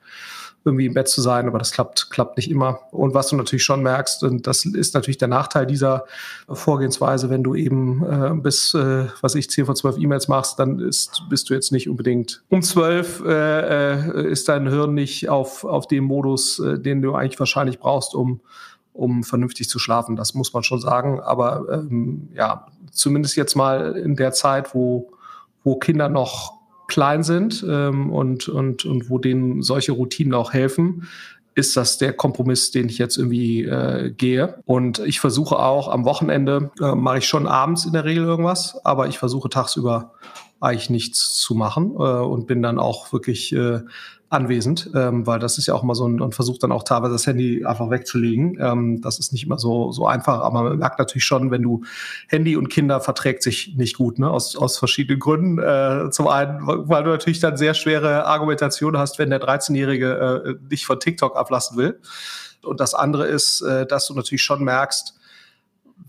irgendwie 0.64 0.86
im 0.86 0.94
Bett 0.94 1.08
zu 1.08 1.22
sein, 1.22 1.48
aber 1.48 1.60
das 1.60 1.72
klappt, 1.72 2.10
klappt 2.10 2.38
nicht 2.38 2.50
immer. 2.50 2.80
Und 2.92 3.14
was 3.14 3.30
du 3.30 3.36
natürlich 3.36 3.64
schon 3.64 3.82
merkst, 3.82 4.24
und 4.24 4.48
das 4.48 4.66
ist 4.66 4.94
natürlich 4.94 5.18
der 5.18 5.28
Nachteil 5.28 5.66
dieser 5.66 6.06
Vorgehensweise, 6.50 7.30
wenn 7.30 7.44
du 7.44 7.56
eben 7.56 8.06
äh, 8.06 8.34
bis, 8.36 8.74
äh, 8.74 9.06
was 9.22 9.36
ich, 9.36 9.50
10 9.50 9.66
von 9.66 9.76
12 9.76 9.98
E-Mails 9.98 10.28
machst, 10.28 10.60
dann 10.60 10.80
ist, 10.80 11.24
bist 11.30 11.50
du 11.50 11.54
jetzt 11.54 11.72
nicht 11.72 11.90
unbedingt 11.90 12.44
um 12.50 12.62
12 12.62 13.24
äh, 13.26 13.94
äh, 13.94 14.32
ist 14.32 14.50
dein 14.50 14.68
Hirn 14.68 14.94
nicht 14.94 15.30
auf, 15.30 15.64
auf 15.64 15.88
dem 15.88 16.04
Modus, 16.04 16.60
äh, 16.60 16.80
den 16.80 17.02
du 17.02 17.16
eigentlich 17.16 17.40
wahrscheinlich 17.40 17.80
brauchst, 17.80 18.14
um 18.14 18.42
um 18.98 19.24
vernünftig 19.24 19.70
zu 19.70 19.80
schlafen. 19.80 20.16
Das 20.16 20.34
muss 20.34 20.54
man 20.54 20.64
schon 20.64 20.80
sagen. 20.80 21.20
Aber 21.20 21.66
ähm, 21.72 22.30
ja, 22.34 22.68
zumindest 22.92 23.36
jetzt 23.36 23.56
mal 23.56 23.96
in 23.96 24.16
der 24.16 24.32
Zeit, 24.34 24.74
wo, 24.74 25.12
wo 25.64 25.76
Kinder 25.78 26.10
noch 26.10 26.58
klein 26.88 27.24
sind 27.24 27.66
ähm, 27.68 28.12
und, 28.12 28.48
und, 28.48 28.86
und 28.86 29.10
wo 29.10 29.20
denen 29.20 29.62
solche 29.62 29.92
Routinen 29.92 30.34
auch 30.34 30.54
helfen, 30.54 31.08
ist 31.58 31.76
das 31.76 31.98
der 31.98 32.14
Kompromiss, 32.14 32.72
den 32.72 32.88
ich 32.88 32.98
jetzt 33.00 33.18
irgendwie 33.18 33.64
äh, 33.64 34.12
gehe. 34.12 34.62
Und 34.66 35.00
ich 35.00 35.20
versuche 35.20 35.58
auch 35.58 35.88
am 35.88 36.06
Wochenende, 36.06 36.72
äh, 36.80 36.94
mache 36.94 37.18
ich 37.18 37.28
schon 37.28 37.48
abends 37.48 37.86
in 37.86 37.94
der 37.94 38.06
Regel 38.06 38.24
irgendwas, 38.24 38.80
aber 38.86 39.08
ich 39.08 39.18
versuche 39.18 39.50
tagsüber 39.50 40.14
eigentlich 40.60 40.90
nichts 40.90 41.36
zu 41.36 41.56
machen 41.56 41.96
äh, 41.96 42.04
und 42.04 42.48
bin 42.48 42.62
dann 42.62 42.80
auch 42.80 43.12
wirklich 43.12 43.54
äh, 43.54 43.82
anwesend, 44.30 44.90
ähm, 44.94 45.26
weil 45.26 45.40
das 45.40 45.58
ist 45.58 45.68
ja 45.68 45.74
auch 45.74 45.84
mal 45.84 45.96
so 45.96 46.06
ein, 46.06 46.20
und 46.20 46.36
versucht 46.36 46.62
dann 46.62 46.72
auch 46.74 46.84
teilweise 46.84 47.14
das 47.14 47.26
Handy 47.28 47.66
einfach 47.66 47.90
wegzulegen. 47.90 48.58
Ähm, 48.60 49.02
das 49.02 49.20
ist 49.20 49.32
nicht 49.32 49.46
immer 49.46 49.58
so, 49.58 49.92
so 49.92 50.06
einfach, 50.06 50.42
aber 50.42 50.64
man 50.64 50.78
merkt 50.78 51.00
natürlich 51.00 51.24
schon, 51.24 51.50
wenn 51.50 51.62
du 51.62 51.84
Handy 52.28 52.58
und 52.58 52.68
Kinder 52.68 53.00
verträgt 53.00 53.42
sich 53.42 53.76
nicht 53.78 53.96
gut, 53.96 54.20
ne? 54.20 54.30
aus, 54.30 54.58
aus 54.58 54.78
verschiedenen 54.78 55.20
Gründen. 55.20 55.60
Äh, 55.60 56.10
zum 56.12 56.28
einen, 56.28 56.60
weil 56.62 57.04
du 57.04 57.10
natürlich 57.12 57.40
dann 57.40 57.56
sehr 57.56 57.74
schwere 57.74 58.26
Argumentation 58.26 58.98
hast, 58.98 59.18
wenn 59.18 59.30
der 59.30 59.42
13-Jährige 59.42 60.44
äh, 60.46 60.70
dich 60.70 60.86
von 60.86 61.00
TikTok 61.00 61.38
ablassen 61.38 61.78
will. 61.78 62.00
Und 62.64 62.82
das 62.82 62.94
andere 62.94 63.28
ist, 63.28 63.62
äh, 63.62 63.86
dass 63.86 64.08
du 64.08 64.14
natürlich 64.14 64.44
schon 64.44 64.64
merkst, 64.64 65.17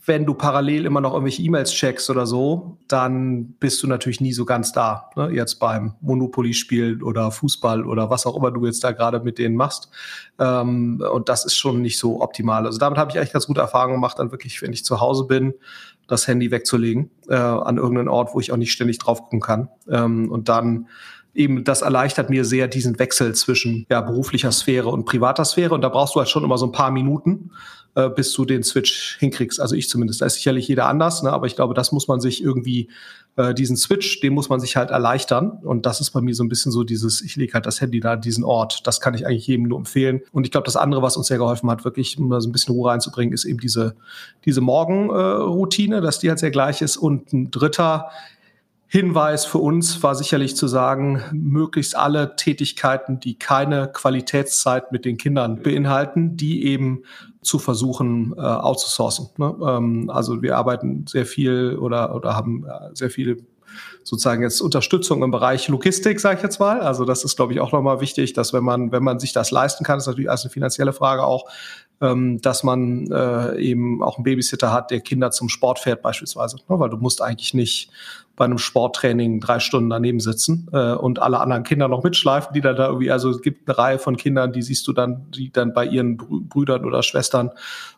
wenn 0.05 0.25
du 0.25 0.35
parallel 0.35 0.87
immer 0.87 1.01
noch 1.01 1.13
irgendwelche 1.13 1.43
E-Mails 1.43 1.71
checkst 1.71 2.09
oder 2.09 2.27
so, 2.27 2.79
dann 2.89 3.53
bist 3.61 3.83
du 3.83 3.87
natürlich 3.87 4.21
nie 4.21 4.33
so 4.33 4.45
ganz 4.45 4.73
da. 4.73 5.11
Ne? 5.17 5.31
Jetzt 5.33 5.57
beim 5.57 5.95
Monopoly-Spielen 6.01 7.03
oder 7.03 7.31
Fußball 7.31 7.85
oder 7.85 8.09
was 8.09 8.25
auch 8.25 8.37
immer 8.37 8.51
du 8.51 8.65
jetzt 8.65 8.83
da 8.83 8.93
gerade 8.93 9.21
mit 9.21 9.39
denen 9.39 9.55
machst. 9.55 9.91
Ähm, 10.39 11.03
und 11.13 11.29
das 11.29 11.45
ist 11.45 11.57
schon 11.57 11.83
nicht 11.83 11.99
so 11.99 12.23
optimal. 12.23 12.65
Also 12.65 12.79
damit 12.79 12.99
habe 12.99 13.11
ich 13.11 13.19
eigentlich 13.19 13.33
ganz 13.33 13.47
gute 13.47 13.61
Erfahrungen 13.61 13.95
gemacht, 13.95 14.19
dann 14.19 14.31
wirklich, 14.31 14.63
wenn 14.63 14.73
ich 14.73 14.85
zu 14.85 15.01
Hause 15.01 15.25
bin, 15.25 15.55
das 16.07 16.27
Handy 16.27 16.51
wegzulegen 16.51 17.11
äh, 17.29 17.35
an 17.35 17.77
irgendeinen 17.77 18.09
Ort, 18.09 18.35
wo 18.35 18.41
ich 18.41 18.51
auch 18.51 18.57
nicht 18.57 18.73
ständig 18.73 18.99
drauf 18.99 19.23
gucken 19.23 19.41
kann. 19.41 19.69
Ähm, 19.91 20.31
und 20.31 20.49
dann 20.49 20.89
eben 21.39 21.65
das 21.65 21.83
erleichtert 21.83 22.31
mir 22.31 22.45
sehr 22.45 22.69
diesen 22.69 22.99
Wechsel 22.99 23.35
zwischen 23.35 23.87
ja, 23.89 24.01
beruflicher 24.01 24.53
Sphäre 24.53 24.89
und 24.89 25.05
privater 25.05 25.45
Sphäre. 25.45 25.73
Und 25.75 25.83
da 25.83 25.89
brauchst 25.89 26.15
du 26.15 26.19
halt 26.19 26.29
schon 26.29 26.45
immer 26.45 26.59
so 26.59 26.67
ein 26.67 26.73
paar 26.73 26.91
Minuten, 26.91 27.53
äh, 27.95 28.11
bis 28.11 28.33
du 28.33 28.45
den 28.45 28.65
Switch 28.65 29.17
hinkriegst. 29.21 29.61
Also 29.61 29.77
ich 29.77 29.89
zumindest. 29.89 30.21
Da 30.21 30.27
ist 30.27 30.35
sicherlich 30.35 30.67
jeder 30.67 30.87
anders, 30.87 31.23
ne? 31.23 31.33
aber 31.33 31.47
ich 31.47 31.55
glaube, 31.55 31.75
das 31.75 31.93
muss 31.93 32.09
man 32.09 32.21
sich 32.21 32.43
irgendwie, 32.43 32.91
äh, 33.37 33.55
diesen 33.55 33.77
Switch, 33.77 34.21
den 34.21 34.35
muss 34.35 34.49
man 34.49 34.59
sich 34.59 34.77
halt 34.77 34.91
erleichtern. 34.91 35.61
Und 35.63 35.87
das 35.87 36.01
ist 36.01 36.11
bei 36.11 36.21
mir 36.21 36.35
so 36.35 36.43
ein 36.43 36.49
bisschen 36.49 36.73
so 36.73 36.83
dieses, 36.83 37.23
ich 37.23 37.37
lege 37.37 37.55
halt 37.55 37.67
das 37.67 37.81
Handy 37.81 38.01
da 38.01 38.15
an 38.15 38.21
diesen 38.21 38.43
Ort. 38.43 38.85
Das 38.89 39.01
kann 39.01 39.15
ich 39.15 39.25
eigentlich 39.25 39.47
jedem 39.47 39.69
nur 39.69 39.79
empfehlen. 39.79 40.23
Und 40.33 40.45
ich 40.45 40.51
glaube, 40.51 40.65
das 40.65 40.77
andere, 40.77 41.03
was 41.03 41.17
uns 41.17 41.29
sehr 41.29 41.39
geholfen 41.39 41.71
hat, 41.71 41.85
wirklich 41.85 42.19
um 42.19 42.31
da 42.31 42.41
so 42.41 42.49
ein 42.49 42.53
bisschen 42.53 42.75
Ruhe 42.75 42.91
reinzubringen, 42.91 43.33
ist 43.33 43.45
eben 43.45 43.61
diese, 43.61 43.95
diese 44.45 44.61
Morgenroutine, 44.61 45.99
äh, 45.99 46.01
dass 46.01 46.19
die 46.19 46.31
halt 46.31 46.41
sehr 46.41 46.51
gleich 46.51 46.83
ist. 46.83 46.97
Und 46.97 47.33
ein 47.33 47.53
dritter, 47.53 48.11
Hinweis 48.91 49.45
für 49.45 49.59
uns 49.59 50.03
war 50.03 50.15
sicherlich 50.15 50.57
zu 50.57 50.67
sagen, 50.67 51.23
möglichst 51.33 51.95
alle 51.95 52.37
Tätigkeiten, 52.37 53.21
die 53.21 53.39
keine 53.39 53.93
Qualitätszeit 53.93 54.93
mit 54.93 55.05
den 55.05 55.19
Kindern 55.19 55.63
beinhalten, 55.63 56.39
die 56.39 56.65
eben 56.65 57.03
zu 57.43 57.59
versuchen 57.59 58.33
äh, 58.39 58.41
outzusourcen. 58.41 59.29
Ne? 59.37 59.55
Ähm, 59.63 60.11
also 60.11 60.41
wir 60.41 60.57
arbeiten 60.57 61.07
sehr 61.07 61.27
viel 61.27 61.77
oder, 61.77 62.15
oder 62.15 62.35
haben 62.35 62.65
äh, 62.65 62.95
sehr 62.95 63.11
viele 63.11 63.37
sozusagen 64.05 64.43
jetzt 64.43 64.63
Unterstützung 64.63 65.23
im 65.23 65.31
Bereich 65.31 65.69
Logistik, 65.69 66.19
sage 66.19 66.39
ich 66.39 66.43
jetzt 66.43 66.59
mal. 66.59 66.81
Also 66.81 67.05
das 67.05 67.25
ist, 67.25 67.37
glaube 67.37 67.53
ich, 67.53 67.61
auch 67.61 67.73
nochmal 67.73 68.01
wichtig, 68.01 68.33
dass 68.33 68.55
wenn 68.55 68.65
man, 68.65 68.91
wenn 68.91 69.05
man 69.05 69.21
sich 69.21 69.35
das 69.35 69.51
leisten 69.51 69.85
kann, 69.85 69.99
ist 69.99 70.07
natürlich 70.07 70.31
als 70.31 70.45
eine 70.45 70.51
finanzielle 70.51 70.95
Frage 70.95 71.25
auch, 71.25 71.45
ähm, 72.01 72.41
dass 72.41 72.63
man 72.63 73.11
äh, 73.11 73.57
eben 73.59 74.03
auch 74.03 74.17
einen 74.17 74.25
Babysitter 74.25 74.73
hat, 74.73 74.91
der 74.91 75.01
Kinder 75.01 75.31
zum 75.31 75.49
Sport 75.49 75.79
fährt 75.79 76.03
beispielsweise. 76.03 76.57
Ne? 76.69 76.79
Weil 76.79 76.91
du 76.91 76.97
musst 76.97 77.23
eigentlich 77.23 77.55
nicht 77.55 77.91
bei 78.39 78.45
einem 78.45 78.59
Sporttraining 78.59 79.41
drei 79.41 79.59
Stunden 79.59 79.91
daneben 79.91 80.21
sitzen 80.21 80.69
äh, 80.73 80.93
und 80.93 81.19
alle 81.19 81.41
anderen 81.41 81.65
Kinder 81.65 81.89
noch 81.89 82.05
mitschleifen, 82.05 82.55
die 82.55 82.61
dann 82.61 82.77
da 82.77 82.87
irgendwie, 82.87 83.11
also 83.11 83.31
es 83.31 83.43
gibt 83.43 83.69
eine 83.69 83.77
Reihe 83.77 83.99
von 83.99 84.17
Kindern, 84.17 84.53
die 84.53 84.63
siehst 84.63 84.87
du 84.87 84.93
dann, 84.93 85.29
die 85.33 85.53
dann 85.53 85.75
bei 85.75 85.85
ihren 85.85 86.17
Brüdern 86.17 86.85
oder 86.85 87.03
Schwestern 87.03 87.51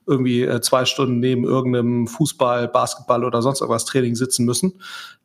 irgendwie 0.06 0.42
äh, 0.42 0.62
zwei 0.62 0.86
Stunden 0.86 1.20
neben 1.20 1.44
irgendeinem 1.44 2.06
Fußball, 2.06 2.68
Basketball 2.68 3.24
oder 3.24 3.42
sonst 3.42 3.60
irgendwas 3.60 3.84
Training 3.84 4.14
sitzen 4.14 4.46
müssen 4.46 4.72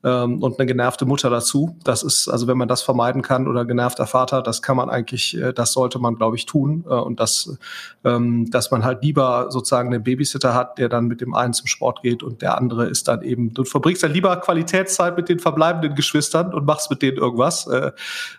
ähm, 0.03 0.43
und 0.43 0.59
eine 0.59 0.67
genervte 0.67 1.05
Mutter 1.05 1.29
dazu. 1.29 1.77
Das 1.85 2.03
ist, 2.03 2.27
also 2.27 2.47
wenn 2.47 2.57
man 2.57 2.67
das 2.67 2.81
vermeiden 2.81 3.21
kann 3.21 3.47
oder 3.47 3.63
genervter 3.63 4.07
Vater, 4.07 4.41
das 4.41 4.61
kann 4.61 4.75
man 4.75 4.89
eigentlich, 4.89 5.37
äh, 5.37 5.53
das 5.53 5.71
sollte 5.71 5.97
man, 5.97 6.15
glaube 6.15 6.35
ich, 6.35 6.45
tun 6.45 6.83
äh, 6.87 6.93
und 6.93 7.21
das, 7.21 7.57
ähm, 8.03 8.51
dass 8.65 8.71
man 8.71 8.83
halt 8.83 9.01
lieber 9.01 9.47
sozusagen 9.49 9.93
einen 9.93 10.03
Babysitter 10.03 10.53
hat, 10.53 10.77
der 10.77 10.89
dann 10.89 11.05
mit 11.05 11.21
dem 11.21 11.33
einen 11.33 11.53
zum 11.53 11.67
Sport 11.67 12.01
geht 12.01 12.21
und 12.21 12.41
der 12.41 12.57
andere 12.57 12.87
ist 12.87 13.07
dann 13.07 13.21
eben, 13.21 13.53
du 13.53 13.63
verbringst 13.63 14.03
dann 14.03 14.11
lieber 14.11 14.35
Qualitätszeit 14.37 15.05
Zeit 15.05 15.17
mit 15.17 15.29
den 15.29 15.39
verbleibenden 15.39 15.95
Geschwistern 15.95 16.53
und 16.53 16.65
machst 16.65 16.89
mit 16.89 17.01
denen 17.01 17.17
irgendwas. 17.17 17.67
Äh, 17.67 17.91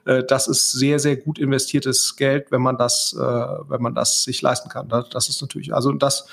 äh, 0.05 0.25
das 0.25 0.49
ist 0.49 0.73
sehr, 0.73 0.99
sehr 0.99 1.17
gut 1.17 1.39
investiertes 1.39 2.17
Geld, 2.17 2.51
wenn 2.51 2.63
man 2.63 2.77
das, 2.77 3.17
äh, 3.19 3.23
wenn 3.23 3.83
man 3.83 3.95
das 3.95 4.25
sich 4.25 4.43
leisten 4.43 4.69
kann. 4.69 4.89
Das 4.89 5.29
ist 5.29 5.41
natürlich, 5.41 5.75
also 5.75 5.93
das 5.93 6.27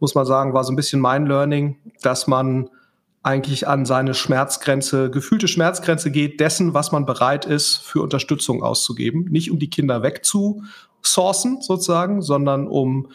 muss 0.00 0.14
man 0.14 0.26
sagen, 0.26 0.52
war 0.54 0.64
so 0.64 0.72
ein 0.72 0.76
bisschen 0.76 1.00
mein 1.00 1.26
Learning, 1.26 1.76
dass 2.02 2.26
man 2.26 2.70
eigentlich 3.22 3.66
an 3.66 3.84
seine 3.84 4.14
Schmerzgrenze, 4.14 5.10
gefühlte 5.10 5.48
Schmerzgrenze 5.48 6.10
geht, 6.10 6.40
dessen, 6.40 6.72
was 6.72 6.92
man 6.92 7.04
bereit 7.04 7.44
ist, 7.44 7.76
für 7.76 8.00
Unterstützung 8.00 8.62
auszugeben. 8.62 9.24
Nicht 9.24 9.50
um 9.50 9.58
die 9.58 9.70
Kinder 9.70 10.02
wegzusourcen, 10.02 11.60
sozusagen, 11.60 12.22
sondern 12.22 12.68
um 12.68 13.08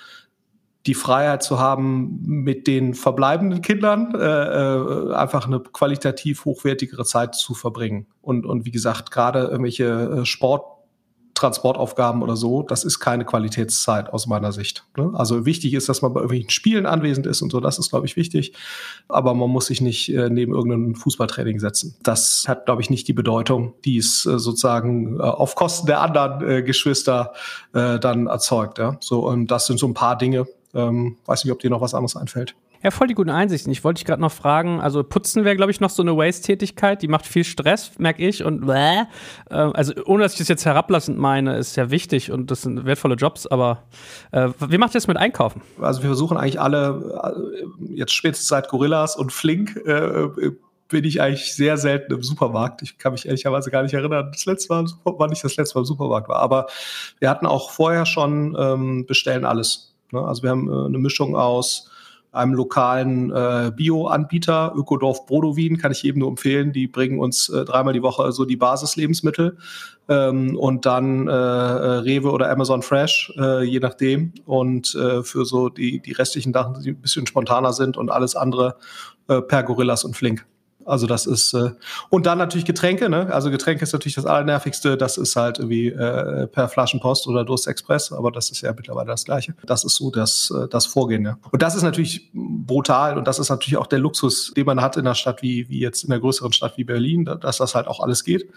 die 0.85 0.93
Freiheit 0.95 1.43
zu 1.43 1.59
haben, 1.59 2.19
mit 2.23 2.67
den 2.67 2.93
verbleibenden 2.93 3.61
Kindern 3.61 4.13
äh, 4.15 4.19
äh, 4.19 5.13
einfach 5.13 5.47
eine 5.47 5.61
qualitativ 5.61 6.43
hochwertigere 6.43 7.05
Zeit 7.05 7.35
zu 7.35 7.53
verbringen. 7.53 8.07
Und, 8.21 8.45
und 8.45 8.65
wie 8.65 8.71
gesagt, 8.71 9.09
gerade 9.09 9.43
irgendwelche 9.43 9.85
äh, 9.85 10.25
Sporttransportaufgaben 10.25 12.21
oder 12.21 12.35
so, 12.35 12.63
das 12.63 12.83
ist 12.83 12.99
keine 12.99 13.23
Qualitätszeit 13.23 14.11
aus 14.11 14.27
meiner 14.27 14.51
Sicht. 14.51 14.85
Ne? 14.97 15.11
Also 15.13 15.45
wichtig 15.45 15.73
ist, 15.73 15.87
dass 15.87 16.01
man 16.01 16.11
bei 16.11 16.19
irgendwelchen 16.19 16.49
Spielen 16.49 16.85
anwesend 16.85 17.27
ist 17.27 17.41
und 17.41 17.53
so, 17.53 17.61
das 17.61 17.79
ist, 17.79 17.89
glaube 17.89 18.05
ich, 18.05 18.17
wichtig. 18.17 18.51
Aber 19.07 19.33
man 19.35 19.49
muss 19.49 19.67
sich 19.67 19.79
nicht 19.79 20.09
äh, 20.13 20.29
neben 20.29 20.53
irgendeinem 20.53 20.95
Fußballtraining 20.95 21.59
setzen. 21.59 21.95
Das 22.03 22.43
hat, 22.45 22.65
glaube 22.65 22.81
ich, 22.81 22.89
nicht 22.89 23.07
die 23.07 23.13
Bedeutung, 23.13 23.73
die 23.85 23.99
es 23.99 24.25
äh, 24.25 24.37
sozusagen 24.37 25.17
äh, 25.17 25.23
auf 25.23 25.55
Kosten 25.55 25.87
der 25.87 26.01
anderen 26.01 26.45
äh, 26.45 26.61
Geschwister 26.61 27.31
äh, 27.71 27.99
dann 27.99 28.27
erzeugt. 28.27 28.79
Ja? 28.79 28.97
So, 28.99 29.25
und 29.25 29.47
das 29.47 29.65
sind 29.65 29.79
so 29.79 29.87
ein 29.87 29.93
paar 29.93 30.17
Dinge, 30.17 30.45
ähm, 30.73 31.17
weiß 31.25 31.43
nicht, 31.43 31.51
ob 31.51 31.59
dir 31.59 31.69
noch 31.69 31.81
was 31.81 31.93
anderes 31.93 32.15
einfällt. 32.15 32.55
Ja, 32.83 32.91
voll 32.91 33.07
die 33.07 33.13
guten 33.13 33.29
Einsichten. 33.29 33.71
Ich 33.71 33.85
wollte 33.85 33.99
dich 33.99 34.05
gerade 34.05 34.21
noch 34.21 34.31
fragen, 34.31 34.81
also 34.81 35.05
putzen 35.05 35.45
wäre, 35.45 35.55
glaube 35.55 35.71
ich, 35.71 35.79
noch 35.79 35.89
so 35.89 36.03
eine 36.03 36.17
Waste-Tätigkeit, 36.17 37.01
die 37.01 37.07
macht 37.07 37.25
viel 37.25 37.45
Stress, 37.45 37.91
merke 37.97 38.27
ich. 38.27 38.43
Und 38.43 38.67
äh, 38.67 39.05
also 39.49 39.93
ohne 40.05 40.23
dass 40.23 40.33
ich 40.33 40.39
das 40.39 40.49
jetzt 40.49 40.65
herablassend 40.65 41.17
meine, 41.17 41.55
ist 41.55 41.77
ja 41.77 41.91
wichtig 41.91 42.29
und 42.29 42.51
das 42.51 42.63
sind 42.63 42.83
wertvolle 42.83 43.15
Jobs, 43.15 43.47
aber 43.47 43.83
äh, 44.31 44.49
wie 44.67 44.77
macht 44.77 44.91
ihr 44.91 44.99
das 44.99 45.07
mit 45.07 45.15
Einkaufen? 45.15 45.61
Also 45.79 46.01
wir 46.03 46.09
versuchen 46.09 46.35
eigentlich 46.35 46.59
alle, 46.59 47.23
äh, 47.23 47.95
jetzt 47.95 48.11
spätestens 48.11 48.49
seit 48.49 48.67
Gorillas 48.67 49.15
und 49.15 49.31
Flink, 49.31 49.77
äh, 49.85 50.27
bin 50.89 51.05
ich 51.05 51.21
eigentlich 51.21 51.55
sehr 51.55 51.77
selten 51.77 52.13
im 52.13 52.21
Supermarkt. 52.21 52.81
Ich 52.81 52.97
kann 52.97 53.13
mich 53.13 53.25
ehrlicherweise 53.25 53.71
gar 53.71 53.83
nicht 53.83 53.93
erinnern, 53.93 54.29
das 54.31 54.45
letzte 54.45 54.73
Mal, 54.73 54.85
wann 55.05 55.31
ich 55.31 55.41
das 55.41 55.55
letzte 55.55 55.75
Mal 55.75 55.83
im 55.83 55.85
Supermarkt 55.85 56.27
war. 56.27 56.39
Aber 56.39 56.67
wir 57.19 57.29
hatten 57.29 57.45
auch 57.45 57.71
vorher 57.71 58.05
schon 58.05 58.55
ähm, 58.59 59.05
bestellen 59.05 59.45
alles. 59.45 59.92
Ne? 60.13 60.21
Also 60.21 60.43
wir 60.43 60.51
haben 60.51 60.69
äh, 60.69 60.85
eine 60.85 60.97
Mischung 60.97 61.35
aus 61.35 61.89
einem 62.33 62.55
lokalen 62.55 63.31
äh, 63.31 63.71
Bio-Anbieter, 63.75 64.73
Ökodorf 64.75 65.27
Brodowin, 65.27 65.77
kann 65.77 65.91
ich 65.91 66.01
jedem 66.01 66.19
nur 66.19 66.29
empfehlen. 66.29 66.73
Die 66.73 66.87
bringen 66.87 67.19
uns 67.19 67.47
äh, 67.49 67.63
dreimal 67.63 67.93
die 67.93 68.01
Woche 68.01 68.31
so 68.31 68.43
die 68.43 68.57
Basislebensmittel 68.57 69.57
ähm, 70.09 70.57
und 70.57 70.87
dann 70.87 71.27
äh, 71.27 71.31
äh, 71.31 71.35
Rewe 71.35 72.31
oder 72.31 72.49
Amazon 72.49 72.81
Fresh, 72.81 73.31
äh, 73.37 73.63
je 73.63 73.79
nachdem. 73.79 74.33
Und 74.45 74.95
äh, 74.95 75.21
für 75.21 75.45
so 75.45 75.69
die, 75.69 75.99
die 75.99 76.13
restlichen 76.13 76.53
Sachen, 76.53 76.81
die 76.81 76.89
ein 76.89 77.01
bisschen 77.01 77.27
spontaner 77.27 77.71
sind 77.71 77.97
und 77.97 78.09
alles 78.09 78.35
andere 78.35 78.77
äh, 79.27 79.41
per 79.41 79.61
Gorillas 79.61 80.03
und 80.03 80.15
Flink. 80.15 80.45
Also 80.85 81.07
das 81.07 81.25
ist 81.25 81.53
äh, 81.53 81.71
und 82.09 82.25
dann 82.25 82.37
natürlich 82.37 82.65
Getränke, 82.65 83.09
ne? 83.09 83.33
Also 83.33 83.51
Getränke 83.51 83.83
ist 83.83 83.93
natürlich 83.93 84.15
das 84.15 84.25
allernervigste. 84.25 84.97
Das 84.97 85.17
ist 85.17 85.35
halt 85.35 85.59
irgendwie 85.59 85.87
äh, 85.87 86.47
per 86.47 86.69
Flaschenpost 86.69 87.27
oder 87.27 87.43
Durst 87.43 87.67
Express, 87.67 88.11
aber 88.11 88.31
das 88.31 88.51
ist 88.51 88.61
ja 88.61 88.73
mittlerweile 88.73 89.07
das 89.07 89.25
Gleiche. 89.25 89.55
Das 89.65 89.83
ist 89.83 89.95
so 89.95 90.11
das 90.11 90.53
äh, 90.55 90.67
das 90.67 90.85
Vorgehen. 90.85 91.25
Ja. 91.25 91.37
Und 91.51 91.61
das 91.61 91.75
ist 91.75 91.83
natürlich 91.83 92.29
brutal 92.33 93.17
und 93.17 93.27
das 93.27 93.39
ist 93.39 93.49
natürlich 93.49 93.77
auch 93.77 93.87
der 93.87 93.99
Luxus, 93.99 94.53
den 94.55 94.65
man 94.65 94.81
hat 94.81 94.97
in 94.97 95.05
einer 95.05 95.15
Stadt 95.15 95.41
wie 95.41 95.69
wie 95.69 95.79
jetzt 95.79 96.03
in 96.03 96.11
einer 96.11 96.19
größeren 96.19 96.53
Stadt 96.53 96.77
wie 96.77 96.83
Berlin, 96.83 97.25
dass 97.41 97.57
das 97.57 97.75
halt 97.75 97.87
auch 97.87 97.99
alles 97.99 98.23
geht. 98.23 98.49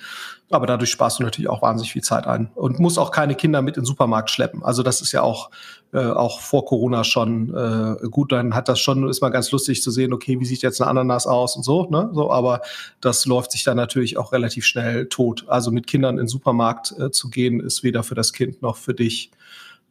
Aber 0.51 0.67
dadurch 0.67 0.91
sparst 0.91 1.19
du 1.19 1.23
natürlich 1.23 1.49
auch 1.49 1.63
wahnsinnig 1.63 1.93
viel 1.93 2.03
Zeit 2.03 2.27
ein 2.27 2.51
und 2.55 2.79
musst 2.79 2.99
auch 2.99 3.11
keine 3.11 3.35
Kinder 3.35 3.63
mit 3.63 3.77
in 3.77 3.83
den 3.83 3.87
Supermarkt 3.87 4.31
schleppen. 4.31 4.63
Also 4.63 4.83
das 4.83 5.01
ist 5.01 5.13
ja 5.13 5.23
auch 5.23 5.51
äh, 5.93 5.99
auch 5.99 6.41
vor 6.41 6.65
Corona 6.65 7.05
schon 7.05 7.55
äh, 7.55 8.09
gut. 8.09 8.33
Dann 8.33 8.55
hat 8.55 8.69
das 8.69 8.81
schon 8.81 9.09
ist 9.09 9.21
mal 9.21 9.31
ganz 9.31 9.51
lustig 9.51 9.83
zu 9.83 9.91
sehen. 9.91 10.13
Okay, 10.13 10.39
wie 10.41 10.45
sieht 10.45 10.63
jetzt 10.63 10.81
eine 10.81 10.91
Ananas 10.91 11.27
aus 11.27 11.57
und 11.57 11.63
so. 11.63 11.89
Ne? 11.91 12.11
so, 12.13 12.31
aber 12.31 12.63
das 13.01 13.27
läuft 13.27 13.53
sich 13.53 13.65
dann 13.65 13.77
natürlich 13.77 14.19
auch 14.19 14.33
relativ 14.33 14.65
schnell 14.65 15.07
tot. 15.07 15.45
Also 15.49 15.71
mit 15.71 15.87
Kindern 15.87 16.17
in 16.17 16.25
den 16.25 16.29
Supermarkt 16.29 16.95
äh, 16.99 17.11
zu 17.11 17.31
gehen, 17.31 17.61
ist 17.61 17.83
weder 17.83 18.03
für 18.03 18.15
das 18.15 18.33
Kind 18.33 18.63
noch 18.63 18.77
für 18.77 18.95
dich 18.95 19.31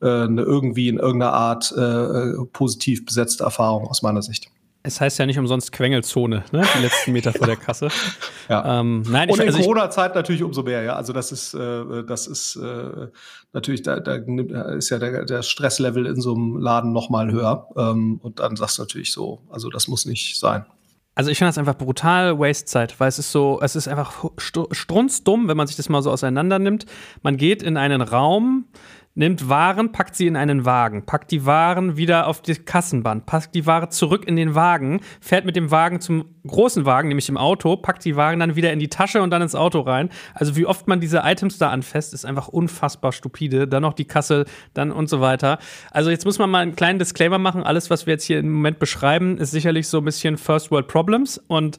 äh, 0.02 0.26
irgendwie 0.26 0.90
in 0.90 0.98
irgendeiner 0.98 1.34
Art 1.34 1.72
äh 1.76 2.46
positiv 2.52 3.06
besetzte 3.06 3.44
Erfahrung 3.44 3.88
aus 3.88 4.02
meiner 4.02 4.22
Sicht. 4.22 4.50
Es 4.86 5.02
heißt 5.02 5.18
ja 5.18 5.26
nicht 5.26 5.40
umsonst 5.40 5.72
Quengelzone, 5.72 6.44
ne? 6.52 6.64
die 6.76 6.82
letzten 6.82 7.12
Meter 7.12 7.34
vor 7.34 7.48
der 7.48 7.56
Kasse. 7.56 7.90
ja. 8.50 8.80
Ähm, 8.80 9.04
nein, 9.10 9.30
Und 9.30 9.40
in 9.40 9.48
also 9.48 9.60
Corona-Zeit 9.60 10.14
natürlich 10.14 10.44
umso 10.44 10.64
mehr, 10.64 10.84
ja. 10.84 10.96
Also 10.96 11.12
das 11.12 11.32
ist, 11.32 11.56
äh, 11.56 12.04
das 12.04 12.28
ist 12.28 12.56
äh, 12.58 13.08
natürlich, 13.54 13.82
da, 13.82 14.00
da 14.00 14.16
ist 14.74 14.90
ja 14.90 15.00
der, 15.00 15.26
der 15.26 15.42
Stresslevel 15.42 16.06
in 16.06 16.22
so 16.22 16.36
einem 16.36 16.58
Laden 16.58 16.94
noch 16.94 17.10
mal 17.10 17.32
höher. 17.32 17.68
Ähm, 17.76 18.20
und 18.22 18.40
dann 18.40 18.56
sagst 18.56 18.78
du 18.78 18.84
natürlich 18.84 19.12
so, 19.12 19.42
also 19.50 19.70
das 19.70 19.88
muss 19.88 20.06
nicht 20.06 20.40
sein. 20.40 20.66
Also 21.16 21.32
ich 21.32 21.38
finde 21.38 21.50
das 21.50 21.58
einfach 21.58 21.78
brutal 21.78 22.38
Wastzeit, 22.40 23.00
weil 23.00 23.08
es 23.08 23.18
ist 23.18 23.32
so, 23.32 23.60
es 23.62 23.76
ist 23.78 23.88
einfach 23.88 24.26
strunzdumm, 24.38 25.48
wenn 25.48 25.56
man 25.56 25.66
sich 25.66 25.78
das 25.78 25.88
mal 25.88 26.02
so 26.02 26.12
auseinander 26.12 26.60
nimmt. 26.60 26.86
Man 27.24 27.38
geht 27.38 27.64
in 27.64 27.78
einen 27.78 28.02
Raum, 28.02 28.66
nimmt 29.16 29.50
Waren, 29.50 29.92
packt 29.92 30.16
sie 30.16 30.28
in 30.28 30.36
einen 30.36 30.66
Wagen, 30.66 31.06
packt 31.06 31.32
die 31.32 31.46
Waren 31.46 31.98
wieder 31.98 32.28
auf 32.28 32.42
die 32.42 32.56
Kassenband, 32.56 33.26
packt 33.26 33.56
die 33.56 33.66
Ware 33.66 33.90
zurück 33.90 34.28
in 34.28 34.36
den 34.36 34.56
Wagen, 34.56 35.00
fährt 35.22 35.46
mit 35.46 35.56
dem 35.56 35.72
Wagen 35.72 36.02
zum 36.02 36.26
großen 36.46 36.86
Wagen, 36.86 37.08
nämlich 37.08 37.30
im 37.30 37.38
Auto, 37.38 37.78
packt 37.78 38.04
die 38.06 38.16
Waren 38.16 38.40
dann 38.40 38.56
wieder 38.56 38.72
in 38.74 38.80
die 38.80 38.90
Tasche 38.90 39.22
und 39.22 39.32
dann 39.32 39.42
ins 39.42 39.56
Auto 39.56 39.80
rein. 39.80 40.10
Also 40.34 40.56
wie 40.56 40.66
oft 40.66 40.88
man 40.88 41.00
diese 41.00 41.22
Items 41.24 41.58
da 41.58 41.70
anfasst, 41.70 42.14
ist 42.14 42.26
einfach 42.26 42.50
unfassbar 42.50 43.14
stupide. 43.14 43.68
Dann 43.68 43.82
noch 43.82 43.94
die 43.94 44.06
Kasse, 44.06 44.46
dann 44.74 44.92
und 44.92 45.10
so 45.10 45.22
weiter. 45.22 45.60
Also 45.92 46.10
jetzt 46.10 46.26
muss 46.26 46.38
man 46.38 46.50
mal 46.50 46.60
einen 46.60 46.76
kleinen 46.76 47.00
Disclaimer 47.00 47.40
machen. 47.40 47.64
Alles, 47.64 47.90
was 47.90 48.06
wir 48.06 48.14
jetzt 48.14 48.26
hier 48.26 48.40
im 48.40 48.52
Moment 48.52 48.80
beschreiben, 48.80 49.38
ist 49.38 49.52
sicherlich 49.52 49.88
so 49.88 50.00
ein 50.00 50.06
bisschen 50.06 50.38
First 50.38 50.72
World 50.72 50.88
Problems 50.88 51.38
und 51.48 51.78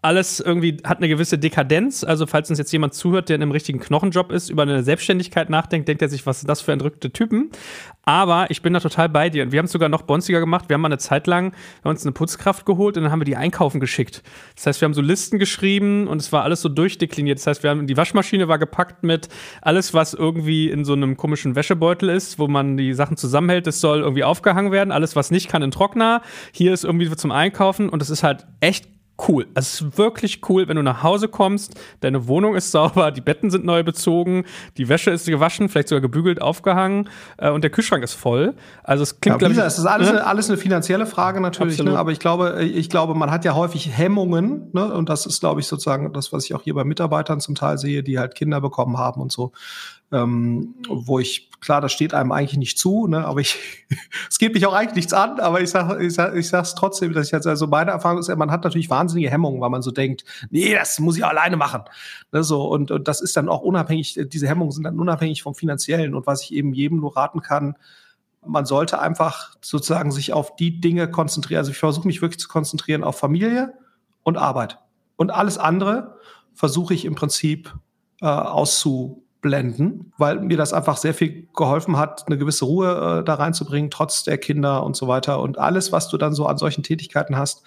alles 0.00 0.38
irgendwie 0.38 0.76
hat 0.84 0.98
eine 0.98 1.08
gewisse 1.08 1.38
Dekadenz. 1.38 2.04
Also, 2.04 2.26
falls 2.26 2.48
uns 2.50 2.58
jetzt 2.58 2.70
jemand 2.72 2.94
zuhört, 2.94 3.28
der 3.28 3.36
in 3.36 3.42
einem 3.42 3.50
richtigen 3.50 3.80
Knochenjob 3.80 4.30
ist, 4.30 4.48
über 4.48 4.62
eine 4.62 4.84
Selbstständigkeit 4.84 5.50
nachdenkt, 5.50 5.88
denkt 5.88 6.02
er 6.02 6.08
sich, 6.08 6.24
was 6.24 6.38
ist 6.38 6.48
das 6.48 6.60
für 6.60 6.70
entrückte 6.72 7.12
Typen? 7.12 7.50
Aber 8.04 8.50
ich 8.50 8.62
bin 8.62 8.72
da 8.72 8.80
total 8.80 9.08
bei 9.08 9.28
dir. 9.28 9.42
Und 9.42 9.52
wir 9.52 9.58
haben 9.58 9.66
es 9.66 9.72
sogar 9.72 9.88
noch 9.88 10.02
bonziger 10.02 10.38
gemacht. 10.38 10.68
Wir 10.68 10.74
haben 10.74 10.80
mal 10.82 10.88
eine 10.88 10.98
Zeit 10.98 11.26
lang 11.26 11.52
uns 11.82 12.04
eine 12.04 12.12
Putzkraft 12.12 12.64
geholt 12.64 12.96
und 12.96 13.02
dann 13.02 13.12
haben 13.12 13.20
wir 13.20 13.24
die 13.24 13.36
einkaufen 13.36 13.80
geschickt. 13.80 14.22
Das 14.54 14.66
heißt, 14.66 14.80
wir 14.80 14.86
haben 14.86 14.94
so 14.94 15.02
Listen 15.02 15.38
geschrieben 15.38 16.06
und 16.06 16.20
es 16.20 16.32
war 16.32 16.44
alles 16.44 16.62
so 16.62 16.68
durchdekliniert. 16.68 17.38
Das 17.38 17.46
heißt, 17.48 17.62
wir 17.64 17.70
haben, 17.70 17.86
die 17.86 17.96
Waschmaschine 17.96 18.46
war 18.46 18.58
gepackt 18.58 19.02
mit 19.02 19.28
alles, 19.62 19.94
was 19.94 20.14
irgendwie 20.14 20.70
in 20.70 20.84
so 20.84 20.92
einem 20.92 21.16
komischen 21.16 21.56
Wäschebeutel 21.56 22.08
ist, 22.08 22.38
wo 22.38 22.46
man 22.46 22.76
die 22.76 22.94
Sachen 22.94 23.16
zusammenhält. 23.16 23.66
Das 23.66 23.80
soll 23.80 24.00
irgendwie 24.00 24.24
aufgehangen 24.24 24.70
werden. 24.70 24.92
Alles, 24.92 25.16
was 25.16 25.32
nicht 25.32 25.48
kann, 25.48 25.62
in 25.62 25.72
Trockner. 25.72 26.22
Hier 26.52 26.72
ist 26.72 26.84
irgendwie 26.84 27.14
zum 27.16 27.32
Einkaufen 27.32 27.88
und 27.88 28.00
es 28.00 28.10
ist 28.10 28.22
halt 28.22 28.46
echt 28.60 28.97
cool. 29.26 29.46
Also 29.54 29.66
es 29.66 29.80
ist 29.80 29.98
wirklich 29.98 30.48
cool, 30.48 30.68
wenn 30.68 30.76
du 30.76 30.82
nach 30.82 31.02
Hause 31.02 31.28
kommst, 31.28 31.74
deine 32.00 32.28
Wohnung 32.28 32.54
ist 32.54 32.70
sauber, 32.70 33.10
die 33.10 33.20
Betten 33.20 33.50
sind 33.50 33.64
neu 33.64 33.82
bezogen, 33.82 34.44
die 34.76 34.88
Wäsche 34.88 35.10
ist 35.10 35.26
gewaschen, 35.26 35.68
vielleicht 35.68 35.88
sogar 35.88 36.00
gebügelt, 36.00 36.40
aufgehangen 36.40 37.08
äh, 37.38 37.50
und 37.50 37.62
der 37.62 37.70
Kühlschrank 37.70 38.04
ist 38.04 38.14
voll. 38.14 38.54
Also 38.84 39.02
es 39.02 39.20
klingt, 39.20 39.42
ja, 39.42 39.66
Es 39.66 39.78
ist 39.78 39.86
alles, 39.86 40.12
ne? 40.12 40.24
alles 40.24 40.48
eine 40.48 40.58
finanzielle 40.58 41.06
Frage 41.06 41.40
natürlich, 41.40 41.82
ne? 41.82 41.98
aber 41.98 42.12
ich 42.12 42.20
glaube, 42.20 42.62
ich 42.62 42.88
glaube, 42.88 43.14
man 43.14 43.30
hat 43.30 43.44
ja 43.44 43.54
häufig 43.54 43.96
Hemmungen 43.96 44.70
ne? 44.72 44.92
und 44.92 45.08
das 45.08 45.26
ist, 45.26 45.40
glaube 45.40 45.60
ich, 45.60 45.66
sozusagen 45.66 46.12
das, 46.12 46.32
was 46.32 46.44
ich 46.44 46.54
auch 46.54 46.62
hier 46.62 46.74
bei 46.74 46.84
Mitarbeitern 46.84 47.40
zum 47.40 47.54
Teil 47.54 47.78
sehe, 47.78 48.02
die 48.02 48.18
halt 48.18 48.34
Kinder 48.34 48.60
bekommen 48.60 48.98
haben 48.98 49.20
und 49.20 49.32
so 49.32 49.52
ähm, 50.12 50.74
wo 50.88 51.18
ich, 51.18 51.47
klar, 51.60 51.80
das 51.80 51.92
steht 51.92 52.14
einem 52.14 52.32
eigentlich 52.32 52.58
nicht 52.58 52.78
zu, 52.78 53.06
ne, 53.06 53.24
aber 53.24 53.40
ich, 53.40 53.86
es 54.30 54.38
geht 54.38 54.54
mich 54.54 54.66
auch 54.66 54.72
eigentlich 54.72 54.94
nichts 54.94 55.12
an, 55.12 55.40
aber 55.40 55.60
ich 55.60 55.70
sag, 55.70 56.00
ich 56.00 56.14
sag, 56.14 56.34
ich 56.34 56.48
sag's 56.48 56.74
trotzdem, 56.74 57.12
dass 57.12 57.26
ich 57.26 57.32
jetzt, 57.32 57.46
also 57.46 57.66
meine 57.66 57.90
Erfahrung 57.90 58.18
ist, 58.18 58.34
man 58.36 58.50
hat 58.50 58.64
natürlich 58.64 58.90
wahnsinnige 58.90 59.30
Hemmungen, 59.30 59.60
weil 59.60 59.70
man 59.70 59.82
so 59.82 59.90
denkt, 59.90 60.24
nee, 60.50 60.74
das 60.74 60.98
muss 60.98 61.16
ich 61.16 61.24
alleine 61.24 61.56
machen, 61.56 61.82
ne, 62.32 62.42
so, 62.44 62.64
und, 62.68 62.90
und 62.90 63.08
das 63.08 63.20
ist 63.20 63.36
dann 63.36 63.48
auch 63.48 63.62
unabhängig, 63.62 64.18
diese 64.26 64.48
Hemmungen 64.48 64.72
sind 64.72 64.84
dann 64.84 64.98
unabhängig 64.98 65.42
vom 65.42 65.54
Finanziellen 65.54 66.14
und 66.14 66.26
was 66.26 66.42
ich 66.42 66.52
eben 66.52 66.72
jedem 66.72 67.00
nur 67.00 67.16
raten 67.16 67.42
kann, 67.42 67.76
man 68.46 68.64
sollte 68.64 69.00
einfach 69.00 69.56
sozusagen 69.60 70.12
sich 70.12 70.32
auf 70.32 70.56
die 70.56 70.80
Dinge 70.80 71.10
konzentrieren, 71.10 71.58
also 71.58 71.70
ich 71.70 71.78
versuche 71.78 72.06
mich 72.06 72.22
wirklich 72.22 72.40
zu 72.40 72.48
konzentrieren 72.48 73.04
auf 73.04 73.18
Familie 73.18 73.74
und 74.22 74.36
Arbeit 74.36 74.78
und 75.16 75.30
alles 75.30 75.58
andere 75.58 76.16
versuche 76.54 76.94
ich 76.94 77.04
im 77.04 77.14
Prinzip 77.14 77.74
äh, 78.20 78.26
auszu 78.26 79.24
blenden, 79.40 80.12
weil 80.18 80.40
mir 80.40 80.56
das 80.56 80.72
einfach 80.72 80.96
sehr 80.96 81.14
viel 81.14 81.48
geholfen 81.54 81.96
hat, 81.96 82.26
eine 82.26 82.38
gewisse 82.38 82.64
Ruhe 82.64 83.20
äh, 83.20 83.24
da 83.24 83.34
reinzubringen, 83.34 83.90
trotz 83.90 84.24
der 84.24 84.38
Kinder 84.38 84.82
und 84.82 84.96
so 84.96 85.06
weiter. 85.06 85.40
Und 85.40 85.58
alles, 85.58 85.92
was 85.92 86.08
du 86.08 86.16
dann 86.18 86.34
so 86.34 86.46
an 86.46 86.58
solchen 86.58 86.82
Tätigkeiten 86.82 87.36
hast, 87.36 87.64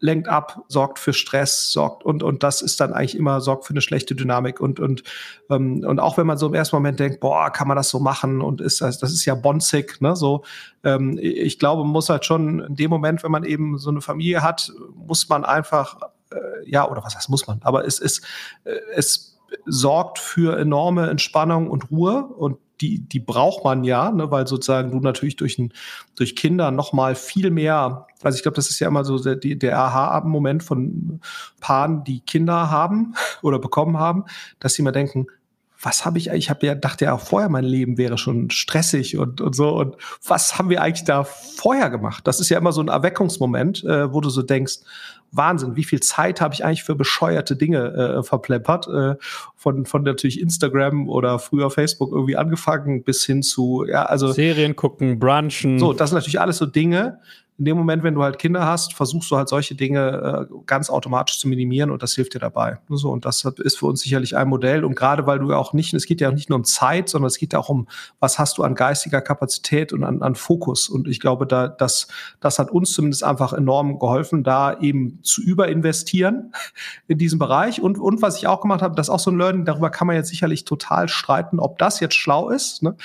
lenkt 0.00 0.28
ab, 0.28 0.62
sorgt 0.68 0.98
für 0.98 1.12
Stress, 1.12 1.70
sorgt 1.72 2.04
und 2.04 2.22
und 2.22 2.42
das 2.42 2.62
ist 2.62 2.80
dann 2.80 2.92
eigentlich 2.92 3.16
immer 3.16 3.40
sorgt 3.40 3.66
für 3.66 3.74
eine 3.74 3.82
schlechte 3.82 4.14
Dynamik 4.14 4.60
und 4.60 4.80
und 4.80 5.02
ähm, 5.50 5.84
und 5.86 6.00
auch 6.00 6.16
wenn 6.16 6.26
man 6.26 6.38
so 6.38 6.46
im 6.46 6.54
ersten 6.54 6.76
Moment 6.76 6.98
denkt, 6.98 7.20
boah, 7.20 7.50
kann 7.50 7.68
man 7.68 7.76
das 7.76 7.90
so 7.90 8.00
machen 8.00 8.40
und 8.40 8.60
ist 8.60 8.80
das 8.80 8.98
das 8.98 9.12
ist 9.12 9.26
ja 9.26 9.34
bonzig, 9.34 10.00
ne? 10.00 10.16
So, 10.16 10.42
ähm, 10.84 11.18
ich 11.20 11.58
glaube, 11.58 11.84
man 11.84 11.92
muss 11.92 12.08
halt 12.08 12.24
schon 12.24 12.60
in 12.60 12.76
dem 12.76 12.90
Moment, 12.90 13.22
wenn 13.22 13.30
man 13.30 13.44
eben 13.44 13.76
so 13.76 13.90
eine 13.90 14.00
Familie 14.00 14.42
hat, 14.42 14.72
muss 14.94 15.28
man 15.28 15.44
einfach 15.44 16.00
äh, 16.32 16.70
ja 16.70 16.90
oder 16.90 17.04
was 17.04 17.14
heißt 17.14 17.28
muss 17.28 17.46
man, 17.46 17.60
aber 17.62 17.84
es 17.84 17.98
ist 17.98 18.24
äh, 18.64 18.76
es 18.94 19.29
sorgt 19.66 20.18
für 20.18 20.58
enorme 20.58 21.08
Entspannung 21.10 21.68
und 21.68 21.90
Ruhe. 21.90 22.24
Und 22.24 22.58
die, 22.80 23.00
die 23.00 23.20
braucht 23.20 23.64
man 23.64 23.84
ja, 23.84 24.10
ne, 24.10 24.30
weil 24.30 24.46
sozusagen 24.46 24.90
du 24.90 25.00
natürlich 25.00 25.36
durch, 25.36 25.58
ein, 25.58 25.72
durch 26.16 26.34
Kinder 26.34 26.70
noch 26.70 26.92
mal 26.92 27.14
viel 27.14 27.50
mehr, 27.50 28.06
also 28.22 28.36
ich 28.36 28.42
glaube, 28.42 28.56
das 28.56 28.70
ist 28.70 28.80
ja 28.80 28.88
immer 28.88 29.04
so 29.04 29.18
der, 29.18 29.36
der 29.36 29.78
Aha-Moment 29.78 30.62
von 30.62 31.20
Paaren, 31.60 32.04
die 32.04 32.20
Kinder 32.20 32.70
haben 32.70 33.14
oder 33.42 33.58
bekommen 33.58 33.98
haben, 33.98 34.24
dass 34.60 34.74
sie 34.74 34.82
mal 34.82 34.92
denken, 34.92 35.26
was 35.82 36.04
habe 36.04 36.18
ich 36.18 36.30
eigentlich, 36.30 36.44
ich 36.44 36.50
habe 36.50 36.66
ja 36.66 36.74
dachte 36.74 37.06
ja 37.06 37.14
auch 37.14 37.20
vorher, 37.20 37.48
mein 37.48 37.64
Leben 37.64 37.96
wäre 37.96 38.18
schon 38.18 38.50
stressig 38.50 39.16
und, 39.16 39.40
und 39.40 39.54
so. 39.54 39.70
Und 39.70 39.96
was 40.26 40.58
haben 40.58 40.68
wir 40.68 40.82
eigentlich 40.82 41.04
da 41.04 41.24
vorher 41.24 41.90
gemacht? 41.90 42.26
Das 42.26 42.40
ist 42.40 42.50
ja 42.50 42.58
immer 42.58 42.72
so 42.72 42.82
ein 42.82 42.88
Erweckungsmoment, 42.88 43.84
äh, 43.84 44.12
wo 44.12 44.20
du 44.20 44.28
so 44.28 44.42
denkst, 44.42 44.80
Wahnsinn, 45.32 45.76
wie 45.76 45.84
viel 45.84 46.00
Zeit 46.00 46.40
habe 46.40 46.54
ich 46.54 46.64
eigentlich 46.64 46.82
für 46.82 46.96
bescheuerte 46.96 47.56
Dinge 47.56 48.18
äh, 48.18 48.22
verplempert? 48.22 48.88
Äh, 48.88 49.14
von, 49.56 49.86
von 49.86 50.02
natürlich 50.02 50.40
Instagram 50.40 51.08
oder 51.08 51.38
früher 51.38 51.70
Facebook 51.70 52.12
irgendwie 52.12 52.36
angefangen 52.36 53.04
bis 53.04 53.24
hin 53.24 53.42
zu, 53.42 53.84
ja, 53.88 54.04
also. 54.04 54.32
Serien 54.32 54.74
gucken, 54.74 55.18
brunchen. 55.18 55.78
So, 55.78 55.92
das 55.92 56.10
sind 56.10 56.16
natürlich 56.16 56.40
alles 56.40 56.58
so 56.58 56.66
Dinge, 56.66 57.20
in 57.60 57.66
dem 57.66 57.76
Moment, 57.76 58.02
wenn 58.02 58.14
du 58.14 58.22
halt 58.22 58.38
Kinder 58.38 58.64
hast, 58.64 58.94
versuchst 58.94 59.30
du 59.30 59.36
halt 59.36 59.50
solche 59.50 59.74
Dinge 59.74 60.48
äh, 60.50 60.54
ganz 60.64 60.88
automatisch 60.88 61.38
zu 61.38 61.46
minimieren 61.46 61.90
und 61.90 62.02
das 62.02 62.14
hilft 62.14 62.32
dir 62.32 62.38
dabei. 62.38 62.78
So, 62.88 63.10
und 63.10 63.26
das 63.26 63.44
ist 63.44 63.78
für 63.78 63.84
uns 63.84 64.00
sicherlich 64.00 64.34
ein 64.34 64.48
Modell. 64.48 64.82
Und 64.82 64.94
gerade 64.94 65.26
weil 65.26 65.40
du 65.40 65.50
ja 65.50 65.58
auch 65.58 65.74
nicht, 65.74 65.92
es 65.92 66.06
geht 66.06 66.22
ja 66.22 66.30
auch 66.30 66.32
nicht 66.32 66.48
nur 66.48 66.56
um 66.56 66.64
Zeit, 66.64 67.10
sondern 67.10 67.26
es 67.26 67.36
geht 67.36 67.52
ja 67.52 67.58
auch 67.58 67.68
um, 67.68 67.86
was 68.18 68.38
hast 68.38 68.56
du 68.56 68.62
an 68.62 68.74
geistiger 68.74 69.20
Kapazität 69.20 69.92
und 69.92 70.04
an, 70.04 70.22
an 70.22 70.36
Fokus. 70.36 70.88
Und 70.88 71.06
ich 71.06 71.20
glaube, 71.20 71.46
da, 71.46 71.68
das, 71.68 72.08
das 72.40 72.58
hat 72.58 72.70
uns 72.70 72.94
zumindest 72.94 73.24
einfach 73.24 73.52
enorm 73.52 73.98
geholfen, 73.98 74.42
da 74.42 74.80
eben 74.80 75.22
zu 75.22 75.42
überinvestieren 75.42 76.54
in 77.08 77.18
diesem 77.18 77.38
Bereich. 77.38 77.82
Und, 77.82 77.98
und 77.98 78.22
was 78.22 78.38
ich 78.38 78.46
auch 78.46 78.62
gemacht 78.62 78.80
habe, 78.80 78.94
das 78.94 79.08
ist 79.08 79.10
auch 79.10 79.20
so 79.20 79.30
ein 79.30 79.36
Learning, 79.36 79.66
darüber 79.66 79.90
kann 79.90 80.06
man 80.06 80.16
jetzt 80.16 80.30
sicherlich 80.30 80.64
total 80.64 81.10
streiten, 81.10 81.60
ob 81.60 81.76
das 81.76 82.00
jetzt 82.00 82.14
schlau 82.14 82.48
ist. 82.48 82.82
Ne? 82.82 82.96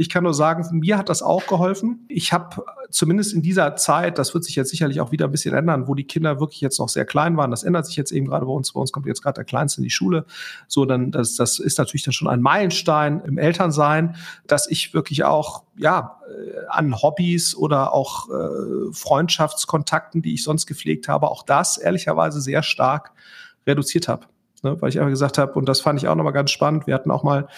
Ich 0.00 0.08
kann 0.08 0.24
nur 0.24 0.32
sagen, 0.32 0.66
mir 0.78 0.96
hat 0.96 1.10
das 1.10 1.22
auch 1.22 1.46
geholfen. 1.46 2.06
Ich 2.08 2.32
habe 2.32 2.64
zumindest 2.88 3.34
in 3.34 3.42
dieser 3.42 3.76
Zeit, 3.76 4.16
das 4.16 4.32
wird 4.32 4.44
sich 4.44 4.56
jetzt 4.56 4.70
sicherlich 4.70 4.98
auch 5.02 5.12
wieder 5.12 5.26
ein 5.26 5.30
bisschen 5.30 5.54
ändern, 5.54 5.88
wo 5.88 5.94
die 5.94 6.04
Kinder 6.04 6.40
wirklich 6.40 6.62
jetzt 6.62 6.78
noch 6.78 6.88
sehr 6.88 7.04
klein 7.04 7.36
waren. 7.36 7.50
Das 7.50 7.64
ändert 7.64 7.84
sich 7.84 7.96
jetzt 7.96 8.10
eben 8.10 8.26
gerade 8.26 8.46
bei 8.46 8.52
uns. 8.52 8.72
Bei 8.72 8.80
uns 8.80 8.92
kommt 8.92 9.04
jetzt 9.04 9.22
gerade 9.22 9.34
der 9.34 9.44
Kleinste 9.44 9.80
in 9.80 9.84
die 9.84 9.90
Schule. 9.90 10.24
So, 10.68 10.86
dann, 10.86 11.10
das, 11.10 11.34
das 11.36 11.58
ist 11.58 11.76
natürlich 11.76 12.02
dann 12.02 12.14
schon 12.14 12.28
ein 12.28 12.40
Meilenstein 12.40 13.20
im 13.26 13.36
Elternsein, 13.36 14.16
dass 14.46 14.70
ich 14.70 14.94
wirklich 14.94 15.24
auch, 15.24 15.64
ja, 15.76 16.18
äh, 16.30 16.66
an 16.70 17.02
Hobbys 17.02 17.54
oder 17.54 17.92
auch 17.92 18.30
äh, 18.30 18.92
Freundschaftskontakten, 18.92 20.22
die 20.22 20.32
ich 20.32 20.42
sonst 20.42 20.64
gepflegt 20.64 21.08
habe, 21.08 21.30
auch 21.30 21.42
das 21.42 21.76
ehrlicherweise 21.76 22.40
sehr 22.40 22.62
stark 22.62 23.12
reduziert 23.66 24.08
habe. 24.08 24.24
Ne, 24.62 24.80
weil 24.80 24.88
ich 24.90 24.98
einfach 24.98 25.10
gesagt 25.10 25.38
habe, 25.38 25.52
und 25.54 25.68
das 25.68 25.80
fand 25.80 26.02
ich 26.02 26.08
auch 26.08 26.14
nochmal 26.14 26.34
ganz 26.34 26.50
spannend, 26.50 26.86
wir 26.86 26.94
hatten 26.94 27.10
auch 27.10 27.22
mal 27.22 27.48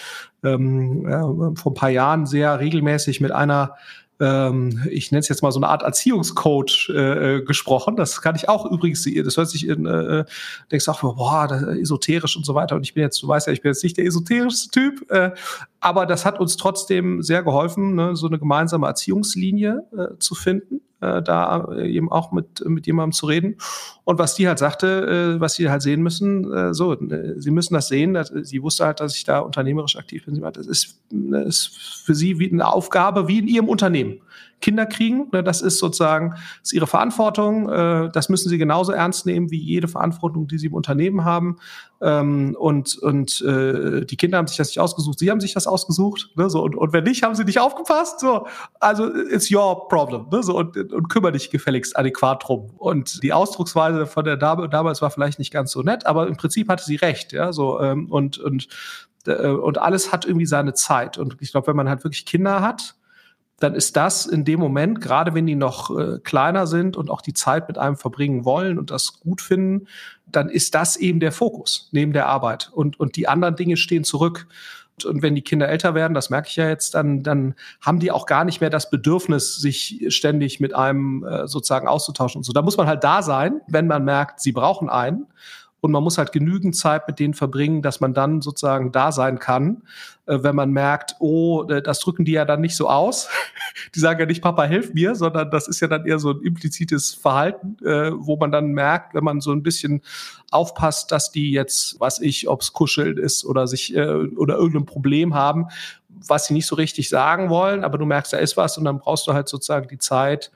ähm, 0.43 1.07
ja, 1.09 1.21
vor 1.55 1.71
ein 1.71 1.75
paar 1.75 1.89
Jahren 1.89 2.25
sehr 2.25 2.59
regelmäßig 2.59 3.21
mit 3.21 3.31
einer 3.31 3.75
ähm, 4.19 4.83
ich 4.89 5.11
nenne 5.11 5.19
es 5.19 5.27
jetzt 5.27 5.41
mal 5.41 5.51
so 5.51 5.59
eine 5.59 5.67
Art 5.67 5.81
Erziehungscoach 5.81 6.89
äh, 6.89 7.37
äh, 7.37 7.41
gesprochen. 7.41 7.95
Das 7.95 8.21
kann 8.21 8.35
ich 8.35 8.47
auch 8.47 8.69
übrigens, 8.69 9.03
das 9.03 9.37
hört 9.37 9.49
sich 9.49 9.67
in, 9.67 9.85
äh, 9.85 10.19
äh 10.19 10.25
denkst 10.71 10.87
auch, 10.87 11.01
boah, 11.01 11.51
esoterisch 11.79 12.37
und 12.37 12.45
so 12.45 12.55
weiter. 12.55 12.75
Und 12.75 12.83
ich 12.83 12.93
bin 12.93 13.03
jetzt, 13.03 13.21
du 13.21 13.27
weißt 13.27 13.47
ja, 13.47 13.53
ich 13.53 13.61
bin 13.61 13.71
jetzt 13.71 13.83
nicht 13.83 13.97
der 13.97 14.05
esoterischste 14.05 14.69
Typ, 14.69 15.11
äh, 15.11 15.31
aber 15.79 16.05
das 16.05 16.25
hat 16.25 16.39
uns 16.39 16.57
trotzdem 16.57 17.21
sehr 17.21 17.43
geholfen, 17.43 17.95
ne, 17.95 18.15
so 18.15 18.27
eine 18.27 18.39
gemeinsame 18.39 18.87
Erziehungslinie 18.87 19.83
äh, 19.97 20.17
zu 20.19 20.35
finden 20.35 20.81
äh, 21.03 21.21
da 21.21 21.67
äh, 21.71 21.89
eben 21.89 22.11
auch 22.11 22.31
mit, 22.31 22.63
mit 22.65 22.87
jemandem 22.87 23.13
zu 23.13 23.25
reden. 23.25 23.57
Und 24.03 24.19
was 24.19 24.35
die 24.35 24.47
halt 24.47 24.59
sagte, 24.59 25.35
äh, 25.37 25.39
was 25.39 25.55
sie 25.55 25.69
halt 25.69 25.81
sehen 25.81 26.01
müssen, 26.01 26.51
äh, 26.51 26.73
so, 26.73 26.93
äh, 26.93 27.33
sie 27.37 27.51
müssen 27.51 27.73
das 27.73 27.87
sehen. 27.87 28.13
Dass, 28.13 28.29
sie 28.29 28.61
wusste 28.61 28.85
halt, 28.85 28.99
dass 28.99 29.15
ich 29.15 29.23
da 29.23 29.39
unternehmerisch 29.39 29.97
aktiv 29.97 30.25
bin. 30.25 30.35
Sie 30.35 30.41
meinte, 30.41 30.59
das 30.59 30.67
ist, 30.67 31.01
das 31.09 31.45
ist 31.45 32.03
für 32.05 32.15
sie 32.15 32.39
wie 32.39 32.51
eine 32.51 32.67
Aufgabe 32.67 33.27
wie 33.27 33.39
in 33.39 33.47
ihrem 33.47 33.69
Unternehmen. 33.69 34.21
Kinder 34.63 34.85
kriegen. 34.85 35.27
Ne, 35.31 35.43
das 35.43 35.61
ist 35.61 35.77
sozusagen 35.77 36.31
das 36.31 36.41
ist 36.63 36.73
ihre 36.73 36.87
Verantwortung. 36.87 37.69
Äh, 37.69 38.09
das 38.11 38.29
müssen 38.29 38.49
sie 38.49 38.57
genauso 38.57 38.93
ernst 38.93 39.25
nehmen 39.25 39.51
wie 39.51 39.59
jede 39.59 39.87
Verantwortung, 39.87 40.47
die 40.47 40.57
sie 40.57 40.67
im 40.67 40.73
Unternehmen 40.73 41.25
haben. 41.25 41.57
Ähm, 42.01 42.55
und 42.57 42.97
und 42.97 43.41
äh, 43.41 44.05
die 44.05 44.15
Kinder 44.15 44.37
haben 44.37 44.47
sich 44.47 44.57
das 44.57 44.69
nicht 44.69 44.79
ausgesucht. 44.79 45.19
Sie 45.19 45.29
haben 45.29 45.41
sich 45.41 45.53
das 45.53 45.67
ausgesucht. 45.67 46.31
Ne, 46.35 46.45
und, 46.45 46.75
und 46.75 46.93
wenn 46.93 47.03
nicht, 47.03 47.23
haben 47.23 47.35
sie 47.35 47.43
nicht 47.43 47.59
aufgepasst. 47.59 48.21
So, 48.21 48.47
also 48.79 49.13
it's 49.13 49.51
your 49.51 49.87
problem. 49.89 50.27
Ne, 50.31 50.39
und, 50.53 50.77
und 50.77 51.09
kümmere 51.09 51.33
dich 51.33 51.51
gefälligst 51.51 51.97
adäquat 51.97 52.47
drum. 52.47 52.71
Und 52.77 53.21
die 53.21 53.33
Ausdrucksweise 53.33 54.07
von 54.07 54.23
der 54.23 54.37
Dame 54.37 54.69
damals 54.69 55.01
war 55.01 55.11
vielleicht 55.11 55.39
nicht 55.39 55.51
ganz 55.51 55.71
so 55.71 55.81
nett, 55.81 56.05
aber 56.05 56.27
im 56.27 56.37
Prinzip 56.37 56.69
hatte 56.69 56.85
sie 56.85 56.95
recht. 56.95 57.33
Ähm, 57.33 58.07
und 58.09 58.37
und 58.37 58.67
äh, 59.27 59.47
und 59.47 59.77
alles 59.77 60.13
hat 60.13 60.25
irgendwie 60.25 60.45
seine 60.45 60.73
Zeit. 60.73 61.17
Und 61.17 61.35
ich 61.41 61.51
glaube, 61.51 61.67
wenn 61.67 61.75
man 61.75 61.89
halt 61.89 62.03
wirklich 62.05 62.25
Kinder 62.25 62.61
hat, 62.61 62.95
dann 63.63 63.75
ist 63.75 63.95
das 63.95 64.25
in 64.25 64.43
dem 64.43 64.59
Moment, 64.59 64.99
gerade 64.99 65.33
wenn 65.33 65.45
die 65.45 65.55
noch 65.55 65.97
äh, 65.97 66.19
kleiner 66.19 66.67
sind 66.67 66.97
und 66.97 67.09
auch 67.09 67.21
die 67.21 67.33
Zeit 67.33 67.69
mit 67.69 67.77
einem 67.77 67.95
verbringen 67.95 68.43
wollen 68.43 68.77
und 68.77 68.91
das 68.91 69.21
gut 69.21 69.41
finden, 69.41 69.87
dann 70.25 70.49
ist 70.49 70.75
das 70.75 70.97
eben 70.97 71.21
der 71.21 71.31
Fokus 71.31 71.87
neben 71.93 72.11
der 72.11 72.27
Arbeit. 72.27 72.69
Und, 72.73 72.99
und 72.99 73.15
die 73.15 73.29
anderen 73.29 73.55
Dinge 73.55 73.77
stehen 73.77 74.03
zurück. 74.03 74.47
Und, 74.95 75.05
und 75.05 75.21
wenn 75.21 75.33
die 75.33 75.41
Kinder 75.41 75.69
älter 75.69 75.95
werden, 75.95 76.13
das 76.13 76.29
merke 76.29 76.49
ich 76.49 76.57
ja 76.57 76.67
jetzt, 76.67 76.93
dann, 76.93 77.23
dann 77.23 77.55
haben 77.79 77.99
die 77.99 78.11
auch 78.11 78.25
gar 78.25 78.43
nicht 78.43 78.59
mehr 78.59 78.69
das 78.69 78.89
Bedürfnis, 78.89 79.55
sich 79.55 80.03
ständig 80.09 80.59
mit 80.59 80.75
einem 80.75 81.23
äh, 81.23 81.47
sozusagen 81.47 81.87
auszutauschen 81.87 82.39
und 82.39 82.43
so. 82.43 82.51
Da 82.51 82.61
muss 82.61 82.75
man 82.75 82.87
halt 82.87 83.05
da 83.05 83.21
sein, 83.21 83.61
wenn 83.67 83.87
man 83.87 84.03
merkt, 84.03 84.41
sie 84.41 84.51
brauchen 84.51 84.89
einen 84.89 85.27
und 85.83 85.91
man 85.91 86.01
muss 86.01 86.17
halt 86.17 86.31
genügend 86.31 86.77
Zeit 86.77 87.09
mit 87.09 87.19
denen 87.19 87.33
verbringen, 87.33 87.81
dass 87.81 87.99
man 87.99 88.13
dann 88.13 88.41
sozusagen 88.41 88.93
da 88.93 89.11
sein 89.11 89.37
kann, 89.37 89.81
äh, 90.27 90.39
wenn 90.41 90.55
man 90.55 90.71
merkt, 90.71 91.17
oh, 91.19 91.65
äh, 91.67 91.81
das 91.81 91.99
drücken 91.99 92.23
die 92.23 92.31
ja 92.31 92.45
dann 92.45 92.61
nicht 92.61 92.77
so 92.77 92.89
aus. 92.89 93.27
die 93.93 93.99
sagen 93.99 94.17
ja 94.17 94.25
nicht, 94.25 94.41
Papa, 94.41 94.63
hilf 94.63 94.93
mir, 94.93 95.13
sondern 95.13 95.51
das 95.51 95.67
ist 95.67 95.81
ja 95.81 95.89
dann 95.89 96.05
eher 96.05 96.19
so 96.19 96.31
ein 96.31 96.41
implizites 96.41 97.13
Verhalten, 97.13 97.75
äh, 97.85 98.11
wo 98.13 98.37
man 98.37 98.49
dann 98.49 98.67
merkt, 98.67 99.13
wenn 99.13 99.25
man 99.25 99.41
so 99.41 99.51
ein 99.51 99.61
bisschen 99.61 100.01
aufpasst, 100.51 101.11
dass 101.11 101.31
die 101.31 101.51
jetzt, 101.51 101.99
was 101.99 102.21
ich, 102.21 102.47
ob's 102.47 102.71
kuscheln 102.71 103.17
ist 103.17 103.43
oder 103.43 103.67
sich 103.67 103.93
äh, 103.93 104.07
oder 104.07 104.55
irgendein 104.55 104.85
Problem 104.85 105.33
haben, 105.33 105.67
was 106.07 106.45
sie 106.45 106.53
nicht 106.53 106.67
so 106.67 106.77
richtig 106.77 107.09
sagen 107.09 107.49
wollen, 107.49 107.83
aber 107.83 107.97
du 107.97 108.05
merkst, 108.05 108.31
da 108.31 108.37
ist 108.37 108.55
was 108.55 108.77
und 108.77 108.85
dann 108.85 108.99
brauchst 108.99 109.27
du 109.27 109.33
halt 109.33 109.49
sozusagen 109.49 109.89
die 109.89 109.97
Zeit, 109.97 110.49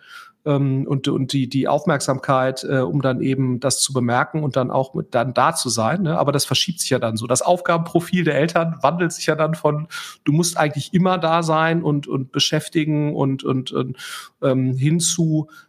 und, 0.46 1.08
und 1.08 1.34
die, 1.34 1.50
die 1.50 1.68
Aufmerksamkeit, 1.68 2.64
äh, 2.64 2.80
um 2.80 3.02
dann 3.02 3.22
eben 3.22 3.60
das 3.60 3.82
zu 3.82 3.92
bemerken 3.92 4.44
und 4.44 4.56
dann 4.56 4.72
auch 4.72 4.94
mit 4.94 5.14
dann 5.14 5.34
da 5.34 5.54
zu 5.54 5.70
sein. 5.70 6.04
Ne? 6.04 6.18
Aber 6.18 6.32
das 6.32 6.46
verschiebt 6.46 6.80
sich 6.80 6.90
ja 6.90 7.00
dann 7.00 7.18
so. 7.18 7.28
Das 7.28 7.42
Aufgabenprofil 7.42 8.24
der 8.24 8.36
Eltern 8.36 8.78
wandelt 8.82 9.12
sich 9.12 9.26
ja 9.26 9.36
dann 9.36 9.56
von, 9.56 9.88
du 10.24 10.32
musst 10.32 10.58
eigentlich 10.58 10.94
immer 10.94 11.18
da 11.18 11.44
sein 11.44 11.84
und, 11.84 12.08
und 12.08 12.32
beschäftigen 12.32 13.16
und, 13.16 13.44
und, 13.44 13.72
und 13.72 13.98
ähm, 14.42 14.76
hin 14.78 15.00
zu, 15.00 15.50
äh, 15.50 15.67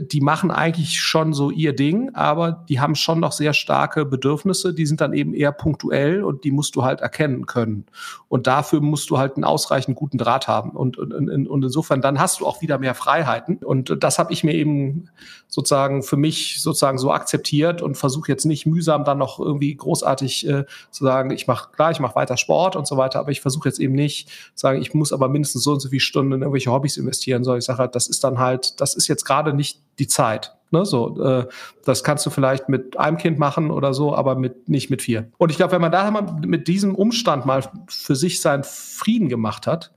die 0.00 0.20
machen 0.20 0.50
eigentlich 0.50 1.00
schon 1.00 1.32
so 1.32 1.50
ihr 1.50 1.74
Ding, 1.74 2.10
aber 2.14 2.64
die 2.68 2.80
haben 2.80 2.94
schon 2.94 3.20
noch 3.20 3.32
sehr 3.32 3.54
starke 3.54 4.04
Bedürfnisse, 4.04 4.74
die 4.74 4.86
sind 4.86 5.00
dann 5.00 5.12
eben 5.12 5.32
eher 5.32 5.52
punktuell 5.52 6.24
und 6.24 6.44
die 6.44 6.50
musst 6.50 6.76
du 6.76 6.84
halt 6.84 7.00
erkennen 7.00 7.46
können. 7.46 7.86
Und 8.28 8.46
dafür 8.46 8.80
musst 8.80 9.10
du 9.10 9.18
halt 9.18 9.36
einen 9.36 9.44
ausreichend 9.44 9.96
guten 9.96 10.18
Draht 10.18 10.48
haben. 10.48 10.70
Und, 10.70 10.98
und, 10.98 11.12
und 11.12 11.64
insofern, 11.64 12.00
dann 12.00 12.20
hast 12.20 12.40
du 12.40 12.46
auch 12.46 12.62
wieder 12.62 12.78
mehr 12.78 12.94
Freiheiten. 12.94 13.56
Und 13.58 13.96
das 14.02 14.18
habe 14.18 14.32
ich 14.32 14.44
mir 14.44 14.54
eben 14.54 15.08
sozusagen 15.48 16.02
für 16.02 16.16
mich 16.16 16.60
sozusagen 16.62 16.98
so 16.98 17.12
akzeptiert 17.12 17.82
und 17.82 17.96
versuche 17.96 18.30
jetzt 18.30 18.46
nicht 18.46 18.66
mühsam 18.66 19.04
dann 19.04 19.18
noch 19.18 19.40
irgendwie 19.40 19.74
großartig 19.74 20.48
äh, 20.48 20.64
zu 20.90 21.04
sagen, 21.04 21.30
ich 21.30 21.46
mache 21.46 21.70
klar, 21.72 21.90
ich 21.90 22.00
mache 22.00 22.14
weiter 22.14 22.36
Sport 22.36 22.76
und 22.76 22.86
so 22.86 22.96
weiter, 22.96 23.18
aber 23.18 23.30
ich 23.30 23.40
versuche 23.40 23.68
jetzt 23.68 23.80
eben 23.80 23.94
nicht 23.94 24.28
zu 24.28 24.62
sagen, 24.62 24.80
ich 24.80 24.94
muss 24.94 25.12
aber 25.12 25.28
mindestens 25.28 25.64
so 25.64 25.72
und 25.72 25.80
so 25.80 25.88
viele 25.88 26.00
Stunden 26.00 26.32
in 26.32 26.42
irgendwelche 26.42 26.70
Hobbys 26.70 26.96
investieren, 26.96 27.42
sondern 27.42 27.58
ich 27.58 27.64
sage 27.64 27.78
halt, 27.78 27.94
das 27.94 28.06
ist 28.06 28.22
dann 28.22 28.38
halt, 28.38 28.80
das 28.80 28.94
ist 28.94 29.08
jetzt 29.08 29.24
gerade 29.24 29.52
nicht 29.60 29.82
die 29.98 30.06
Zeit. 30.06 30.56
Ne, 30.72 30.84
so, 30.86 31.20
äh, 31.20 31.48
das 31.84 32.04
kannst 32.04 32.24
du 32.26 32.30
vielleicht 32.30 32.68
mit 32.68 32.96
einem 32.96 33.16
Kind 33.16 33.40
machen 33.40 33.72
oder 33.72 33.92
so, 33.92 34.14
aber 34.14 34.36
mit, 34.36 34.68
nicht 34.68 34.88
mit 34.88 35.02
vier. 35.02 35.28
Und 35.36 35.50
ich 35.50 35.56
glaube, 35.56 35.72
wenn 35.72 35.80
man 35.80 35.90
da 35.90 36.08
mal 36.12 36.36
mit 36.46 36.68
diesem 36.68 36.94
Umstand 36.94 37.44
mal 37.44 37.64
für 37.88 38.14
sich 38.14 38.40
seinen 38.40 38.62
Frieden 38.62 39.28
gemacht 39.28 39.66
hat, 39.66 39.92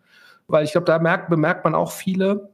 weil 0.47 0.63
ich 0.63 0.71
glaube, 0.71 0.85
da 0.85 0.97
merkt, 0.97 1.29
bemerkt 1.29 1.63
man 1.63 1.75
auch 1.75 1.91
viele, 1.91 2.49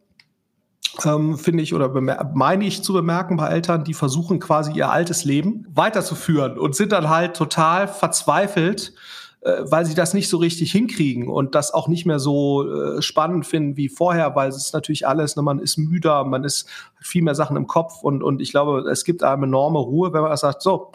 ähm, 1.06 1.38
finde 1.38 1.64
ich, 1.64 1.74
oder 1.74 1.90
meine 2.34 2.66
ich 2.66 2.84
zu 2.84 2.92
bemerken 2.92 3.38
bei 3.38 3.48
Eltern, 3.48 3.86
die 3.86 3.94
versuchen 3.94 4.40
quasi 4.40 4.74
ihr 4.74 4.90
altes 4.90 5.24
Leben 5.24 5.66
weiterzuführen 5.74 6.58
und 6.58 6.76
sind 6.76 6.92
dann 6.92 7.10
halt 7.10 7.38
total 7.38 7.88
verzweifelt, 7.88 8.94
weil 9.42 9.86
sie 9.86 9.96
das 9.96 10.14
nicht 10.14 10.30
so 10.30 10.38
richtig 10.38 10.72
hinkriegen 10.72 11.30
und 11.30 11.56
das 11.56 11.74
auch 11.74 11.88
nicht 11.88 12.06
mehr 12.06 12.20
so 12.20 12.70
äh, 12.70 13.02
spannend 13.02 13.46
finden 13.46 13.78
wie 13.78 13.90
vorher, 13.90 14.36
weil 14.36 14.50
es 14.50 14.58
ist 14.58 14.74
natürlich 14.74 15.08
alles, 15.08 15.36
ne, 15.36 15.42
man 15.42 15.60
ist 15.60 15.78
müder, 15.78 16.26
man 16.26 16.44
ist 16.44 16.68
viel 17.00 17.22
mehr 17.22 17.36
Sachen 17.36 17.56
im 17.56 17.68
Kopf 17.68 18.04
und, 18.04 18.22
und 18.22 18.42
ich 18.42 18.52
glaube, 18.52 18.82
es 18.90 19.06
gibt 19.06 19.24
eine 19.24 19.46
enorme 19.46 19.80
Ruhe, 19.80 20.12
wenn 20.14 20.22
man 20.22 20.36
sagt, 20.36 20.62
so, 20.62 20.92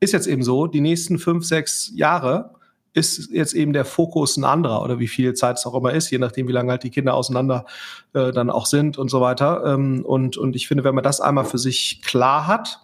ist 0.00 0.12
jetzt 0.12 0.26
eben 0.26 0.42
so, 0.42 0.66
die 0.66 0.80
nächsten 0.80 1.18
fünf, 1.18 1.44
sechs 1.44 1.92
Jahre 1.94 2.54
ist 2.94 3.30
jetzt 3.32 3.54
eben 3.54 3.72
der 3.72 3.84
Fokus 3.84 4.36
ein 4.36 4.44
anderer 4.44 4.82
oder 4.82 5.00
wie 5.00 5.08
viel 5.08 5.34
Zeit 5.34 5.58
es 5.58 5.66
auch 5.66 5.74
immer 5.74 5.92
ist, 5.92 6.10
je 6.10 6.18
nachdem, 6.18 6.46
wie 6.46 6.52
lange 6.52 6.70
halt 6.70 6.84
die 6.84 6.90
Kinder 6.90 7.14
auseinander 7.14 7.66
äh, 8.12 8.30
dann 8.30 8.50
auch 8.50 8.66
sind 8.66 8.98
und 8.98 9.10
so 9.10 9.20
weiter. 9.20 9.64
Ähm, 9.66 10.04
und, 10.04 10.36
und 10.36 10.54
ich 10.54 10.68
finde, 10.68 10.84
wenn 10.84 10.94
man 10.94 11.02
das 11.02 11.20
einmal 11.20 11.44
für 11.44 11.58
sich 11.58 12.02
klar 12.02 12.46
hat, 12.46 12.83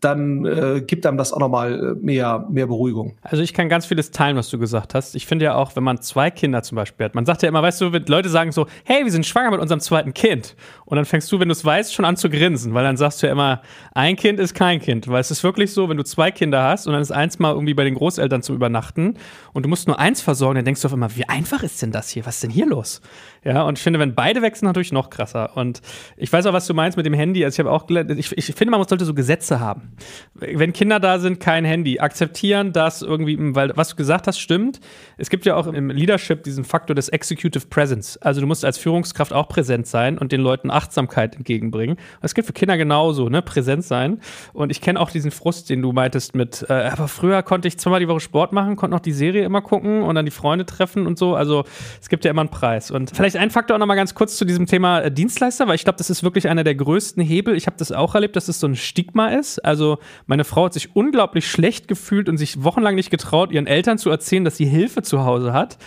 dann 0.00 0.44
äh, 0.44 0.82
gibt 0.86 1.06
einem 1.06 1.18
das 1.18 1.32
auch 1.32 1.38
nochmal 1.38 1.96
äh, 2.00 2.04
mehr, 2.04 2.46
mehr 2.50 2.66
Beruhigung. 2.66 3.16
Also 3.22 3.42
ich 3.42 3.54
kann 3.54 3.68
ganz 3.68 3.86
vieles 3.86 4.10
teilen, 4.10 4.36
was 4.36 4.48
du 4.50 4.58
gesagt 4.58 4.94
hast. 4.94 5.14
Ich 5.14 5.26
finde 5.26 5.44
ja 5.44 5.54
auch, 5.54 5.76
wenn 5.76 5.82
man 5.82 6.00
zwei 6.00 6.30
Kinder 6.30 6.62
zum 6.62 6.76
Beispiel 6.76 7.04
hat, 7.04 7.14
man 7.14 7.26
sagt 7.26 7.42
ja 7.42 7.48
immer, 7.48 7.62
weißt 7.62 7.80
du, 7.80 7.92
wenn 7.92 8.04
Leute 8.06 8.28
sagen 8.28 8.52
so, 8.52 8.66
hey, 8.84 9.04
wir 9.04 9.12
sind 9.12 9.26
schwanger 9.26 9.50
mit 9.50 9.60
unserem 9.60 9.80
zweiten 9.80 10.14
Kind. 10.14 10.56
Und 10.84 10.96
dann 10.96 11.04
fängst 11.04 11.30
du, 11.30 11.38
wenn 11.38 11.48
du 11.48 11.52
es 11.52 11.64
weißt, 11.64 11.94
schon 11.94 12.04
an 12.04 12.16
zu 12.16 12.30
grinsen, 12.30 12.74
weil 12.74 12.84
dann 12.84 12.96
sagst 12.96 13.22
du 13.22 13.26
ja 13.26 13.32
immer, 13.32 13.62
ein 13.94 14.16
Kind 14.16 14.40
ist 14.40 14.54
kein 14.54 14.80
Kind. 14.80 15.08
Weil 15.08 15.20
es 15.20 15.30
ist 15.30 15.44
wirklich 15.44 15.72
so, 15.72 15.88
wenn 15.88 15.96
du 15.96 16.04
zwei 16.04 16.30
Kinder 16.30 16.62
hast 16.62 16.86
und 16.86 16.92
dann 16.92 17.02
ist 17.02 17.12
eins 17.12 17.38
mal 17.38 17.52
irgendwie 17.52 17.74
bei 17.74 17.84
den 17.84 17.94
Großeltern 17.94 18.42
zum 18.42 18.56
Übernachten 18.56 19.14
und 19.52 19.64
du 19.64 19.68
musst 19.68 19.86
nur 19.86 19.98
eins 19.98 20.20
versorgen, 20.20 20.56
dann 20.56 20.64
denkst 20.64 20.82
du 20.82 20.86
auf 20.86 20.92
immer, 20.92 21.14
wie 21.16 21.28
einfach 21.28 21.62
ist 21.62 21.80
denn 21.82 21.92
das 21.92 22.10
hier? 22.10 22.26
Was 22.26 22.36
ist 22.36 22.42
denn 22.44 22.50
hier 22.50 22.66
los? 22.66 23.00
Ja, 23.44 23.62
und 23.62 23.78
ich 23.78 23.82
finde, 23.82 23.98
wenn 23.98 24.14
beide 24.14 24.42
wechseln, 24.42 24.66
natürlich 24.66 24.92
noch 24.92 25.10
krasser. 25.10 25.56
Und 25.56 25.80
ich 26.16 26.32
weiß 26.32 26.46
auch, 26.46 26.52
was 26.52 26.66
du 26.66 26.74
meinst 26.74 26.96
mit 26.96 27.06
dem 27.06 27.14
Handy. 27.14 27.44
Also 27.44 27.56
ich 27.56 27.66
habe 27.66 27.74
auch 27.74 27.86
gelernt, 27.86 28.10
ich, 28.10 28.36
ich 28.36 28.46
finde, 28.54 28.70
man 28.70 28.86
sollte 28.86 29.04
so 29.04 29.14
Gesetze 29.14 29.60
haben. 29.60 29.89
Wenn 30.34 30.72
Kinder 30.72 31.00
da 31.00 31.18
sind, 31.18 31.40
kein 31.40 31.64
Handy. 31.64 32.00
Akzeptieren 32.00 32.72
das 32.72 33.02
irgendwie, 33.02 33.36
weil 33.54 33.72
was 33.76 33.90
du 33.90 33.96
gesagt 33.96 34.26
hast, 34.26 34.38
stimmt. 34.38 34.80
Es 35.18 35.28
gibt 35.28 35.44
ja 35.44 35.56
auch 35.56 35.66
im 35.66 35.90
Leadership 35.90 36.42
diesen 36.44 36.64
Faktor 36.64 36.94
des 36.94 37.08
Executive 37.08 37.66
Presence. 37.66 38.16
Also 38.18 38.40
du 38.40 38.46
musst 38.46 38.64
als 38.64 38.78
Führungskraft 38.78 39.32
auch 39.32 39.48
präsent 39.48 39.86
sein 39.86 40.18
und 40.18 40.32
den 40.32 40.40
Leuten 40.40 40.70
Achtsamkeit 40.70 41.36
entgegenbringen. 41.36 41.96
Das 42.22 42.34
gilt 42.34 42.46
für 42.46 42.52
Kinder 42.52 42.76
genauso, 42.76 43.28
ne? 43.28 43.42
Präsent 43.42 43.84
sein. 43.84 44.20
Und 44.52 44.70
ich 44.70 44.80
kenne 44.80 44.98
auch 44.98 45.10
diesen 45.10 45.30
Frust, 45.30 45.68
den 45.68 45.82
du 45.82 45.92
meintest 45.92 46.34
mit, 46.34 46.64
äh, 46.68 46.72
aber 46.72 47.08
früher 47.08 47.42
konnte 47.42 47.68
ich 47.68 47.78
zweimal 47.78 48.00
die 48.00 48.08
Woche 48.08 48.20
Sport 48.20 48.52
machen, 48.52 48.76
konnte 48.76 48.94
noch 48.94 49.00
die 49.00 49.12
Serie 49.12 49.44
immer 49.44 49.60
gucken 49.60 50.02
und 50.02 50.14
dann 50.14 50.24
die 50.24 50.30
Freunde 50.30 50.64
treffen 50.64 51.06
und 51.06 51.18
so. 51.18 51.34
Also 51.34 51.64
es 52.00 52.08
gibt 52.08 52.24
ja 52.24 52.30
immer 52.30 52.42
einen 52.42 52.50
Preis. 52.50 52.90
Und 52.90 53.14
vielleicht 53.14 53.36
ein 53.36 53.50
Faktor 53.50 53.76
auch 53.76 53.80
noch 53.80 53.86
mal 53.86 53.94
ganz 53.94 54.14
kurz 54.14 54.36
zu 54.36 54.44
diesem 54.44 54.66
Thema 54.66 55.00
äh, 55.00 55.10
Dienstleister, 55.10 55.68
weil 55.68 55.74
ich 55.74 55.84
glaube, 55.84 55.98
das 55.98 56.10
ist 56.10 56.22
wirklich 56.22 56.48
einer 56.48 56.64
der 56.64 56.74
größten 56.74 57.22
Hebel. 57.22 57.56
Ich 57.56 57.66
habe 57.66 57.76
das 57.76 57.92
auch 57.92 58.14
erlebt, 58.14 58.36
dass 58.36 58.48
es 58.48 58.60
so 58.60 58.66
ein 58.66 58.76
Stigma 58.76 59.28
ist. 59.28 59.58
Also 59.64 59.79
meine 60.26 60.44
Frau 60.44 60.64
hat 60.66 60.74
sich 60.74 60.94
unglaublich 60.94 61.50
schlecht 61.50 61.88
gefühlt 61.88 62.28
und 62.28 62.36
sich 62.36 62.62
wochenlang 62.62 62.94
nicht 62.94 63.10
getraut, 63.10 63.52
ihren 63.52 63.66
Eltern 63.66 63.98
zu 63.98 64.10
erzählen, 64.10 64.44
dass 64.44 64.56
sie 64.56 64.66
Hilfe 64.66 65.02
zu 65.02 65.24
Hause 65.24 65.52
hat. 65.52 65.78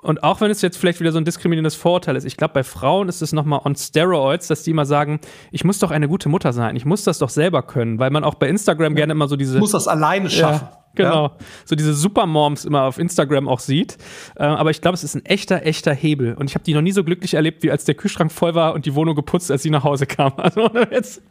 Und 0.00 0.22
auch 0.22 0.40
wenn 0.40 0.50
es 0.50 0.62
jetzt 0.62 0.76
vielleicht 0.76 1.00
wieder 1.00 1.10
so 1.10 1.18
ein 1.18 1.24
diskriminierendes 1.24 1.74
Vorurteil 1.74 2.14
ist, 2.14 2.24
ich 2.24 2.36
glaube, 2.36 2.54
bei 2.54 2.62
Frauen 2.62 3.08
ist 3.08 3.20
es 3.20 3.32
nochmal 3.32 3.60
on 3.64 3.74
Steroids, 3.74 4.46
dass 4.46 4.62
die 4.62 4.70
immer 4.70 4.86
sagen, 4.86 5.18
ich 5.50 5.64
muss 5.64 5.80
doch 5.80 5.90
eine 5.90 6.06
gute 6.06 6.28
Mutter 6.28 6.52
sein, 6.52 6.76
ich 6.76 6.84
muss 6.84 7.02
das 7.02 7.18
doch 7.18 7.30
selber 7.30 7.62
können, 7.62 7.98
weil 7.98 8.10
man 8.10 8.22
auch 8.22 8.34
bei 8.34 8.48
Instagram 8.48 8.94
gerne 8.94 9.12
immer 9.12 9.26
so 9.26 9.34
diese. 9.34 9.54
Ich 9.54 9.60
muss 9.60 9.72
das 9.72 9.88
alleine 9.88 10.30
schaffen. 10.30 10.68
Ja, 10.70 10.78
genau. 10.94 11.24
Ja. 11.26 11.36
So 11.64 11.74
diese 11.74 11.94
Supermoms 11.94 12.64
immer 12.64 12.82
auf 12.82 12.98
Instagram 12.98 13.48
auch 13.48 13.58
sieht. 13.58 13.98
Äh, 14.36 14.44
aber 14.44 14.70
ich 14.70 14.80
glaube, 14.80 14.94
es 14.94 15.02
ist 15.02 15.16
ein 15.16 15.24
echter, 15.24 15.66
echter 15.66 15.92
Hebel. 15.94 16.34
Und 16.34 16.48
ich 16.48 16.54
habe 16.54 16.64
die 16.64 16.74
noch 16.74 16.82
nie 16.82 16.92
so 16.92 17.02
glücklich 17.02 17.34
erlebt, 17.34 17.64
wie 17.64 17.70
als 17.72 17.84
der 17.84 17.96
Kühlschrank 17.96 18.30
voll 18.30 18.54
war 18.54 18.74
und 18.74 18.86
die 18.86 18.94
Wohnung 18.94 19.16
geputzt, 19.16 19.50
als 19.50 19.64
sie 19.64 19.70
nach 19.70 19.84
Hause 19.84 20.06
kam. 20.06 20.32
Also 20.38 20.70
jetzt. 20.90 21.22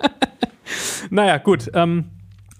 Naja, 1.09 1.37
gut. 1.37 1.69
Ähm, 1.73 2.05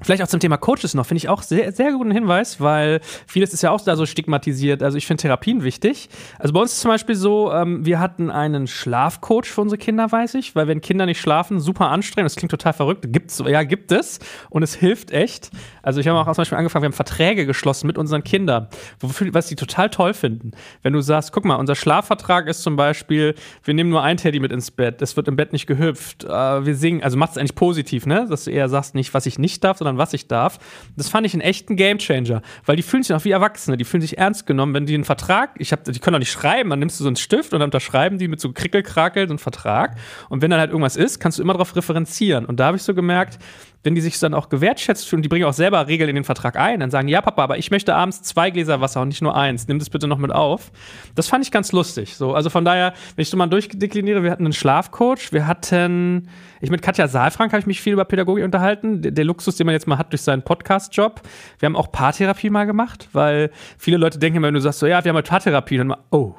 Vielleicht 0.01 0.21
auch 0.21 0.27
zum 0.27 0.39
Thema 0.39 0.57
Coaches 0.57 0.93
noch, 0.93 1.07
finde 1.07 1.17
ich 1.17 1.29
auch 1.29 1.41
sehr, 1.41 1.71
sehr 1.71 1.91
guten 1.91 2.11
Hinweis, 2.11 2.61
weil 2.61 3.01
vieles 3.25 3.51
ist 3.53 3.63
ja 3.63 3.71
auch 3.71 3.81
da 3.81 3.95
so 3.95 4.05
stigmatisiert. 4.05 4.83
Also 4.83 4.95
ich 4.97 5.07
finde 5.07 5.21
Therapien 5.21 5.63
wichtig. 5.63 6.09
Also 6.37 6.53
bei 6.53 6.59
uns 6.61 6.73
ist 6.73 6.81
zum 6.81 6.91
Beispiel 6.91 7.15
so, 7.15 7.51
ähm, 7.51 7.83
wir 7.83 7.99
hatten 7.99 8.29
einen 8.29 8.67
Schlafcoach 8.67 9.45
für 9.45 9.61
unsere 9.61 9.79
Kinder, 9.79 10.11
weiß 10.11 10.35
ich, 10.35 10.55
weil 10.55 10.67
wenn 10.67 10.81
Kinder 10.81 11.07
nicht 11.07 11.19
schlafen, 11.19 11.59
super 11.59 11.89
anstrengend, 11.89 12.27
das 12.27 12.35
klingt 12.35 12.51
total 12.51 12.73
verrückt, 12.73 13.11
gibt's, 13.11 13.41
ja, 13.43 13.63
gibt 13.63 13.91
es 13.91 14.19
und 14.51 14.61
es 14.61 14.75
hilft 14.75 15.09
echt. 15.09 15.49
Also 15.81 15.99
ich 15.99 16.07
habe 16.07 16.19
auch 16.19 16.25
zum 16.25 16.41
Beispiel 16.41 16.59
angefangen, 16.59 16.83
wir 16.83 16.87
haben 16.89 16.93
Verträge 16.93 17.47
geschlossen 17.47 17.87
mit 17.87 17.97
unseren 17.97 18.23
Kindern, 18.23 18.67
wofür, 18.99 19.33
was 19.33 19.47
die 19.47 19.55
total 19.55 19.89
toll 19.89 20.13
finden. 20.13 20.51
Wenn 20.83 20.93
du 20.93 21.01
sagst, 21.01 21.31
guck 21.31 21.43
mal, 21.43 21.55
unser 21.55 21.75
Schlafvertrag 21.75 22.47
ist 22.47 22.61
zum 22.61 22.75
Beispiel, 22.75 23.33
wir 23.63 23.73
nehmen 23.73 23.89
nur 23.89 24.03
ein 24.03 24.17
Teddy 24.17 24.39
mit 24.39 24.51
ins 24.51 24.69
Bett, 24.69 25.01
es 25.01 25.17
wird 25.17 25.27
im 25.27 25.35
Bett 25.35 25.53
nicht 25.53 25.65
gehüpft, 25.65 26.23
äh, 26.23 26.65
wir 26.65 26.75
singen, 26.75 27.01
also 27.01 27.17
macht 27.17 27.31
es 27.31 27.37
eigentlich 27.37 27.55
positiv, 27.55 28.05
ne, 28.05 28.27
dass 28.29 28.43
du 28.43 28.51
eher 28.51 28.69
sagst, 28.69 28.93
nicht, 28.93 29.15
was 29.15 29.25
ich 29.25 29.39
nicht 29.39 29.63
darf, 29.63 29.77
sondern 29.77 29.86
sondern 29.87 29.97
was 29.97 30.13
ich 30.13 30.27
darf. 30.27 30.59
Das 30.95 31.09
fand 31.09 31.25
ich 31.25 31.33
einen 31.33 31.41
echten 31.41 31.75
Gamechanger, 31.75 32.41
weil 32.65 32.75
die 32.75 32.83
fühlen 32.83 33.03
sich 33.03 33.15
auch 33.15 33.23
wie 33.25 33.31
Erwachsene, 33.31 33.77
die 33.77 33.85
fühlen 33.85 34.01
sich 34.01 34.17
ernst 34.17 34.45
genommen, 34.45 34.73
wenn 34.73 34.85
die 34.85 34.93
einen 34.93 35.05
Vertrag, 35.05 35.51
ich 35.57 35.71
hab, 35.71 35.83
die 35.83 35.99
können 35.99 36.13
doch 36.13 36.19
nicht 36.19 36.31
schreiben, 36.31 36.69
dann 36.69 36.79
nimmst 36.79 36.99
du 36.99 37.03
so 37.03 37.09
einen 37.09 37.15
Stift 37.15 37.53
und 37.53 37.59
dann 37.59 37.67
unterschreiben 37.67 38.17
die 38.17 38.27
mit 38.27 38.39
so 38.39 38.51
Krickelkrakel 38.51 39.27
so 39.27 39.31
einen 39.31 39.39
Vertrag. 39.39 39.97
Und 40.29 40.41
wenn 40.41 40.51
dann 40.51 40.59
halt 40.59 40.71
irgendwas 40.71 40.95
ist, 40.95 41.19
kannst 41.19 41.39
du 41.39 41.41
immer 41.41 41.53
darauf 41.53 41.75
referenzieren. 41.75 42.45
Und 42.45 42.59
da 42.59 42.67
habe 42.67 42.77
ich 42.77 42.83
so 42.83 42.93
gemerkt, 42.93 43.39
wenn 43.83 43.95
die 43.95 44.01
sich 44.01 44.19
dann 44.19 44.33
auch 44.33 44.49
gewertschätzt 44.49 45.07
fühlen, 45.07 45.21
die 45.21 45.29
bringen 45.29 45.45
auch 45.45 45.53
selber 45.53 45.87
Regeln 45.87 46.09
in 46.09 46.15
den 46.15 46.23
Vertrag 46.23 46.57
ein, 46.57 46.79
dann 46.79 46.91
sagen, 46.91 47.07
ja 47.07 47.21
Papa, 47.21 47.43
aber 47.43 47.57
ich 47.57 47.71
möchte 47.71 47.95
abends 47.95 48.21
zwei 48.21 48.51
Gläser 48.51 48.81
Wasser 48.81 49.01
und 49.01 49.09
nicht 49.09 49.21
nur 49.21 49.35
eins, 49.35 49.67
nimm 49.67 49.79
das 49.79 49.89
bitte 49.89 50.07
noch 50.07 50.17
mit 50.17 50.31
auf. 50.31 50.71
Das 51.15 51.27
fand 51.27 51.45
ich 51.45 51.51
ganz 51.51 51.71
lustig. 51.71 52.15
So, 52.15 52.33
also 52.33 52.49
von 52.49 52.65
daher, 52.65 52.93
wenn 53.15 53.21
ich 53.21 53.29
so 53.29 53.37
mal 53.37 53.47
durchdekliniere, 53.47 54.23
wir 54.23 54.31
hatten 54.31 54.45
einen 54.45 54.53
Schlafcoach, 54.53 55.31
wir 55.31 55.47
hatten, 55.47 56.29
ich 56.61 56.69
mit 56.69 56.81
Katja 56.81 57.07
Saalfrank 57.07 57.51
habe 57.51 57.61
ich 57.61 57.67
mich 57.67 57.81
viel 57.81 57.93
über 57.93 58.05
Pädagogik 58.05 58.43
unterhalten, 58.43 59.01
der, 59.01 59.11
der 59.11 59.25
Luxus, 59.25 59.55
den 59.55 59.65
man 59.65 59.73
jetzt 59.73 59.87
mal 59.87 59.97
hat 59.97 60.11
durch 60.11 60.21
seinen 60.21 60.41
Podcast-Job. 60.41 61.21
Wir 61.59 61.67
haben 61.67 61.75
auch 61.75 61.91
Paartherapie 61.91 62.49
mal 62.49 62.65
gemacht, 62.65 63.07
weil 63.13 63.51
viele 63.77 63.97
Leute 63.97 64.19
denken, 64.19 64.41
wenn 64.41 64.53
du 64.53 64.61
sagst, 64.61 64.79
so 64.79 64.87
ja, 64.87 65.03
wir 65.03 65.09
haben 65.09 65.15
halt 65.15 65.29
Paartherapie, 65.29 65.77
dann 65.77 65.87
mal, 65.87 65.99
oh, 66.11 66.35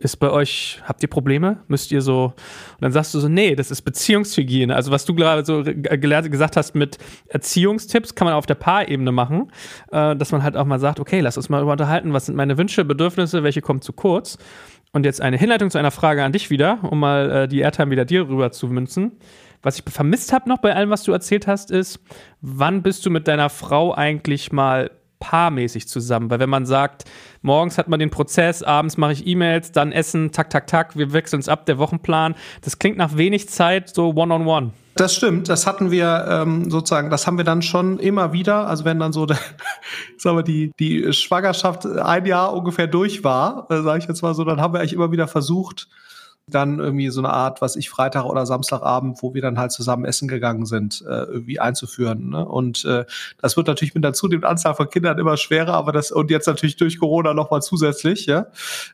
ist 0.00 0.16
bei 0.18 0.30
euch, 0.30 0.80
habt 0.84 1.02
ihr 1.02 1.08
Probleme? 1.08 1.58
Müsst 1.66 1.90
ihr 1.90 2.02
so, 2.02 2.26
und 2.26 2.80
dann 2.80 2.92
sagst 2.92 3.14
du 3.14 3.18
so, 3.18 3.28
nee, 3.28 3.56
das 3.56 3.72
ist 3.72 3.82
Beziehungshygiene. 3.82 4.74
Also 4.74 4.92
was 4.92 5.04
du 5.04 5.14
gerade 5.14 5.44
so 5.44 5.64
gelernt, 5.64 6.30
gesagt 6.30 6.56
hast 6.56 6.76
mit 6.76 6.98
Erziehungstipps, 7.28 8.14
kann 8.14 8.26
man 8.26 8.34
auf 8.34 8.46
der 8.46 8.54
Paarebene 8.54 9.10
machen, 9.10 9.50
äh, 9.90 10.14
dass 10.14 10.30
man 10.30 10.44
halt 10.44 10.56
auch 10.56 10.66
mal 10.66 10.78
sagt, 10.78 11.00
okay, 11.00 11.18
lass 11.18 11.36
uns 11.36 11.48
mal 11.48 11.62
über 11.62 11.72
unterhalten, 11.72 12.12
was 12.12 12.26
sind 12.26 12.36
meine 12.36 12.56
Wünsche, 12.56 12.84
Bedürfnisse, 12.84 13.42
welche 13.42 13.60
kommen 13.60 13.82
zu 13.82 13.92
kurz. 13.92 14.38
Und 14.92 15.04
jetzt 15.04 15.20
eine 15.20 15.36
Hinleitung 15.36 15.70
zu 15.70 15.78
einer 15.78 15.90
Frage 15.90 16.22
an 16.22 16.32
dich 16.32 16.48
wieder, 16.48 16.78
um 16.88 17.00
mal 17.00 17.30
äh, 17.30 17.48
die 17.48 17.58
Airtime 17.58 17.90
wieder 17.90 18.04
dir 18.04 18.28
rüber 18.28 18.52
zu 18.52 18.68
münzen. 18.68 19.18
Was 19.62 19.78
ich 19.78 19.84
vermisst 19.92 20.32
habe 20.32 20.48
noch 20.48 20.58
bei 20.58 20.74
allem, 20.74 20.90
was 20.90 21.02
du 21.02 21.10
erzählt 21.10 21.48
hast, 21.48 21.72
ist, 21.72 22.00
wann 22.40 22.82
bist 22.82 23.04
du 23.04 23.10
mit 23.10 23.26
deiner 23.26 23.50
Frau 23.50 23.92
eigentlich 23.92 24.52
mal 24.52 24.92
paarmäßig 25.18 25.88
zusammen? 25.88 26.30
Weil 26.30 26.40
wenn 26.40 26.50
man 26.50 26.66
sagt, 26.66 27.04
morgens 27.42 27.78
hat 27.78 27.88
man 27.88 28.00
den 28.00 28.10
Prozess, 28.10 28.62
abends 28.62 28.96
mache 28.96 29.12
ich 29.12 29.26
E-Mails, 29.26 29.72
dann 29.72 29.92
Essen, 29.92 30.32
tak, 30.32 30.50
tak, 30.50 30.66
tak, 30.66 30.96
wir 30.96 31.12
wechseln 31.12 31.38
uns 31.38 31.48
ab, 31.48 31.66
der 31.66 31.78
Wochenplan, 31.78 32.34
das 32.62 32.78
klingt 32.78 32.96
nach 32.96 33.16
wenig 33.16 33.48
Zeit 33.48 33.94
so 33.94 34.10
one-on-one. 34.10 34.42
-on 34.42 34.68
-one. 34.68 34.70
Das 34.98 35.14
stimmt, 35.14 35.48
das 35.48 35.64
hatten 35.64 35.92
wir 35.92 36.26
ähm, 36.28 36.70
sozusagen, 36.70 37.08
das 37.08 37.28
haben 37.28 37.38
wir 37.38 37.44
dann 37.44 37.62
schon 37.62 38.00
immer 38.00 38.32
wieder. 38.32 38.66
Also 38.66 38.84
wenn 38.84 38.98
dann 38.98 39.12
so, 39.12 39.26
der, 39.26 39.38
sagen 40.18 40.36
wir, 40.36 40.42
die 40.42 40.72
die 40.80 41.12
Schwangerschaft 41.12 41.86
ein 41.86 42.26
Jahr 42.26 42.52
ungefähr 42.52 42.88
durch 42.88 43.22
war, 43.22 43.68
äh, 43.70 43.80
sage 43.82 44.00
ich 44.00 44.08
jetzt 44.08 44.22
mal 44.22 44.34
so, 44.34 44.42
dann 44.42 44.60
haben 44.60 44.74
wir 44.74 44.80
eigentlich 44.80 44.94
immer 44.94 45.12
wieder 45.12 45.28
versucht, 45.28 45.88
dann 46.48 46.78
irgendwie 46.78 47.10
so 47.10 47.20
eine 47.20 47.30
Art, 47.30 47.60
was 47.60 47.76
ich 47.76 47.90
Freitag 47.90 48.24
oder 48.24 48.46
Samstagabend, 48.46 49.22
wo 49.22 49.34
wir 49.34 49.42
dann 49.42 49.58
halt 49.58 49.72
zusammen 49.72 50.04
essen 50.04 50.28
gegangen 50.28 50.66
sind, 50.66 51.04
äh, 51.06 51.24
irgendwie 51.24 51.60
einzuführen. 51.60 52.30
Ne? 52.30 52.46
Und 52.46 52.84
äh, 52.84 53.04
das 53.40 53.56
wird 53.56 53.66
natürlich 53.66 53.94
mit 53.94 54.04
der 54.04 54.12
zunehmenden 54.12 54.50
Anzahl 54.50 54.74
von 54.74 54.88
Kindern 54.88 55.18
immer 55.18 55.36
schwerer, 55.36 55.74
aber 55.74 55.92
das 55.92 56.10
und 56.10 56.30
jetzt 56.30 56.46
natürlich 56.46 56.76
durch 56.76 56.98
Corona 56.98 57.34
nochmal 57.34 57.62
zusätzlich, 57.62 58.26
ja. 58.26 58.46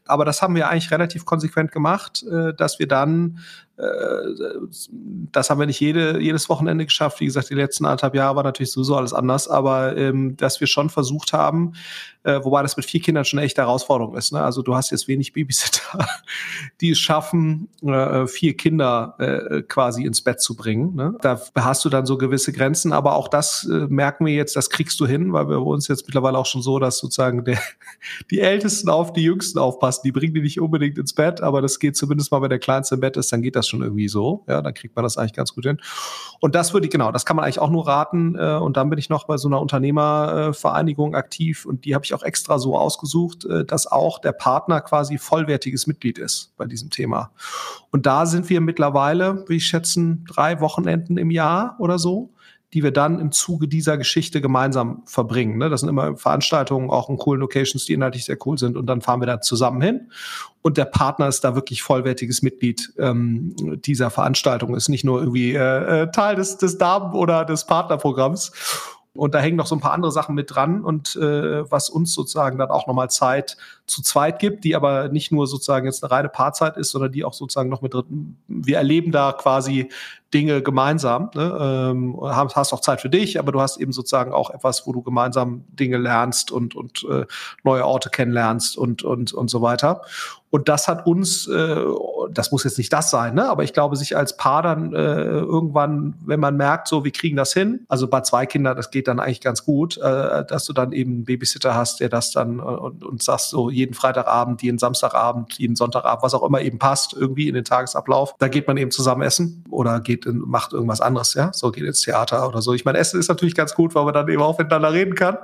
Aber 0.06 0.24
das 0.24 0.42
haben 0.42 0.54
wir 0.54 0.68
eigentlich 0.68 0.90
relativ 0.90 1.24
konsequent 1.24 1.72
gemacht, 1.72 2.24
äh, 2.24 2.54
dass 2.54 2.78
wir 2.78 2.88
dann 2.88 3.38
das 3.76 5.50
haben 5.50 5.58
wir 5.58 5.66
nicht 5.66 5.80
jede, 5.80 6.20
jedes 6.20 6.48
Wochenende 6.48 6.84
geschafft. 6.84 7.20
Wie 7.20 7.24
gesagt, 7.24 7.50
die 7.50 7.54
letzten 7.54 7.84
anderthalb 7.84 8.14
Jahre 8.14 8.36
war 8.36 8.44
natürlich 8.44 8.70
sowieso 8.70 8.96
alles 8.96 9.12
anders, 9.12 9.48
aber 9.48 9.96
ähm, 9.96 10.36
dass 10.36 10.60
wir 10.60 10.68
schon 10.68 10.90
versucht 10.90 11.32
haben, 11.32 11.72
äh, 12.22 12.40
wobei 12.42 12.62
das 12.62 12.76
mit 12.76 12.86
vier 12.86 13.00
Kindern 13.00 13.24
schon 13.24 13.38
eine 13.38 13.46
echte 13.46 13.62
Herausforderung 13.62 14.16
ist. 14.16 14.32
Ne? 14.32 14.40
Also 14.40 14.62
du 14.62 14.74
hast 14.74 14.90
jetzt 14.90 15.08
wenig 15.08 15.32
Babysitter, 15.32 16.06
die 16.80 16.90
es 16.90 16.98
schaffen, 16.98 17.68
äh, 17.82 18.26
vier 18.26 18.56
Kinder 18.56 19.14
äh, 19.18 19.62
quasi 19.62 20.04
ins 20.04 20.22
Bett 20.22 20.40
zu 20.40 20.54
bringen. 20.54 20.94
Ne? 20.94 21.16
Da 21.20 21.40
hast 21.56 21.84
du 21.84 21.88
dann 21.88 22.06
so 22.06 22.16
gewisse 22.16 22.52
Grenzen, 22.52 22.92
aber 22.92 23.16
auch 23.16 23.28
das 23.28 23.68
äh, 23.70 23.86
merken 23.88 24.24
wir 24.24 24.34
jetzt, 24.34 24.56
das 24.56 24.70
kriegst 24.70 24.98
du 25.00 25.06
hin, 25.06 25.32
weil 25.32 25.48
wir 25.48 25.56
bei 25.56 25.64
uns 25.64 25.88
jetzt 25.88 26.06
mittlerweile 26.06 26.38
auch 26.38 26.46
schon 26.46 26.62
so, 26.62 26.78
dass 26.78 26.98
sozusagen 26.98 27.44
der, 27.44 27.58
die 28.30 28.40
Ältesten 28.40 28.88
auf 28.88 29.12
die 29.12 29.22
Jüngsten 29.22 29.58
aufpassen. 29.58 30.02
Die 30.04 30.12
bringen 30.12 30.34
die 30.34 30.42
nicht 30.42 30.60
unbedingt 30.60 30.96
ins 30.96 31.12
Bett, 31.12 31.40
aber 31.40 31.60
das 31.60 31.78
geht 31.78 31.96
zumindest 31.96 32.32
mal, 32.32 32.40
wenn 32.40 32.50
der 32.50 32.58
Kleinste 32.58 32.94
im 32.94 33.00
Bett 33.00 33.16
ist, 33.16 33.32
dann 33.32 33.42
geht 33.42 33.56
das 33.56 33.63
schon 33.68 33.82
irgendwie 33.82 34.08
so. 34.08 34.44
Ja, 34.48 34.62
dann 34.62 34.74
kriegt 34.74 34.94
man 34.96 35.02
das 35.02 35.16
eigentlich 35.16 35.32
ganz 35.32 35.54
gut 35.54 35.64
hin. 35.64 35.80
Und 36.40 36.54
das 36.54 36.72
würde 36.74 36.86
ich, 36.86 36.92
genau, 36.92 37.10
das 37.12 37.24
kann 37.24 37.36
man 37.36 37.44
eigentlich 37.44 37.58
auch 37.58 37.70
nur 37.70 37.86
raten. 37.86 38.36
Äh, 38.36 38.58
und 38.58 38.76
dann 38.76 38.90
bin 38.90 38.98
ich 38.98 39.08
noch 39.08 39.24
bei 39.24 39.36
so 39.36 39.48
einer 39.48 39.60
Unternehmervereinigung 39.60 41.14
aktiv 41.14 41.64
und 41.64 41.84
die 41.84 41.94
habe 41.94 42.04
ich 42.04 42.14
auch 42.14 42.22
extra 42.22 42.58
so 42.58 42.76
ausgesucht, 42.76 43.44
äh, 43.44 43.64
dass 43.64 43.86
auch 43.86 44.18
der 44.18 44.32
Partner 44.32 44.80
quasi 44.80 45.18
vollwertiges 45.18 45.86
Mitglied 45.86 46.18
ist 46.18 46.52
bei 46.56 46.66
diesem 46.66 46.90
Thema. 46.90 47.30
Und 47.90 48.06
da 48.06 48.26
sind 48.26 48.50
wir 48.50 48.60
mittlerweile, 48.60 49.44
wie 49.48 49.56
ich 49.56 49.66
schätzen, 49.66 50.24
drei 50.28 50.60
Wochenenden 50.60 51.16
im 51.16 51.30
Jahr 51.30 51.76
oder 51.78 51.98
so 51.98 52.33
die 52.74 52.82
wir 52.82 52.90
dann 52.90 53.20
im 53.20 53.30
Zuge 53.30 53.68
dieser 53.68 53.96
Geschichte 53.96 54.40
gemeinsam 54.40 55.04
verbringen. 55.06 55.58
Ne? 55.58 55.70
Das 55.70 55.80
sind 55.80 55.88
immer 55.88 56.16
Veranstaltungen, 56.16 56.90
auch 56.90 57.08
in 57.08 57.16
coolen 57.16 57.40
Locations, 57.40 57.84
die 57.84 57.92
inhaltlich 57.92 58.24
sehr 58.24 58.36
cool 58.44 58.58
sind. 58.58 58.76
Und 58.76 58.86
dann 58.86 59.00
fahren 59.00 59.20
wir 59.20 59.26
da 59.26 59.40
zusammen 59.40 59.80
hin. 59.80 60.10
Und 60.60 60.76
der 60.76 60.86
Partner 60.86 61.28
ist 61.28 61.44
da 61.44 61.54
wirklich 61.54 61.84
vollwertiges 61.84 62.42
Mitglied 62.42 62.92
ähm, 62.98 63.54
dieser 63.80 64.10
Veranstaltung, 64.10 64.74
ist 64.74 64.88
nicht 64.88 65.04
nur 65.04 65.20
irgendwie 65.20 65.54
äh, 65.54 66.02
äh 66.02 66.10
Teil 66.10 66.34
des, 66.34 66.58
des 66.58 66.76
Damen- 66.76 67.14
oder 67.14 67.44
des 67.44 67.64
Partnerprogramms. 67.64 68.50
Und 69.16 69.34
da 69.34 69.38
hängen 69.38 69.56
noch 69.56 69.66
so 69.66 69.76
ein 69.76 69.80
paar 69.80 69.92
andere 69.92 70.10
Sachen 70.10 70.34
mit 70.34 70.52
dran 70.52 70.82
und 70.82 71.14
äh, 71.14 71.70
was 71.70 71.88
uns 71.88 72.12
sozusagen 72.12 72.58
dann 72.58 72.70
auch 72.70 72.88
nochmal 72.88 73.10
Zeit 73.10 73.56
zu 73.86 74.02
zweit 74.02 74.38
gibt, 74.38 74.64
die 74.64 74.74
aber 74.74 75.08
nicht 75.08 75.30
nur 75.30 75.46
sozusagen 75.46 75.86
jetzt 75.86 76.02
eine 76.02 76.10
reine 76.10 76.28
Paarzeit 76.28 76.76
ist, 76.76 76.90
sondern 76.90 77.12
die 77.12 77.24
auch 77.24 77.34
sozusagen 77.34 77.68
noch 77.68 77.82
mit 77.82 77.92
drin. 77.92 78.36
Wir 78.48 78.78
erleben 78.78 79.12
da 79.12 79.32
quasi 79.32 79.90
Dinge 80.34 80.62
gemeinsam. 80.62 81.30
Ne? 81.34 81.58
Ähm, 81.60 82.18
hast 82.20 82.72
auch 82.72 82.80
Zeit 82.80 83.00
für 83.00 83.08
dich, 83.08 83.38
aber 83.38 83.52
du 83.52 83.60
hast 83.60 83.78
eben 83.78 83.92
sozusagen 83.92 84.32
auch 84.32 84.50
etwas, 84.50 84.86
wo 84.86 84.92
du 84.92 85.00
gemeinsam 85.00 85.64
Dinge 85.68 85.96
lernst 85.96 86.50
und, 86.50 86.74
und 86.74 87.06
äh, 87.08 87.24
neue 87.62 87.86
Orte 87.86 88.10
kennenlernst 88.10 88.76
und, 88.76 89.04
und, 89.04 89.32
und 89.32 89.48
so 89.48 89.62
weiter. 89.62 90.02
Und 90.50 90.68
das 90.68 90.86
hat 90.86 91.04
uns, 91.04 91.48
äh, 91.48 91.84
das 92.30 92.52
muss 92.52 92.62
jetzt 92.62 92.78
nicht 92.78 92.92
das 92.92 93.10
sein, 93.10 93.34
ne? 93.34 93.48
aber 93.48 93.64
ich 93.64 93.72
glaube, 93.72 93.96
sich 93.96 94.16
als 94.16 94.36
Paar 94.36 94.62
dann 94.62 94.92
äh, 94.92 94.96
irgendwann, 94.96 96.14
wenn 96.24 96.38
man 96.38 96.56
merkt, 96.56 96.86
so, 96.86 97.04
wir 97.04 97.10
kriegen 97.10 97.36
das 97.36 97.52
hin, 97.52 97.84
also 97.88 98.06
bei 98.06 98.20
zwei 98.20 98.46
Kindern, 98.46 98.76
das 98.76 98.92
geht 98.92 99.08
dann 99.08 99.18
eigentlich 99.18 99.40
ganz 99.40 99.64
gut, 99.64 99.96
äh, 99.98 100.44
dass 100.44 100.64
du 100.64 100.72
dann 100.72 100.92
eben 100.92 101.10
einen 101.10 101.24
Babysitter 101.24 101.74
hast, 101.74 101.98
der 101.98 102.08
das 102.08 102.30
dann 102.30 102.60
äh, 102.60 102.62
und, 102.62 103.04
und 103.04 103.20
sagst 103.20 103.50
so 103.50 103.68
jeden 103.74 103.94
Freitagabend, 103.94 104.62
jeden 104.62 104.78
Samstagabend, 104.78 105.54
jeden 105.58 105.76
Sonntagabend, 105.76 106.22
was 106.22 106.34
auch 106.34 106.42
immer 106.42 106.60
eben 106.60 106.78
passt, 106.78 107.12
irgendwie 107.12 107.48
in 107.48 107.54
den 107.54 107.64
Tagesablauf. 107.64 108.34
Da 108.38 108.48
geht 108.48 108.66
man 108.66 108.76
eben 108.76 108.90
zusammen 108.90 109.22
essen 109.22 109.64
oder 109.70 110.00
geht 110.00 110.26
in, 110.26 110.38
macht 110.38 110.72
irgendwas 110.72 111.00
anderes, 111.00 111.34
ja, 111.34 111.52
so 111.52 111.70
geht 111.70 111.84
ins 111.84 112.00
Theater 112.00 112.48
oder 112.48 112.62
so. 112.62 112.72
Ich 112.72 112.84
meine, 112.84 112.98
Essen 112.98 113.20
ist 113.20 113.28
natürlich 113.28 113.54
ganz 113.54 113.74
gut, 113.74 113.94
weil 113.94 114.04
man 114.04 114.14
dann 114.14 114.28
eben 114.28 114.42
auch 114.42 114.58
miteinander 114.58 114.92
reden 114.92 115.14
kann, 115.14 115.38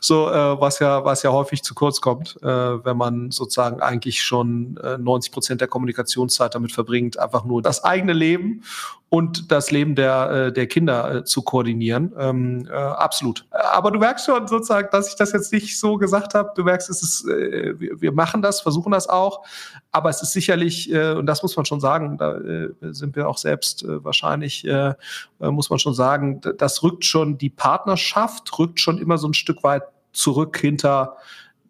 so 0.00 0.28
äh, 0.28 0.60
was 0.60 0.78
ja 0.78 1.04
was 1.04 1.22
ja 1.22 1.30
häufig 1.30 1.62
zu 1.62 1.74
kurz 1.74 2.00
kommt, 2.00 2.36
äh, 2.42 2.46
wenn 2.46 2.96
man 2.96 3.30
sozusagen 3.30 3.80
eigentlich 3.80 4.22
schon 4.22 4.76
äh, 4.82 4.98
90 4.98 5.32
Prozent 5.32 5.60
der 5.60 5.68
Kommunikationszeit 5.68 6.54
damit 6.54 6.72
verbringt, 6.72 7.18
einfach 7.18 7.44
nur 7.44 7.62
das 7.62 7.84
eigene 7.84 8.12
Leben 8.12 8.62
und 9.10 9.50
das 9.50 9.72
Leben 9.72 9.96
der, 9.96 10.30
äh, 10.30 10.52
der 10.52 10.68
Kinder 10.68 11.16
äh, 11.16 11.24
zu 11.24 11.42
koordinieren. 11.42 12.12
Ähm, 12.16 12.68
äh, 12.70 12.72
absolut. 12.72 13.44
Aber 13.50 13.90
du 13.90 13.98
merkst 13.98 14.24
schon 14.24 14.46
sozusagen, 14.46 14.88
dass 14.92 15.08
ich 15.08 15.16
das 15.16 15.32
jetzt 15.32 15.52
nicht 15.52 15.80
so 15.80 15.96
gesagt 15.98 16.34
habe. 16.34 16.52
Du 16.54 16.62
merkst, 16.62 16.88
es 16.88 17.02
ist, 17.02 17.28
äh, 17.28 17.78
wir, 17.78 18.00
wir 18.00 18.12
machen 18.12 18.40
das, 18.40 18.60
versuchen 18.60 18.92
das 18.92 19.08
auch. 19.08 19.44
Aber 19.90 20.10
es 20.10 20.22
ist 20.22 20.32
sicherlich, 20.32 20.92
äh, 20.92 21.14
und 21.14 21.26
das 21.26 21.42
muss 21.42 21.56
man 21.56 21.66
schon 21.66 21.80
sagen, 21.80 22.18
da 22.18 22.36
äh, 22.36 22.68
sind 22.82 23.16
wir 23.16 23.28
auch 23.28 23.38
selbst 23.38 23.82
äh, 23.82 24.04
wahrscheinlich, 24.04 24.64
äh, 24.64 24.94
äh 25.40 25.50
muss 25.50 25.70
man 25.70 25.80
schon 25.80 25.94
sagen, 25.94 26.40
das 26.58 26.84
rückt 26.84 27.04
schon, 27.04 27.36
die 27.36 27.50
Partnerschaft 27.50 28.56
rückt 28.60 28.80
schon 28.80 28.98
immer 28.98 29.18
so 29.18 29.26
ein 29.26 29.34
Stück 29.34 29.64
weit 29.64 29.82
zurück 30.12 30.56
hinter 30.56 31.16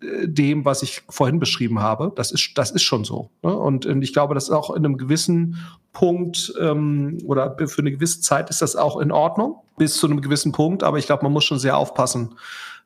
dem, 0.02 0.64
was 0.64 0.82
ich 0.82 1.02
vorhin 1.08 1.38
beschrieben 1.38 1.80
habe. 1.80 2.12
Das 2.16 2.32
ist, 2.32 2.52
das 2.54 2.70
ist 2.70 2.82
schon 2.82 3.04
so. 3.04 3.30
Ne? 3.42 3.54
Und, 3.54 3.86
und, 3.86 4.02
ich 4.02 4.12
glaube, 4.12 4.34
das 4.34 4.44
ist 4.44 4.50
auch 4.50 4.70
in 4.70 4.84
einem 4.84 4.96
gewissen 4.96 5.58
Punkt 5.92 6.52
ähm, 6.60 7.18
oder 7.24 7.56
für 7.66 7.82
eine 7.82 7.90
gewisse 7.90 8.20
Zeit 8.20 8.50
ist 8.50 8.62
das 8.62 8.76
auch 8.76 8.98
in 8.98 9.12
Ordnung, 9.12 9.56
bis 9.76 9.96
zu 9.96 10.06
einem 10.06 10.20
gewissen 10.20 10.52
Punkt. 10.52 10.82
Aber 10.82 10.98
ich 10.98 11.06
glaube, 11.06 11.24
man 11.24 11.32
muss 11.32 11.44
schon 11.44 11.58
sehr 11.58 11.76
aufpassen, 11.76 12.34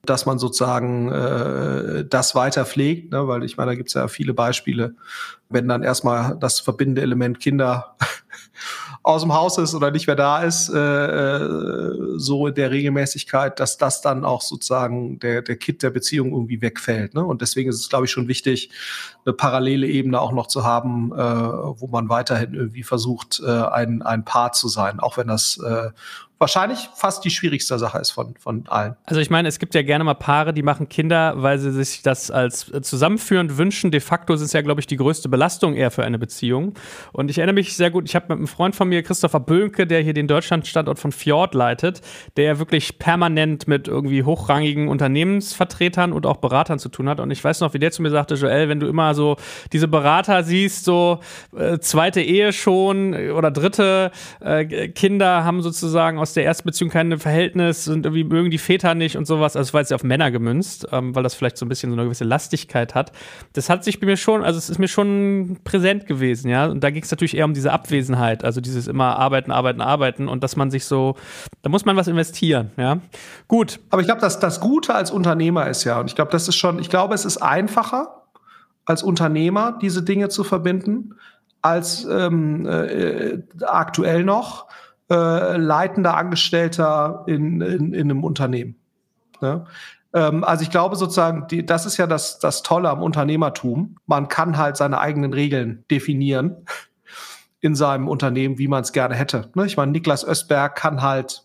dass 0.04 0.26
man 0.26 0.38
sozusagen 0.38 1.10
äh, 1.10 2.04
das 2.04 2.34
weiter 2.34 2.64
pflegt, 2.64 3.12
ne? 3.12 3.26
weil 3.28 3.44
ich 3.44 3.56
meine, 3.56 3.70
da 3.70 3.74
gibt 3.76 3.88
es 3.88 3.94
ja 3.94 4.08
viele 4.08 4.34
Beispiele, 4.34 4.94
wenn 5.54 5.68
dann 5.68 5.82
erstmal 5.82 6.36
das 6.38 6.60
verbindende 6.60 7.00
Element 7.00 7.40
Kinder 7.40 7.96
aus 9.02 9.22
dem 9.22 9.32
Haus 9.32 9.58
ist 9.58 9.74
oder 9.74 9.90
nicht 9.90 10.06
mehr 10.06 10.16
da 10.16 10.42
ist, 10.42 10.68
äh, 10.68 10.78
äh, 10.78 12.14
so 12.16 12.46
in 12.46 12.54
der 12.54 12.70
Regelmäßigkeit, 12.70 13.60
dass 13.60 13.78
das 13.78 14.00
dann 14.00 14.24
auch 14.24 14.42
sozusagen 14.42 15.18
der, 15.18 15.42
der 15.42 15.56
Kit 15.56 15.82
der 15.82 15.90
Beziehung 15.90 16.32
irgendwie 16.32 16.60
wegfällt. 16.60 17.14
Ne? 17.14 17.24
Und 17.24 17.42
deswegen 17.42 17.70
ist 17.70 17.80
es, 17.80 17.88
glaube 17.88 18.06
ich, 18.06 18.10
schon 18.10 18.28
wichtig, 18.28 18.70
eine 19.24 19.34
parallele 19.34 19.86
Ebene 19.86 20.20
auch 20.20 20.32
noch 20.32 20.46
zu 20.46 20.64
haben, 20.64 21.12
äh, 21.12 21.16
wo 21.16 21.86
man 21.86 22.08
weiterhin 22.08 22.54
irgendwie 22.54 22.82
versucht, 22.82 23.40
äh, 23.44 23.50
ein, 23.50 24.02
ein 24.02 24.24
Paar 24.24 24.52
zu 24.52 24.68
sein, 24.68 25.00
auch 25.00 25.16
wenn 25.16 25.28
das 25.28 25.58
äh, 25.58 25.90
wahrscheinlich 26.38 26.90
fast 26.94 27.24
die 27.24 27.30
schwierigste 27.30 27.78
Sache 27.78 27.98
ist 27.98 28.10
von, 28.10 28.34
von 28.38 28.66
allen. 28.68 28.96
Also 29.04 29.20
ich 29.20 29.30
meine, 29.30 29.48
es 29.48 29.58
gibt 29.58 29.74
ja 29.74 29.82
gerne 29.82 30.04
mal 30.04 30.14
Paare, 30.14 30.52
die 30.52 30.62
machen 30.62 30.88
Kinder, 30.88 31.34
weil 31.36 31.58
sie 31.58 31.72
sich 31.72 32.02
das 32.02 32.30
als 32.30 32.70
zusammenführend 32.82 33.56
wünschen. 33.56 33.90
De 33.90 34.00
facto 34.00 34.36
sind 34.36 34.46
es 34.46 34.52
ja, 34.52 34.60
glaube 34.60 34.80
ich, 34.80 34.86
die 34.86 34.96
größte 34.96 35.28
Belastung 35.28 35.43
eher 35.74 35.90
für 35.90 36.04
eine 36.04 36.18
Beziehung. 36.18 36.74
Und 37.12 37.30
ich 37.30 37.38
erinnere 37.38 37.54
mich 37.54 37.76
sehr 37.76 37.90
gut, 37.90 38.08
ich 38.08 38.14
habe 38.14 38.26
mit 38.28 38.38
einem 38.38 38.46
Freund 38.46 38.74
von 38.74 38.88
mir, 38.88 39.02
Christopher 39.02 39.40
Böhnke, 39.40 39.86
der 39.86 40.00
hier 40.00 40.14
den 40.14 40.26
Deutschlandstandort 40.26 40.98
von 40.98 41.12
Fjord 41.12 41.54
leitet, 41.54 42.00
der 42.36 42.44
ja 42.44 42.58
wirklich 42.58 42.98
permanent 42.98 43.68
mit 43.68 43.88
irgendwie 43.88 44.22
hochrangigen 44.22 44.88
Unternehmensvertretern 44.88 46.12
und 46.12 46.26
auch 46.26 46.38
Beratern 46.38 46.78
zu 46.78 46.88
tun 46.88 47.08
hat. 47.08 47.20
Und 47.20 47.30
ich 47.30 47.42
weiß 47.42 47.60
noch, 47.60 47.74
wie 47.74 47.78
der 47.78 47.90
zu 47.90 48.02
mir 48.02 48.10
sagte, 48.10 48.34
Joel, 48.34 48.68
wenn 48.68 48.80
du 48.80 48.86
immer 48.86 49.14
so 49.14 49.36
diese 49.72 49.88
Berater 49.88 50.42
siehst, 50.42 50.84
so 50.84 51.20
äh, 51.56 51.78
zweite 51.78 52.20
Ehe 52.20 52.52
schon 52.52 53.14
oder 53.14 53.50
dritte 53.50 54.10
äh, 54.40 54.88
Kinder 54.88 55.44
haben 55.44 55.62
sozusagen 55.62 56.18
aus 56.18 56.32
der 56.32 56.44
ersten 56.44 56.64
Beziehung 56.66 56.90
kein 56.90 57.18
Verhältnis 57.18 57.88
und 57.88 58.06
irgendwie 58.06 58.24
mögen 58.24 58.50
die 58.50 58.58
Väter 58.58 58.94
nicht 58.94 59.16
und 59.16 59.26
sowas. 59.26 59.56
Also 59.56 59.68
es 59.68 59.74
war 59.74 59.80
jetzt 59.80 59.92
auf 59.92 60.04
Männer 60.04 60.30
gemünzt, 60.30 60.88
ähm, 60.92 61.14
weil 61.14 61.22
das 61.22 61.34
vielleicht 61.34 61.56
so 61.56 61.66
ein 61.66 61.68
bisschen 61.68 61.90
so 61.90 61.96
eine 61.96 62.04
gewisse 62.04 62.24
Lastigkeit 62.24 62.94
hat. 62.94 63.12
Das 63.52 63.68
hat 63.68 63.84
sich 63.84 64.00
bei 64.00 64.06
mir 64.06 64.16
schon, 64.16 64.42
also 64.42 64.58
es 64.58 64.70
ist 64.70 64.78
mir 64.78 64.88
schon 64.88 65.23
präsent 65.64 66.06
gewesen, 66.06 66.48
ja. 66.48 66.66
Und 66.66 66.82
da 66.82 66.90
ging 66.90 67.02
es 67.02 67.10
natürlich 67.10 67.36
eher 67.36 67.44
um 67.44 67.54
diese 67.54 67.72
Abwesenheit, 67.72 68.44
also 68.44 68.60
dieses 68.60 68.86
immer 68.86 69.16
arbeiten, 69.16 69.50
arbeiten, 69.50 69.80
arbeiten 69.80 70.28
und 70.28 70.42
dass 70.42 70.56
man 70.56 70.70
sich 70.70 70.84
so, 70.84 71.16
da 71.62 71.70
muss 71.70 71.84
man 71.84 71.96
was 71.96 72.08
investieren, 72.08 72.70
ja. 72.76 72.98
Gut. 73.48 73.80
Aber 73.90 74.00
ich 74.00 74.06
glaube, 74.06 74.20
dass 74.20 74.38
das 74.40 74.60
Gute 74.60 74.94
als 74.94 75.10
Unternehmer 75.10 75.68
ist 75.68 75.84
ja, 75.84 76.00
und 76.00 76.06
ich 76.06 76.14
glaube, 76.14 76.30
das 76.30 76.48
ist 76.48 76.56
schon, 76.56 76.78
ich 76.78 76.90
glaube, 76.90 77.14
es 77.14 77.24
ist 77.24 77.38
einfacher 77.38 78.22
als 78.84 79.02
Unternehmer 79.02 79.78
diese 79.80 80.02
Dinge 80.02 80.28
zu 80.28 80.44
verbinden 80.44 81.14
als 81.62 82.04
ähm, 82.04 82.66
äh, 82.66 83.38
aktuell 83.62 84.22
noch 84.22 84.68
äh, 85.10 85.56
leitender 85.56 86.14
Angestellter 86.14 87.24
in, 87.26 87.62
in, 87.62 87.94
in 87.94 88.10
einem 88.10 88.22
Unternehmen. 88.22 88.76
Ne? 89.40 89.64
Ähm, 90.14 90.44
also 90.44 90.62
ich 90.62 90.70
glaube 90.70 90.96
sozusagen, 90.96 91.46
die, 91.48 91.66
das 91.66 91.84
ist 91.84 91.96
ja 91.98 92.06
das, 92.06 92.38
das 92.38 92.62
Tolle 92.62 92.88
am 92.88 93.02
Unternehmertum. 93.02 93.96
Man 94.06 94.28
kann 94.28 94.56
halt 94.56 94.76
seine 94.76 94.98
eigenen 95.00 95.34
Regeln 95.34 95.84
definieren 95.90 96.64
in 97.60 97.74
seinem 97.74 98.08
Unternehmen, 98.08 98.58
wie 98.58 98.68
man 98.68 98.82
es 98.82 98.92
gerne 98.92 99.14
hätte. 99.14 99.50
Ne? 99.54 99.66
Ich 99.66 99.76
meine, 99.76 99.92
Niklas 99.92 100.24
Östberg 100.26 100.76
kann 100.76 101.02
halt 101.02 101.44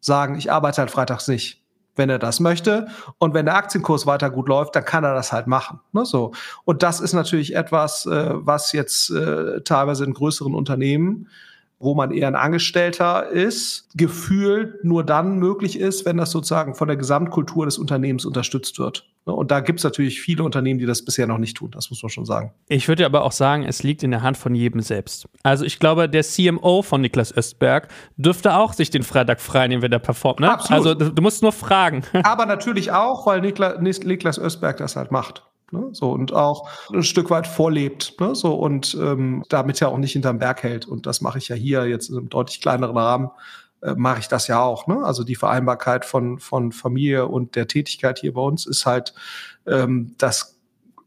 sagen, 0.00 0.36
ich 0.36 0.52
arbeite 0.52 0.82
halt 0.82 0.90
freitags 0.90 1.28
nicht 1.28 1.62
wenn 1.98 2.08
er 2.08 2.18
das 2.18 2.40
möchte. 2.40 2.86
Und 3.18 3.34
wenn 3.34 3.44
der 3.44 3.56
Aktienkurs 3.56 4.06
weiter 4.06 4.30
gut 4.30 4.48
läuft, 4.48 4.76
dann 4.76 4.84
kann 4.84 5.04
er 5.04 5.14
das 5.14 5.32
halt 5.32 5.46
machen. 5.46 5.80
Ne, 5.92 6.06
so. 6.06 6.32
Und 6.64 6.82
das 6.82 7.00
ist 7.00 7.12
natürlich 7.12 7.54
etwas, 7.54 8.06
äh, 8.06 8.30
was 8.34 8.72
jetzt 8.72 9.10
äh, 9.10 9.60
teilweise 9.62 10.04
in 10.04 10.14
größeren 10.14 10.54
Unternehmen 10.54 11.28
wo 11.80 11.94
man 11.94 12.10
eher 12.10 12.26
ein 12.26 12.34
Angestellter 12.34 13.28
ist, 13.28 13.88
gefühlt 13.94 14.84
nur 14.84 15.04
dann 15.04 15.38
möglich 15.38 15.78
ist, 15.78 16.04
wenn 16.04 16.16
das 16.16 16.30
sozusagen 16.30 16.74
von 16.74 16.88
der 16.88 16.96
Gesamtkultur 16.96 17.66
des 17.66 17.78
Unternehmens 17.78 18.24
unterstützt 18.24 18.78
wird. 18.78 19.06
Und 19.24 19.50
da 19.50 19.60
gibt 19.60 19.80
es 19.80 19.84
natürlich 19.84 20.20
viele 20.20 20.42
Unternehmen, 20.42 20.78
die 20.80 20.86
das 20.86 21.04
bisher 21.04 21.26
noch 21.26 21.38
nicht 21.38 21.56
tun, 21.56 21.70
das 21.70 21.90
muss 21.90 22.02
man 22.02 22.08
schon 22.08 22.24
sagen. 22.24 22.52
Ich 22.68 22.88
würde 22.88 23.04
aber 23.04 23.24
auch 23.24 23.32
sagen, 23.32 23.64
es 23.64 23.82
liegt 23.82 24.02
in 24.02 24.10
der 24.10 24.22
Hand 24.22 24.36
von 24.36 24.54
jedem 24.54 24.80
selbst. 24.80 25.28
Also 25.42 25.64
ich 25.64 25.78
glaube, 25.78 26.08
der 26.08 26.22
CMO 26.22 26.82
von 26.82 27.00
Niklas 27.02 27.36
Östberg 27.36 27.88
dürfte 28.16 28.54
auch 28.54 28.72
sich 28.72 28.90
den 28.90 29.02
Freitag 29.02 29.40
frei 29.40 29.68
nehmen, 29.68 29.82
wenn 29.82 29.92
er 29.92 29.98
performt. 29.98 30.40
Ne? 30.40 30.50
Absolut. 30.50 31.00
Also 31.00 31.10
du 31.10 31.22
musst 31.22 31.42
nur 31.42 31.52
fragen. 31.52 32.02
Aber 32.22 32.46
natürlich 32.46 32.90
auch, 32.92 33.26
weil 33.26 33.40
Niklas 33.40 34.38
Östberg 34.38 34.78
das 34.78 34.96
halt 34.96 35.12
macht. 35.12 35.44
Ne? 35.70 35.90
So 35.92 36.10
und 36.10 36.32
auch 36.32 36.68
ein 36.92 37.02
Stück 37.02 37.30
weit 37.30 37.46
vorlebt, 37.46 38.14
ne? 38.20 38.34
so 38.34 38.54
und 38.54 38.96
ähm, 39.00 39.44
damit 39.48 39.80
ja 39.80 39.88
auch 39.88 39.98
nicht 39.98 40.12
hinterm 40.12 40.38
Berg 40.38 40.62
hält. 40.62 40.86
Und 40.86 41.06
das 41.06 41.20
mache 41.20 41.38
ich 41.38 41.48
ja 41.48 41.56
hier 41.56 41.86
jetzt 41.86 42.08
in 42.08 42.16
einem 42.16 42.28
deutlich 42.28 42.60
kleineren 42.60 42.96
Rahmen, 42.96 43.30
äh, 43.82 43.94
mache 43.94 44.20
ich 44.20 44.28
das 44.28 44.48
ja 44.48 44.60
auch. 44.62 44.86
Ne? 44.86 45.04
Also 45.04 45.24
die 45.24 45.36
Vereinbarkeit 45.36 46.04
von, 46.04 46.38
von 46.38 46.72
Familie 46.72 47.26
und 47.26 47.54
der 47.54 47.68
Tätigkeit 47.68 48.18
hier 48.18 48.34
bei 48.34 48.40
uns 48.40 48.66
ist 48.66 48.86
halt, 48.86 49.14
ähm, 49.66 50.14
das 50.18 50.58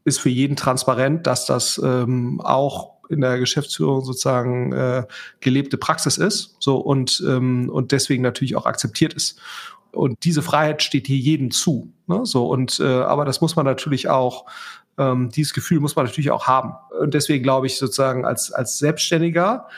ist 0.04 0.20
für 0.20 0.30
jeden 0.30 0.56
transparent, 0.56 1.26
dass 1.26 1.46
das 1.46 1.80
ähm, 1.82 2.40
auch 2.40 2.92
in 3.08 3.20
der 3.20 3.38
Geschäftsführung 3.38 4.04
sozusagen 4.04 4.72
äh, 4.72 5.04
gelebte 5.40 5.76
Praxis 5.76 6.18
ist, 6.18 6.56
so 6.60 6.78
und 6.78 7.22
ähm, 7.26 7.68
und 7.68 7.92
deswegen 7.92 8.22
natürlich 8.22 8.56
auch 8.56 8.66
akzeptiert 8.66 9.12
ist. 9.12 9.38
Und 9.92 10.24
diese 10.24 10.42
Freiheit 10.42 10.82
steht 10.82 11.06
hier 11.06 11.18
jedem 11.18 11.50
zu. 11.50 11.92
Ne? 12.06 12.20
So, 12.24 12.46
und 12.48 12.80
äh, 12.80 12.84
aber 12.84 13.24
das 13.24 13.40
muss 13.40 13.56
man 13.56 13.66
natürlich 13.66 14.08
auch, 14.08 14.46
ähm, 14.98 15.30
dieses 15.30 15.52
Gefühl 15.52 15.80
muss 15.80 15.96
man 15.96 16.06
natürlich 16.06 16.30
auch 16.30 16.46
haben. 16.46 16.74
Und 17.00 17.14
deswegen 17.14 17.42
glaube 17.42 17.66
ich 17.66 17.78
sozusagen 17.78 18.24
als, 18.24 18.52
als 18.52 18.78
Selbstständiger 18.78 19.68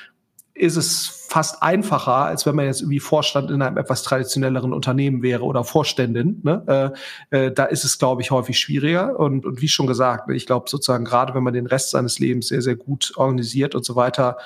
ist 0.55 0.77
es 0.77 1.27
fast 1.29 1.65
einfacher, 1.65 2.15
als 2.15 2.47
wenn 2.47 2.55
man 2.55 2.67
jetzt 2.67 2.81
irgendwie 2.81 3.01
Vorstand 3.01 3.51
in 3.51 3.61
einem 3.61 3.77
etwas 3.77 4.05
traditionelleren 4.05 4.73
Unternehmen 4.73 5.21
wäre 5.21 5.43
oder 5.43 5.65
Vorständin. 5.65 6.41
Ne? 6.45 6.93
Äh, 7.31 7.47
äh, 7.47 7.53
da 7.53 7.65
ist 7.65 7.85
es, 7.85 7.99
glaube 7.99 8.23
ich, 8.23 8.31
häufig 8.31 8.57
schwieriger. 8.59 9.19
Und, 9.19 9.45
und 9.45 9.61
wie 9.61 9.69
schon 9.69 9.89
gesagt, 9.89 10.31
ich 10.31 10.47
glaube 10.47 10.71
sozusagen 10.71 11.05
gerade, 11.05 11.35
wenn 11.35 11.43
man 11.43 11.55
den 11.55 11.67
Rest 11.67 11.91
seines 11.91 12.21
Lebens 12.21 12.49
sehr, 12.49 12.63
sehr 12.63 12.77
gut 12.77 13.15
organisiert 13.17 13.75
und 13.75 13.85
so 13.85 13.97
weiter, 13.97 14.37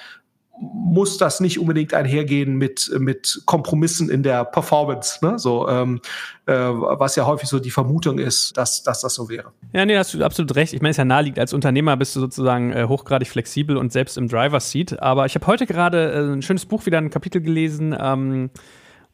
muss 0.60 1.18
das 1.18 1.40
nicht 1.40 1.58
unbedingt 1.58 1.94
einhergehen 1.94 2.56
mit, 2.56 2.90
mit 2.98 3.42
Kompromissen 3.46 4.10
in 4.10 4.22
der 4.22 4.44
Performance, 4.44 5.24
ne? 5.24 5.38
so, 5.38 5.68
ähm, 5.68 6.00
äh, 6.46 6.52
was 6.52 7.16
ja 7.16 7.26
häufig 7.26 7.48
so 7.48 7.58
die 7.58 7.70
Vermutung 7.70 8.18
ist, 8.18 8.56
dass, 8.56 8.82
dass 8.82 9.00
das 9.00 9.14
so 9.14 9.28
wäre. 9.28 9.52
Ja, 9.72 9.86
nee, 9.86 9.96
hast 9.96 10.14
du 10.14 10.24
absolut 10.24 10.54
recht. 10.56 10.72
Ich 10.72 10.80
meine, 10.80 10.90
es 10.90 10.94
ist 10.94 10.98
ja 10.98 11.04
naheliegend, 11.04 11.38
als 11.38 11.52
Unternehmer 11.52 11.96
bist 11.96 12.16
du 12.16 12.20
sozusagen 12.20 12.72
äh, 12.72 12.86
hochgradig 12.88 13.28
flexibel 13.28 13.76
und 13.76 13.92
selbst 13.92 14.18
im 14.18 14.28
Driver's 14.28 14.70
Seat. 14.70 15.00
Aber 15.00 15.26
ich 15.26 15.34
habe 15.34 15.46
heute 15.46 15.66
gerade 15.66 16.12
äh, 16.12 16.32
ein 16.32 16.42
schönes 16.42 16.66
Buch, 16.66 16.86
wieder 16.86 16.98
ein 16.98 17.10
Kapitel 17.10 17.40
gelesen, 17.40 17.96
ähm, 17.98 18.50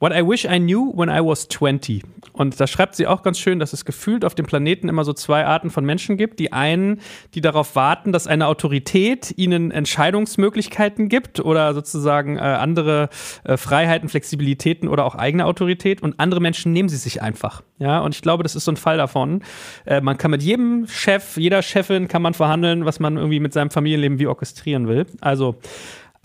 What 0.05 0.13
I 0.13 0.21
wish 0.21 0.45
I 0.45 0.59
knew 0.59 0.93
when 0.95 1.09
I 1.09 1.21
was 1.21 1.49
20. 1.49 2.03
Und 2.35 2.61
da 2.61 2.67
schreibt 2.67 2.95
sie 2.95 3.07
auch 3.07 3.23
ganz 3.23 3.39
schön, 3.39 3.59
dass 3.59 3.73
es 3.73 3.87
gefühlt 3.87 4.27
auf 4.27 4.35
dem 4.35 4.45
Planeten 4.45 4.91
immer 4.91 5.03
so 5.03 5.15
zwei 5.15 5.47
Arten 5.47 5.71
von 5.71 5.83
Menschen 5.83 6.19
gibt. 6.19 6.41
Die 6.41 6.53
einen, 6.53 7.01
die 7.33 7.41
darauf 7.41 7.75
warten, 7.75 8.13
dass 8.13 8.27
eine 8.27 8.49
Autorität 8.49 9.33
ihnen 9.39 9.71
Entscheidungsmöglichkeiten 9.71 11.09
gibt 11.09 11.41
oder 11.41 11.73
sozusagen 11.73 12.37
äh, 12.37 12.41
andere 12.41 13.09
äh, 13.45 13.57
Freiheiten, 13.57 14.11
Flexibilitäten 14.11 14.91
oder 14.91 15.07
auch 15.07 15.15
eigene 15.15 15.47
Autorität. 15.47 16.03
Und 16.03 16.21
andere 16.21 16.43
Menschen 16.43 16.75
nehmen 16.75 16.91
sie 16.91 16.99
sich 16.99 17.23
einfach. 17.23 17.63
Ja, 17.79 18.01
und 18.01 18.15
ich 18.15 18.21
glaube, 18.21 18.43
das 18.43 18.55
ist 18.55 18.67
so 18.67 18.73
ein 18.73 18.77
Fall 18.77 18.99
davon. 18.99 19.43
Äh, 19.87 20.03
man 20.03 20.19
kann 20.19 20.33
mit 20.33 20.43
jedem 20.43 20.87
Chef, 20.87 21.39
jeder 21.39 21.63
Chefin 21.63 22.09
kann 22.09 22.21
man 22.21 22.35
verhandeln, 22.35 22.85
was 22.85 23.01
man 23.01 23.17
irgendwie 23.17 23.41
mit 23.41 23.55
seinem 23.55 23.71
Familienleben 23.71 24.19
wie 24.19 24.27
orchestrieren 24.27 24.87
will. 24.87 25.07
Also, 25.23 25.57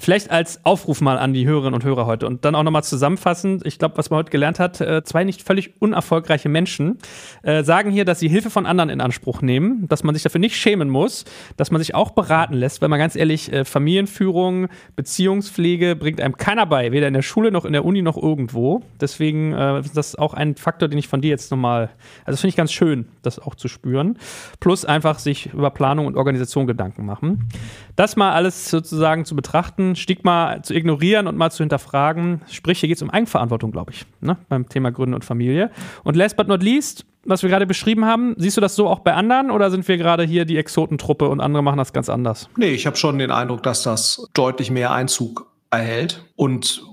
Vielleicht 0.01 0.31
als 0.31 0.63
Aufruf 0.63 1.01
mal 1.01 1.17
an 1.19 1.33
die 1.33 1.45
Hörerinnen 1.45 1.73
und 1.73 1.83
Hörer 1.83 2.05
heute 2.05 2.25
und 2.25 2.45
dann 2.45 2.55
auch 2.55 2.63
nochmal 2.63 2.85
zusammenfassend. 2.85 3.65
Ich 3.65 3.79
glaube, 3.79 3.97
was 3.97 4.09
man 4.09 4.19
heute 4.19 4.31
gelernt 4.31 4.57
hat, 4.57 4.79
äh, 4.79 5.03
zwei 5.03 5.25
nicht 5.25 5.43
völlig 5.43 5.73
unerfolgreiche 5.81 6.47
Menschen 6.47 6.99
äh, 7.43 7.65
sagen 7.65 7.91
hier, 7.91 8.05
dass 8.05 8.21
sie 8.21 8.29
Hilfe 8.29 8.49
von 8.49 8.65
anderen 8.65 8.89
in 8.89 9.01
Anspruch 9.01 9.41
nehmen, 9.41 9.89
dass 9.89 10.03
man 10.03 10.15
sich 10.15 10.23
dafür 10.23 10.39
nicht 10.39 10.55
schämen 10.55 10.89
muss, 10.89 11.25
dass 11.57 11.69
man 11.69 11.81
sich 11.81 11.95
auch 11.95 12.11
beraten 12.11 12.53
lässt, 12.53 12.81
weil 12.81 12.87
man 12.87 12.97
ganz 12.97 13.17
ehrlich, 13.17 13.51
äh, 13.51 13.65
Familienführung, 13.65 14.69
Beziehungspflege 14.95 15.97
bringt 15.97 16.21
einem 16.21 16.37
keiner 16.37 16.65
bei, 16.65 16.93
weder 16.93 17.09
in 17.09 17.13
der 17.13 17.21
Schule 17.21 17.51
noch 17.51 17.65
in 17.65 17.73
der 17.73 17.83
Uni 17.83 18.01
noch 18.01 18.15
irgendwo. 18.15 18.81
Deswegen 19.01 19.51
ist 19.51 19.97
das 19.97 20.15
auch 20.15 20.33
ein 20.33 20.55
Faktor, 20.55 20.87
den 20.87 20.97
ich 20.97 21.09
von 21.09 21.19
dir 21.19 21.29
jetzt 21.29 21.51
nochmal, 21.51 21.89
also 22.23 22.37
finde 22.37 22.49
ich 22.49 22.55
ganz 22.55 22.71
schön, 22.71 23.05
das 23.21 23.37
auch 23.39 23.55
zu 23.55 23.67
spüren. 23.67 24.17
Plus 24.61 24.85
einfach 24.85 25.19
sich 25.19 25.53
über 25.53 25.71
Planung 25.71 26.05
und 26.05 26.15
Organisation 26.15 26.67
Gedanken 26.67 27.05
machen. 27.05 27.49
Das 27.95 28.15
mal 28.15 28.31
alles 28.31 28.69
sozusagen 28.69 29.25
zu 29.25 29.35
betrachten 29.35 29.88
Stigma 29.95 30.61
zu 30.63 30.73
ignorieren 30.73 31.27
und 31.27 31.37
mal 31.37 31.51
zu 31.51 31.63
hinterfragen. 31.63 32.41
Sprich, 32.49 32.79
hier 32.79 32.89
geht 32.89 32.97
es 32.97 33.01
um 33.01 33.09
Eigenverantwortung, 33.09 33.71
glaube 33.71 33.91
ich, 33.91 34.05
ne? 34.21 34.37
beim 34.49 34.67
Thema 34.69 34.91
Gründen 34.91 35.13
und 35.13 35.25
Familie. 35.25 35.71
Und 36.03 36.15
last 36.15 36.37
but 36.37 36.47
not 36.47 36.63
least, 36.63 37.05
was 37.25 37.43
wir 37.43 37.49
gerade 37.49 37.67
beschrieben 37.67 38.05
haben, 38.05 38.35
siehst 38.37 38.57
du 38.57 38.61
das 38.61 38.75
so 38.75 38.87
auch 38.87 38.99
bei 38.99 39.13
anderen 39.13 39.51
oder 39.51 39.71
sind 39.71 39.87
wir 39.87 39.97
gerade 39.97 40.23
hier 40.23 40.45
die 40.45 40.57
Exotentruppe 40.57 41.29
und 41.29 41.41
andere 41.41 41.63
machen 41.63 41.77
das 41.77 41.93
ganz 41.93 42.09
anders? 42.09 42.49
Nee, 42.57 42.71
ich 42.71 42.85
habe 42.85 42.95
schon 42.95 43.17
den 43.19 43.31
Eindruck, 43.31 43.63
dass 43.63 43.83
das 43.83 44.27
deutlich 44.33 44.71
mehr 44.71 44.91
Einzug 44.91 45.47
erhält. 45.71 46.23
Und 46.35 46.83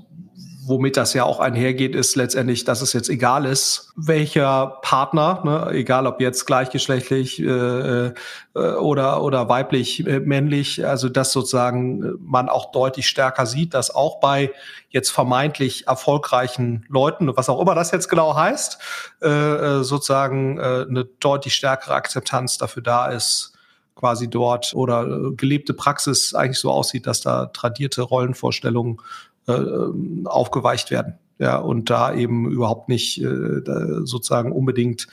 womit 0.69 0.97
das 0.97 1.15
ja 1.15 1.25
auch 1.25 1.39
einhergeht, 1.39 1.95
ist 1.95 2.17
letztendlich, 2.17 2.65
dass 2.65 2.81
es 2.81 2.93
jetzt 2.93 3.09
egal 3.09 3.47
ist, 3.47 3.93
welcher 3.95 4.79
Partner, 4.83 5.43
ne, 5.45 5.71
egal 5.73 6.07
ob 6.07 6.21
jetzt 6.21 6.45
gleichgeschlechtlich 6.47 7.41
äh, 7.41 8.07
äh, 8.07 8.13
oder, 8.55 9.23
oder 9.23 9.49
weiblich, 9.49 10.07
äh, 10.07 10.21
männlich, 10.21 10.85
also 10.87 11.09
dass 11.09 11.33
sozusagen 11.33 12.15
man 12.19 12.49
auch 12.49 12.73
deutlich 12.73 13.07
stärker 13.07 13.47
sieht, 13.47 13.75
dass 13.75 13.95
auch 13.95 14.19
bei 14.19 14.53
jetzt 14.91 15.11
vermeintlich 15.11 15.87
erfolgreichen 15.87 16.85
Leuten, 16.89 17.37
was 17.37 17.49
auch 17.49 17.61
immer 17.61 17.75
das 17.75 17.93
jetzt 17.93 18.09
genau 18.09 18.35
heißt, 18.35 18.79
äh, 19.23 19.29
äh 19.29 19.85
sozusagen 19.85 20.59
äh, 20.59 20.87
eine 20.89 21.05
deutlich 21.21 21.55
stärkere 21.55 21.95
Akzeptanz 21.95 22.59
dafür 22.59 22.83
da 22.83 23.07
ist, 23.07 23.57
quasi 23.97 24.29
dort 24.29 24.75
oder 24.75 25.33
gelebte 25.37 25.75
Praxis 25.75 26.35
eigentlich 26.35 26.59
so 26.59 26.71
aussieht, 26.71 27.07
dass 27.07 27.23
da 27.23 27.47
tradierte 27.47 28.03
Rollenvorstellungen 28.03 28.99
äh, 29.47 30.27
aufgeweicht 30.27 30.91
werden. 30.91 31.19
Ja, 31.39 31.59
und 31.59 31.91
da 31.91 32.15
eben 32.15 32.51
überhaupt 32.51 32.89
nicht 32.89 33.21
äh, 33.21 33.61
sozusagen 34.05 34.53
unbedingt 34.53 35.07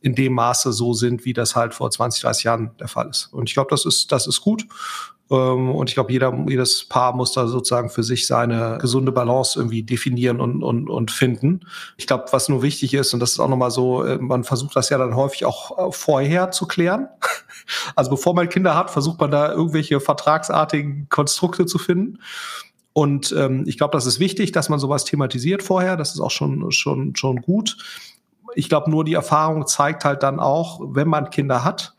in 0.00 0.14
dem 0.14 0.34
Maße 0.34 0.72
so 0.72 0.92
sind, 0.92 1.24
wie 1.24 1.32
das 1.32 1.56
halt 1.56 1.74
vor 1.74 1.90
20, 1.90 2.22
30 2.22 2.44
Jahren 2.44 2.70
der 2.78 2.88
Fall 2.88 3.08
ist. 3.08 3.32
Und 3.32 3.48
ich 3.48 3.54
glaube, 3.54 3.70
das 3.70 3.84
ist, 3.84 4.12
das 4.12 4.26
ist 4.28 4.40
gut. 4.40 4.66
Ähm, 5.30 5.70
und 5.74 5.88
ich 5.88 5.94
glaube, 5.94 6.12
jeder, 6.12 6.32
jedes 6.46 6.84
Paar 6.84 7.14
muss 7.14 7.32
da 7.32 7.46
sozusagen 7.46 7.88
für 7.88 8.02
sich 8.02 8.26
seine 8.26 8.78
gesunde 8.80 9.12
Balance 9.12 9.58
irgendwie 9.58 9.82
definieren 9.82 10.40
und, 10.40 10.62
und, 10.62 10.90
und 10.90 11.10
finden. 11.10 11.60
Ich 11.96 12.06
glaube, 12.06 12.26
was 12.30 12.48
nur 12.48 12.62
wichtig 12.62 12.94
ist, 12.94 13.14
und 13.14 13.20
das 13.20 13.32
ist 13.32 13.40
auch 13.40 13.48
nochmal 13.48 13.70
so, 13.70 14.04
äh, 14.04 14.18
man 14.18 14.44
versucht 14.44 14.76
das 14.76 14.90
ja 14.90 14.98
dann 14.98 15.16
häufig 15.16 15.44
auch 15.44 15.88
äh, 15.88 15.92
vorher 15.92 16.50
zu 16.50 16.66
klären. 16.66 17.08
Also 17.96 18.10
bevor 18.10 18.34
man 18.34 18.50
Kinder 18.50 18.74
hat, 18.76 18.90
versucht 18.90 19.18
man 19.20 19.30
da 19.30 19.50
irgendwelche 19.50 19.98
vertragsartigen 19.98 21.08
Konstrukte 21.08 21.64
zu 21.64 21.78
finden. 21.78 22.18
Und 22.94 23.34
ähm, 23.36 23.64
ich 23.66 23.76
glaube, 23.76 23.92
das 23.92 24.06
ist 24.06 24.20
wichtig, 24.20 24.52
dass 24.52 24.68
man 24.68 24.78
sowas 24.78 25.04
thematisiert 25.04 25.64
vorher. 25.64 25.96
Das 25.96 26.14
ist 26.14 26.20
auch 26.20 26.30
schon, 26.30 26.70
schon, 26.70 27.16
schon 27.16 27.42
gut. 27.42 27.76
Ich 28.54 28.68
glaube, 28.68 28.88
nur 28.88 29.04
die 29.04 29.14
Erfahrung 29.14 29.66
zeigt 29.66 30.04
halt 30.04 30.22
dann 30.22 30.38
auch, 30.38 30.80
wenn 30.80 31.08
man 31.08 31.30
Kinder 31.30 31.64
hat, 31.64 31.94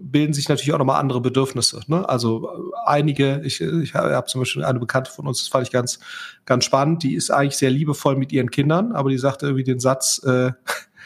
bilden 0.00 0.32
sich 0.32 0.48
natürlich 0.48 0.72
auch 0.72 0.78
nochmal 0.78 1.00
andere 1.00 1.20
Bedürfnisse. 1.20 1.80
Ne? 1.88 2.08
Also 2.08 2.48
äh, 2.48 2.60
einige, 2.86 3.40
ich, 3.44 3.60
ich 3.60 3.94
habe 3.94 4.26
zum 4.26 4.40
Beispiel 4.40 4.64
eine 4.64 4.78
Bekannte 4.78 5.10
von 5.10 5.26
uns, 5.26 5.40
das 5.40 5.48
fand 5.48 5.66
ich 5.66 5.72
ganz, 5.72 5.98
ganz 6.44 6.64
spannend, 6.64 7.02
die 7.02 7.14
ist 7.14 7.30
eigentlich 7.30 7.56
sehr 7.56 7.70
liebevoll 7.70 8.14
mit 8.14 8.32
ihren 8.32 8.50
Kindern, 8.50 8.92
aber 8.92 9.10
die 9.10 9.18
sagte 9.18 9.46
irgendwie 9.46 9.64
den 9.64 9.80
Satz, 9.80 10.22
äh, 10.24 10.52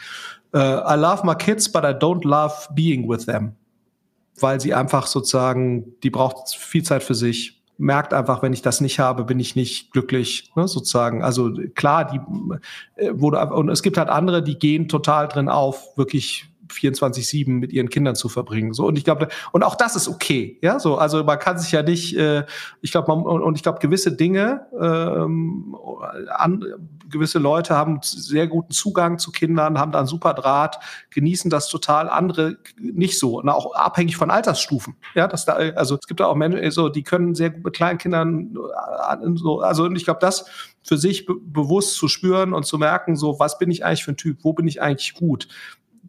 äh, 0.53 0.57
I 0.57 0.95
love 0.97 1.25
my 1.25 1.35
kids, 1.35 1.71
but 1.71 1.83
I 1.83 1.93
don't 1.93 2.27
love 2.27 2.67
being 2.75 3.09
with 3.09 3.25
them. 3.25 3.55
Weil 4.39 4.61
sie 4.61 4.75
einfach 4.75 5.07
sozusagen, 5.07 5.99
die 6.03 6.11
braucht 6.11 6.53
viel 6.55 6.83
Zeit 6.83 7.01
für 7.03 7.15
sich, 7.15 7.60
merkt 7.81 8.13
einfach, 8.13 8.41
wenn 8.41 8.53
ich 8.53 8.61
das 8.61 8.79
nicht 8.79 8.99
habe, 8.99 9.25
bin 9.25 9.39
ich 9.39 9.55
nicht 9.55 9.91
glücklich, 9.91 10.51
ne, 10.55 10.67
sozusagen. 10.67 11.23
Also 11.23 11.51
klar, 11.75 12.05
die 12.05 12.19
äh, 12.95 13.11
wurde 13.13 13.39
und 13.53 13.69
es 13.69 13.81
gibt 13.81 13.97
halt 13.97 14.09
andere, 14.09 14.43
die 14.43 14.57
gehen 14.57 14.87
total 14.87 15.27
drin 15.27 15.49
auf, 15.49 15.97
wirklich 15.97 16.45
24-7 16.69 17.49
mit 17.49 17.73
ihren 17.73 17.89
Kindern 17.89 18.15
zu 18.15 18.29
verbringen. 18.29 18.73
So 18.73 18.85
und 18.85 18.97
ich 18.97 19.03
glaube, 19.03 19.27
und 19.51 19.63
auch 19.63 19.75
das 19.75 19.95
ist 19.95 20.07
okay. 20.07 20.57
Ja, 20.61 20.79
so 20.79 20.97
also 20.97 21.23
man 21.23 21.39
kann 21.39 21.57
sich 21.57 21.71
ja 21.71 21.83
nicht, 21.83 22.15
äh, 22.15 22.45
ich 22.81 22.91
glaube, 22.91 23.11
und 23.11 23.55
ich 23.55 23.63
glaube 23.63 23.79
gewisse 23.79 24.15
Dinge, 24.15 24.67
ähm, 24.79 25.75
an, 26.29 26.63
gewisse 27.11 27.39
Leute 27.39 27.75
haben 27.75 27.99
sehr 28.01 28.47
guten 28.47 28.71
Zugang 28.71 29.19
zu 29.19 29.31
Kindern, 29.31 29.77
haben 29.77 29.91
da 29.91 29.99
einen 29.99 30.07
super 30.07 30.33
Draht, 30.33 30.79
genießen 31.11 31.49
das 31.49 31.67
total, 31.67 32.09
andere 32.09 32.57
nicht 32.79 33.19
so. 33.19 33.39
Und 33.39 33.49
auch 33.49 33.73
abhängig 33.75 34.17
von 34.17 34.31
Altersstufen. 34.31 34.95
Ja, 35.13 35.27
dass 35.27 35.45
da, 35.45 35.53
also 35.53 35.95
es 35.95 36.07
gibt 36.07 36.19
da 36.19 36.25
auch 36.25 36.35
Menschen, 36.35 36.71
so, 36.71 36.89
die 36.89 37.03
können 37.03 37.35
sehr 37.35 37.51
gut 37.51 37.63
mit 37.63 37.75
kleinen 37.75 37.99
Kindern 37.99 38.55
äh, 38.55 39.27
so, 39.35 39.61
also 39.61 39.89
ich 39.91 40.05
glaube, 40.05 40.19
das 40.21 40.45
für 40.83 40.97
sich 40.97 41.25
be 41.25 41.35
bewusst 41.35 41.95
zu 41.95 42.07
spüren 42.07 42.53
und 42.53 42.65
zu 42.65 42.77
merken, 42.77 43.15
so, 43.15 43.39
was 43.39 43.59
bin 43.59 43.69
ich 43.69 43.85
eigentlich 43.85 44.03
für 44.03 44.11
ein 44.11 44.17
Typ, 44.17 44.39
wo 44.41 44.53
bin 44.53 44.67
ich 44.67 44.81
eigentlich 44.81 45.13
gut? 45.13 45.47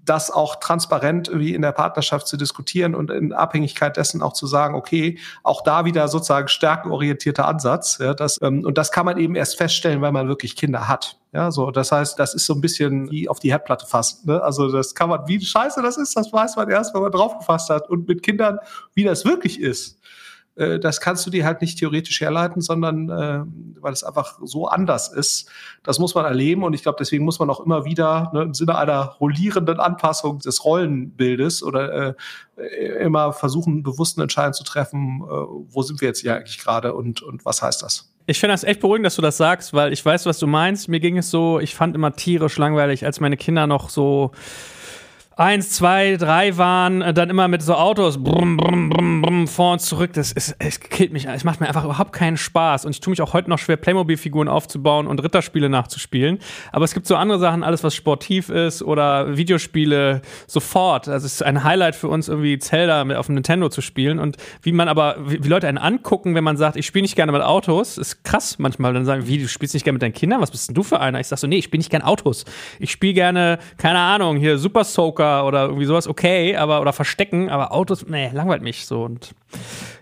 Das 0.04 0.30
auch 0.30 0.56
transparent 0.56 1.30
wie 1.32 1.54
in 1.54 1.62
der 1.62 1.72
Partnerschaft 1.72 2.26
zu 2.26 2.36
diskutieren 2.36 2.94
und 2.94 3.10
in 3.10 3.32
Abhängigkeit 3.32 3.96
dessen 3.96 4.20
auch 4.20 4.32
zu 4.32 4.46
sagen, 4.46 4.74
okay, 4.74 5.18
auch 5.42 5.62
da 5.62 5.84
wieder 5.84 6.08
sozusagen 6.08 6.48
stärkenorientierter 6.48 7.46
Ansatz. 7.46 7.98
Ja, 7.98 8.12
das, 8.14 8.40
ähm, 8.42 8.64
und 8.64 8.78
das 8.78 8.90
kann 8.90 9.06
man 9.06 9.18
eben 9.18 9.36
erst 9.36 9.56
feststellen, 9.56 10.00
weil 10.00 10.12
man 10.12 10.28
wirklich 10.28 10.56
Kinder 10.56 10.88
hat. 10.88 11.18
Ja, 11.32 11.50
so, 11.50 11.70
das 11.70 11.92
heißt, 11.92 12.18
das 12.18 12.34
ist 12.34 12.46
so 12.46 12.54
ein 12.54 12.60
bisschen 12.60 13.10
wie 13.10 13.28
auf 13.28 13.38
die 13.38 13.50
Herdplatte 13.50 13.86
fassen. 13.86 14.28
Ne? 14.28 14.42
Also 14.42 14.70
das 14.70 14.94
kann 14.94 15.08
man, 15.08 15.26
wie 15.28 15.40
scheiße 15.40 15.80
das 15.80 15.96
ist, 15.96 16.16
das 16.16 16.32
weiß 16.32 16.56
man 16.56 16.68
erst, 16.68 16.94
wenn 16.94 17.02
man 17.02 17.12
draufgefasst 17.12 17.70
hat. 17.70 17.88
Und 17.88 18.06
mit 18.08 18.22
Kindern, 18.22 18.58
wie 18.94 19.04
das 19.04 19.24
wirklich 19.24 19.60
ist, 19.60 19.98
äh, 20.56 20.78
das 20.78 21.00
kannst 21.00 21.26
du 21.26 21.30
dir 21.30 21.44
halt 21.44 21.60
nicht 21.60 21.78
theoretisch 21.78 22.20
herleiten, 22.20 22.60
sondern 22.60 23.08
äh, 23.08 23.42
weil 23.80 23.92
es 23.92 24.04
einfach 24.04 24.38
so 24.42 24.66
anders 24.66 25.12
ist. 25.12 25.48
Das 25.82 25.98
muss 25.98 26.14
man 26.14 26.24
erleben 26.24 26.62
und 26.62 26.74
ich 26.74 26.82
glaube, 26.82 26.96
deswegen 26.98 27.24
muss 27.24 27.38
man 27.38 27.50
auch 27.50 27.60
immer 27.60 27.84
wieder 27.84 28.30
ne, 28.34 28.42
im 28.42 28.54
Sinne 28.54 28.76
einer 28.76 29.16
rollierenden 29.20 29.80
Anpassung 29.80 30.38
des 30.38 30.64
Rollenbildes 30.64 31.62
oder 31.62 32.16
äh, 32.56 33.02
immer 33.02 33.32
versuchen, 33.32 33.82
bewussten 33.82 34.20
Entscheidungen 34.20 34.54
zu 34.54 34.64
treffen, 34.64 35.22
äh, 35.22 35.30
wo 35.30 35.82
sind 35.82 36.00
wir 36.00 36.08
jetzt 36.08 36.20
hier 36.20 36.36
eigentlich 36.36 36.58
gerade 36.58 36.94
und, 36.94 37.22
und 37.22 37.44
was 37.44 37.62
heißt 37.62 37.82
das? 37.82 38.12
Ich 38.26 38.38
finde 38.38 38.54
das 38.54 38.62
echt 38.62 38.80
beruhigend, 38.80 39.06
dass 39.06 39.16
du 39.16 39.22
das 39.22 39.36
sagst, 39.36 39.74
weil 39.74 39.92
ich 39.92 40.04
weiß, 40.04 40.26
was 40.26 40.38
du 40.38 40.46
meinst. 40.46 40.88
Mir 40.88 41.00
ging 41.00 41.18
es 41.18 41.30
so, 41.30 41.58
ich 41.58 41.74
fand 41.74 41.96
immer 41.96 42.12
tierisch 42.12 42.56
langweilig, 42.56 43.04
als 43.04 43.18
meine 43.18 43.36
Kinder 43.36 43.66
noch 43.66 43.90
so 43.90 44.30
eins, 45.36 45.70
zwei, 45.70 46.16
drei 46.16 46.56
waren, 46.56 47.02
äh, 47.02 47.14
dann 47.14 47.30
immer 47.30 47.48
mit 47.48 47.62
so 47.62 47.74
Autos 47.74 48.22
brumm, 48.22 48.56
brumm, 48.56 48.90
brumm, 48.90 49.22
brumm, 49.22 49.48
vor 49.48 49.72
und 49.72 49.80
zurück. 49.80 50.12
Das 50.12 50.32
ist, 50.32 50.54
es 50.58 50.80
killt 50.80 51.12
mich. 51.12 51.26
Es 51.26 51.44
macht 51.44 51.60
mir 51.60 51.68
einfach 51.68 51.84
überhaupt 51.84 52.12
keinen 52.12 52.36
Spaß. 52.36 52.84
Und 52.84 52.92
ich 52.92 53.00
tue 53.00 53.10
mich 53.10 53.22
auch 53.22 53.32
heute 53.32 53.50
noch 53.50 53.58
schwer, 53.58 53.76
Playmobil-Figuren 53.76 54.48
aufzubauen 54.48 55.06
und 55.06 55.22
Ritterspiele 55.22 55.68
nachzuspielen. 55.68 56.38
Aber 56.70 56.84
es 56.84 56.94
gibt 56.94 57.06
so 57.06 57.16
andere 57.16 57.38
Sachen, 57.38 57.62
alles 57.62 57.82
was 57.82 57.94
sportiv 57.94 58.48
ist 58.48 58.82
oder 58.82 59.36
Videospiele 59.36 60.22
sofort. 60.46 61.08
Also 61.08 61.26
es 61.26 61.34
ist 61.34 61.42
ein 61.42 61.64
Highlight 61.64 61.94
für 61.94 62.08
uns, 62.08 62.28
irgendwie 62.28 62.58
Zelda 62.58 63.02
auf 63.18 63.26
dem 63.26 63.34
Nintendo 63.34 63.68
zu 63.68 63.80
spielen. 63.80 64.18
Und 64.18 64.36
wie 64.62 64.72
man 64.72 64.88
aber, 64.88 65.16
wie, 65.24 65.42
wie 65.42 65.48
Leute 65.48 65.68
einen 65.68 65.78
angucken, 65.78 66.34
wenn 66.34 66.44
man 66.44 66.56
sagt, 66.56 66.76
ich 66.76 66.86
spiele 66.86 67.02
nicht 67.02 67.16
gerne 67.16 67.32
mit 67.32 67.42
Autos, 67.42 67.98
ist 67.98 68.24
krass 68.24 68.58
manchmal. 68.58 68.92
Dann 68.92 69.04
sagen, 69.04 69.26
wie, 69.26 69.38
du 69.38 69.48
spielst 69.48 69.74
nicht 69.74 69.84
gerne 69.84 69.94
mit 69.94 70.02
deinen 70.02 70.12
Kindern? 70.12 70.40
Was 70.40 70.50
bist 70.50 70.68
denn 70.68 70.74
du 70.74 70.82
für 70.82 71.00
einer? 71.00 71.20
Ich 71.20 71.28
sag 71.28 71.38
so, 71.38 71.46
nee, 71.46 71.58
ich 71.58 71.64
spiele 71.64 71.78
nicht 71.78 71.90
gerne 71.90 72.06
Autos. 72.06 72.44
Ich 72.78 72.90
spiele 72.90 73.14
gerne, 73.14 73.58
keine 73.78 73.98
Ahnung, 73.98 74.36
hier 74.36 74.58
Super 74.58 74.84
Soaker 74.84 75.21
Poker 75.22 75.46
oder 75.46 75.64
irgendwie 75.64 75.84
sowas 75.84 76.08
okay, 76.08 76.56
aber 76.56 76.80
oder 76.80 76.92
Verstecken, 76.92 77.48
aber 77.48 77.72
Autos, 77.72 78.06
nee, 78.06 78.30
langweilt 78.32 78.62
mich 78.62 78.86
so 78.86 79.04
und 79.04 79.34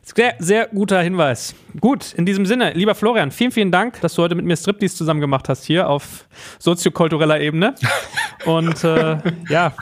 sehr, 0.02 0.34
sehr 0.38 0.66
guter 0.68 1.00
Hinweis. 1.02 1.54
Gut, 1.80 2.14
in 2.14 2.26
diesem 2.26 2.46
Sinne, 2.46 2.72
lieber 2.72 2.94
Florian, 2.94 3.30
vielen, 3.30 3.52
vielen 3.52 3.70
Dank, 3.70 4.00
dass 4.00 4.14
du 4.14 4.22
heute 4.22 4.34
mit 4.34 4.44
mir 4.44 4.56
Striptease 4.56 4.96
zusammen 4.96 5.20
gemacht 5.20 5.48
hast 5.48 5.64
hier 5.64 5.88
auf 5.88 6.26
soziokultureller 6.58 7.40
Ebene. 7.40 7.74
Und 8.46 8.82
äh, 8.82 9.18
ja. 9.48 9.72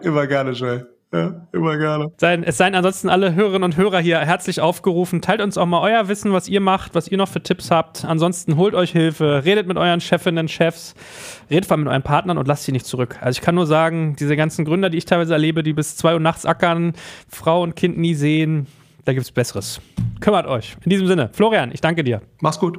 Immer 0.00 0.26
gerne, 0.26 0.52
Joel. 0.52 0.88
Ja, 1.14 1.46
immer 1.52 1.76
gerne. 1.76 2.10
Sein, 2.16 2.42
es 2.42 2.56
seien 2.56 2.74
ansonsten 2.74 3.10
alle 3.10 3.34
Hörerinnen 3.34 3.64
und 3.64 3.76
Hörer 3.76 4.00
hier 4.00 4.18
herzlich 4.20 4.62
aufgerufen. 4.62 5.20
Teilt 5.20 5.42
uns 5.42 5.58
auch 5.58 5.66
mal 5.66 5.82
euer 5.82 6.08
Wissen, 6.08 6.32
was 6.32 6.48
ihr 6.48 6.60
macht, 6.60 6.94
was 6.94 7.06
ihr 7.06 7.18
noch 7.18 7.28
für 7.28 7.42
Tipps 7.42 7.70
habt. 7.70 8.06
Ansonsten 8.06 8.56
holt 8.56 8.74
euch 8.74 8.92
Hilfe, 8.92 9.42
redet 9.44 9.66
mit 9.66 9.76
euren 9.76 10.00
Chefinnen, 10.00 10.48
Chefs, 10.48 10.94
redet 11.50 11.66
vor 11.66 11.74
allem 11.74 11.84
mit 11.84 11.90
euren 11.90 12.02
Partnern 12.02 12.38
und 12.38 12.48
lasst 12.48 12.64
sie 12.64 12.72
nicht 12.72 12.86
zurück. 12.86 13.18
Also 13.20 13.38
ich 13.38 13.44
kann 13.44 13.54
nur 13.54 13.66
sagen, 13.66 14.16
diese 14.18 14.36
ganzen 14.36 14.64
Gründer, 14.64 14.88
die 14.88 14.96
ich 14.96 15.04
teilweise 15.04 15.34
erlebe, 15.34 15.62
die 15.62 15.74
bis 15.74 15.96
zwei 15.96 16.14
Uhr 16.14 16.20
nachts 16.20 16.46
ackern, 16.46 16.94
Frau 17.28 17.62
und 17.62 17.76
Kind 17.76 17.98
nie 17.98 18.14
sehen, 18.14 18.66
da 19.04 19.12
gibt's 19.12 19.32
Besseres. 19.32 19.82
Kümmert 20.20 20.46
euch. 20.46 20.76
In 20.82 20.88
diesem 20.88 21.08
Sinne, 21.08 21.28
Florian, 21.34 21.72
ich 21.72 21.82
danke 21.82 22.04
dir. 22.04 22.22
Mach's 22.40 22.58
gut. 22.58 22.78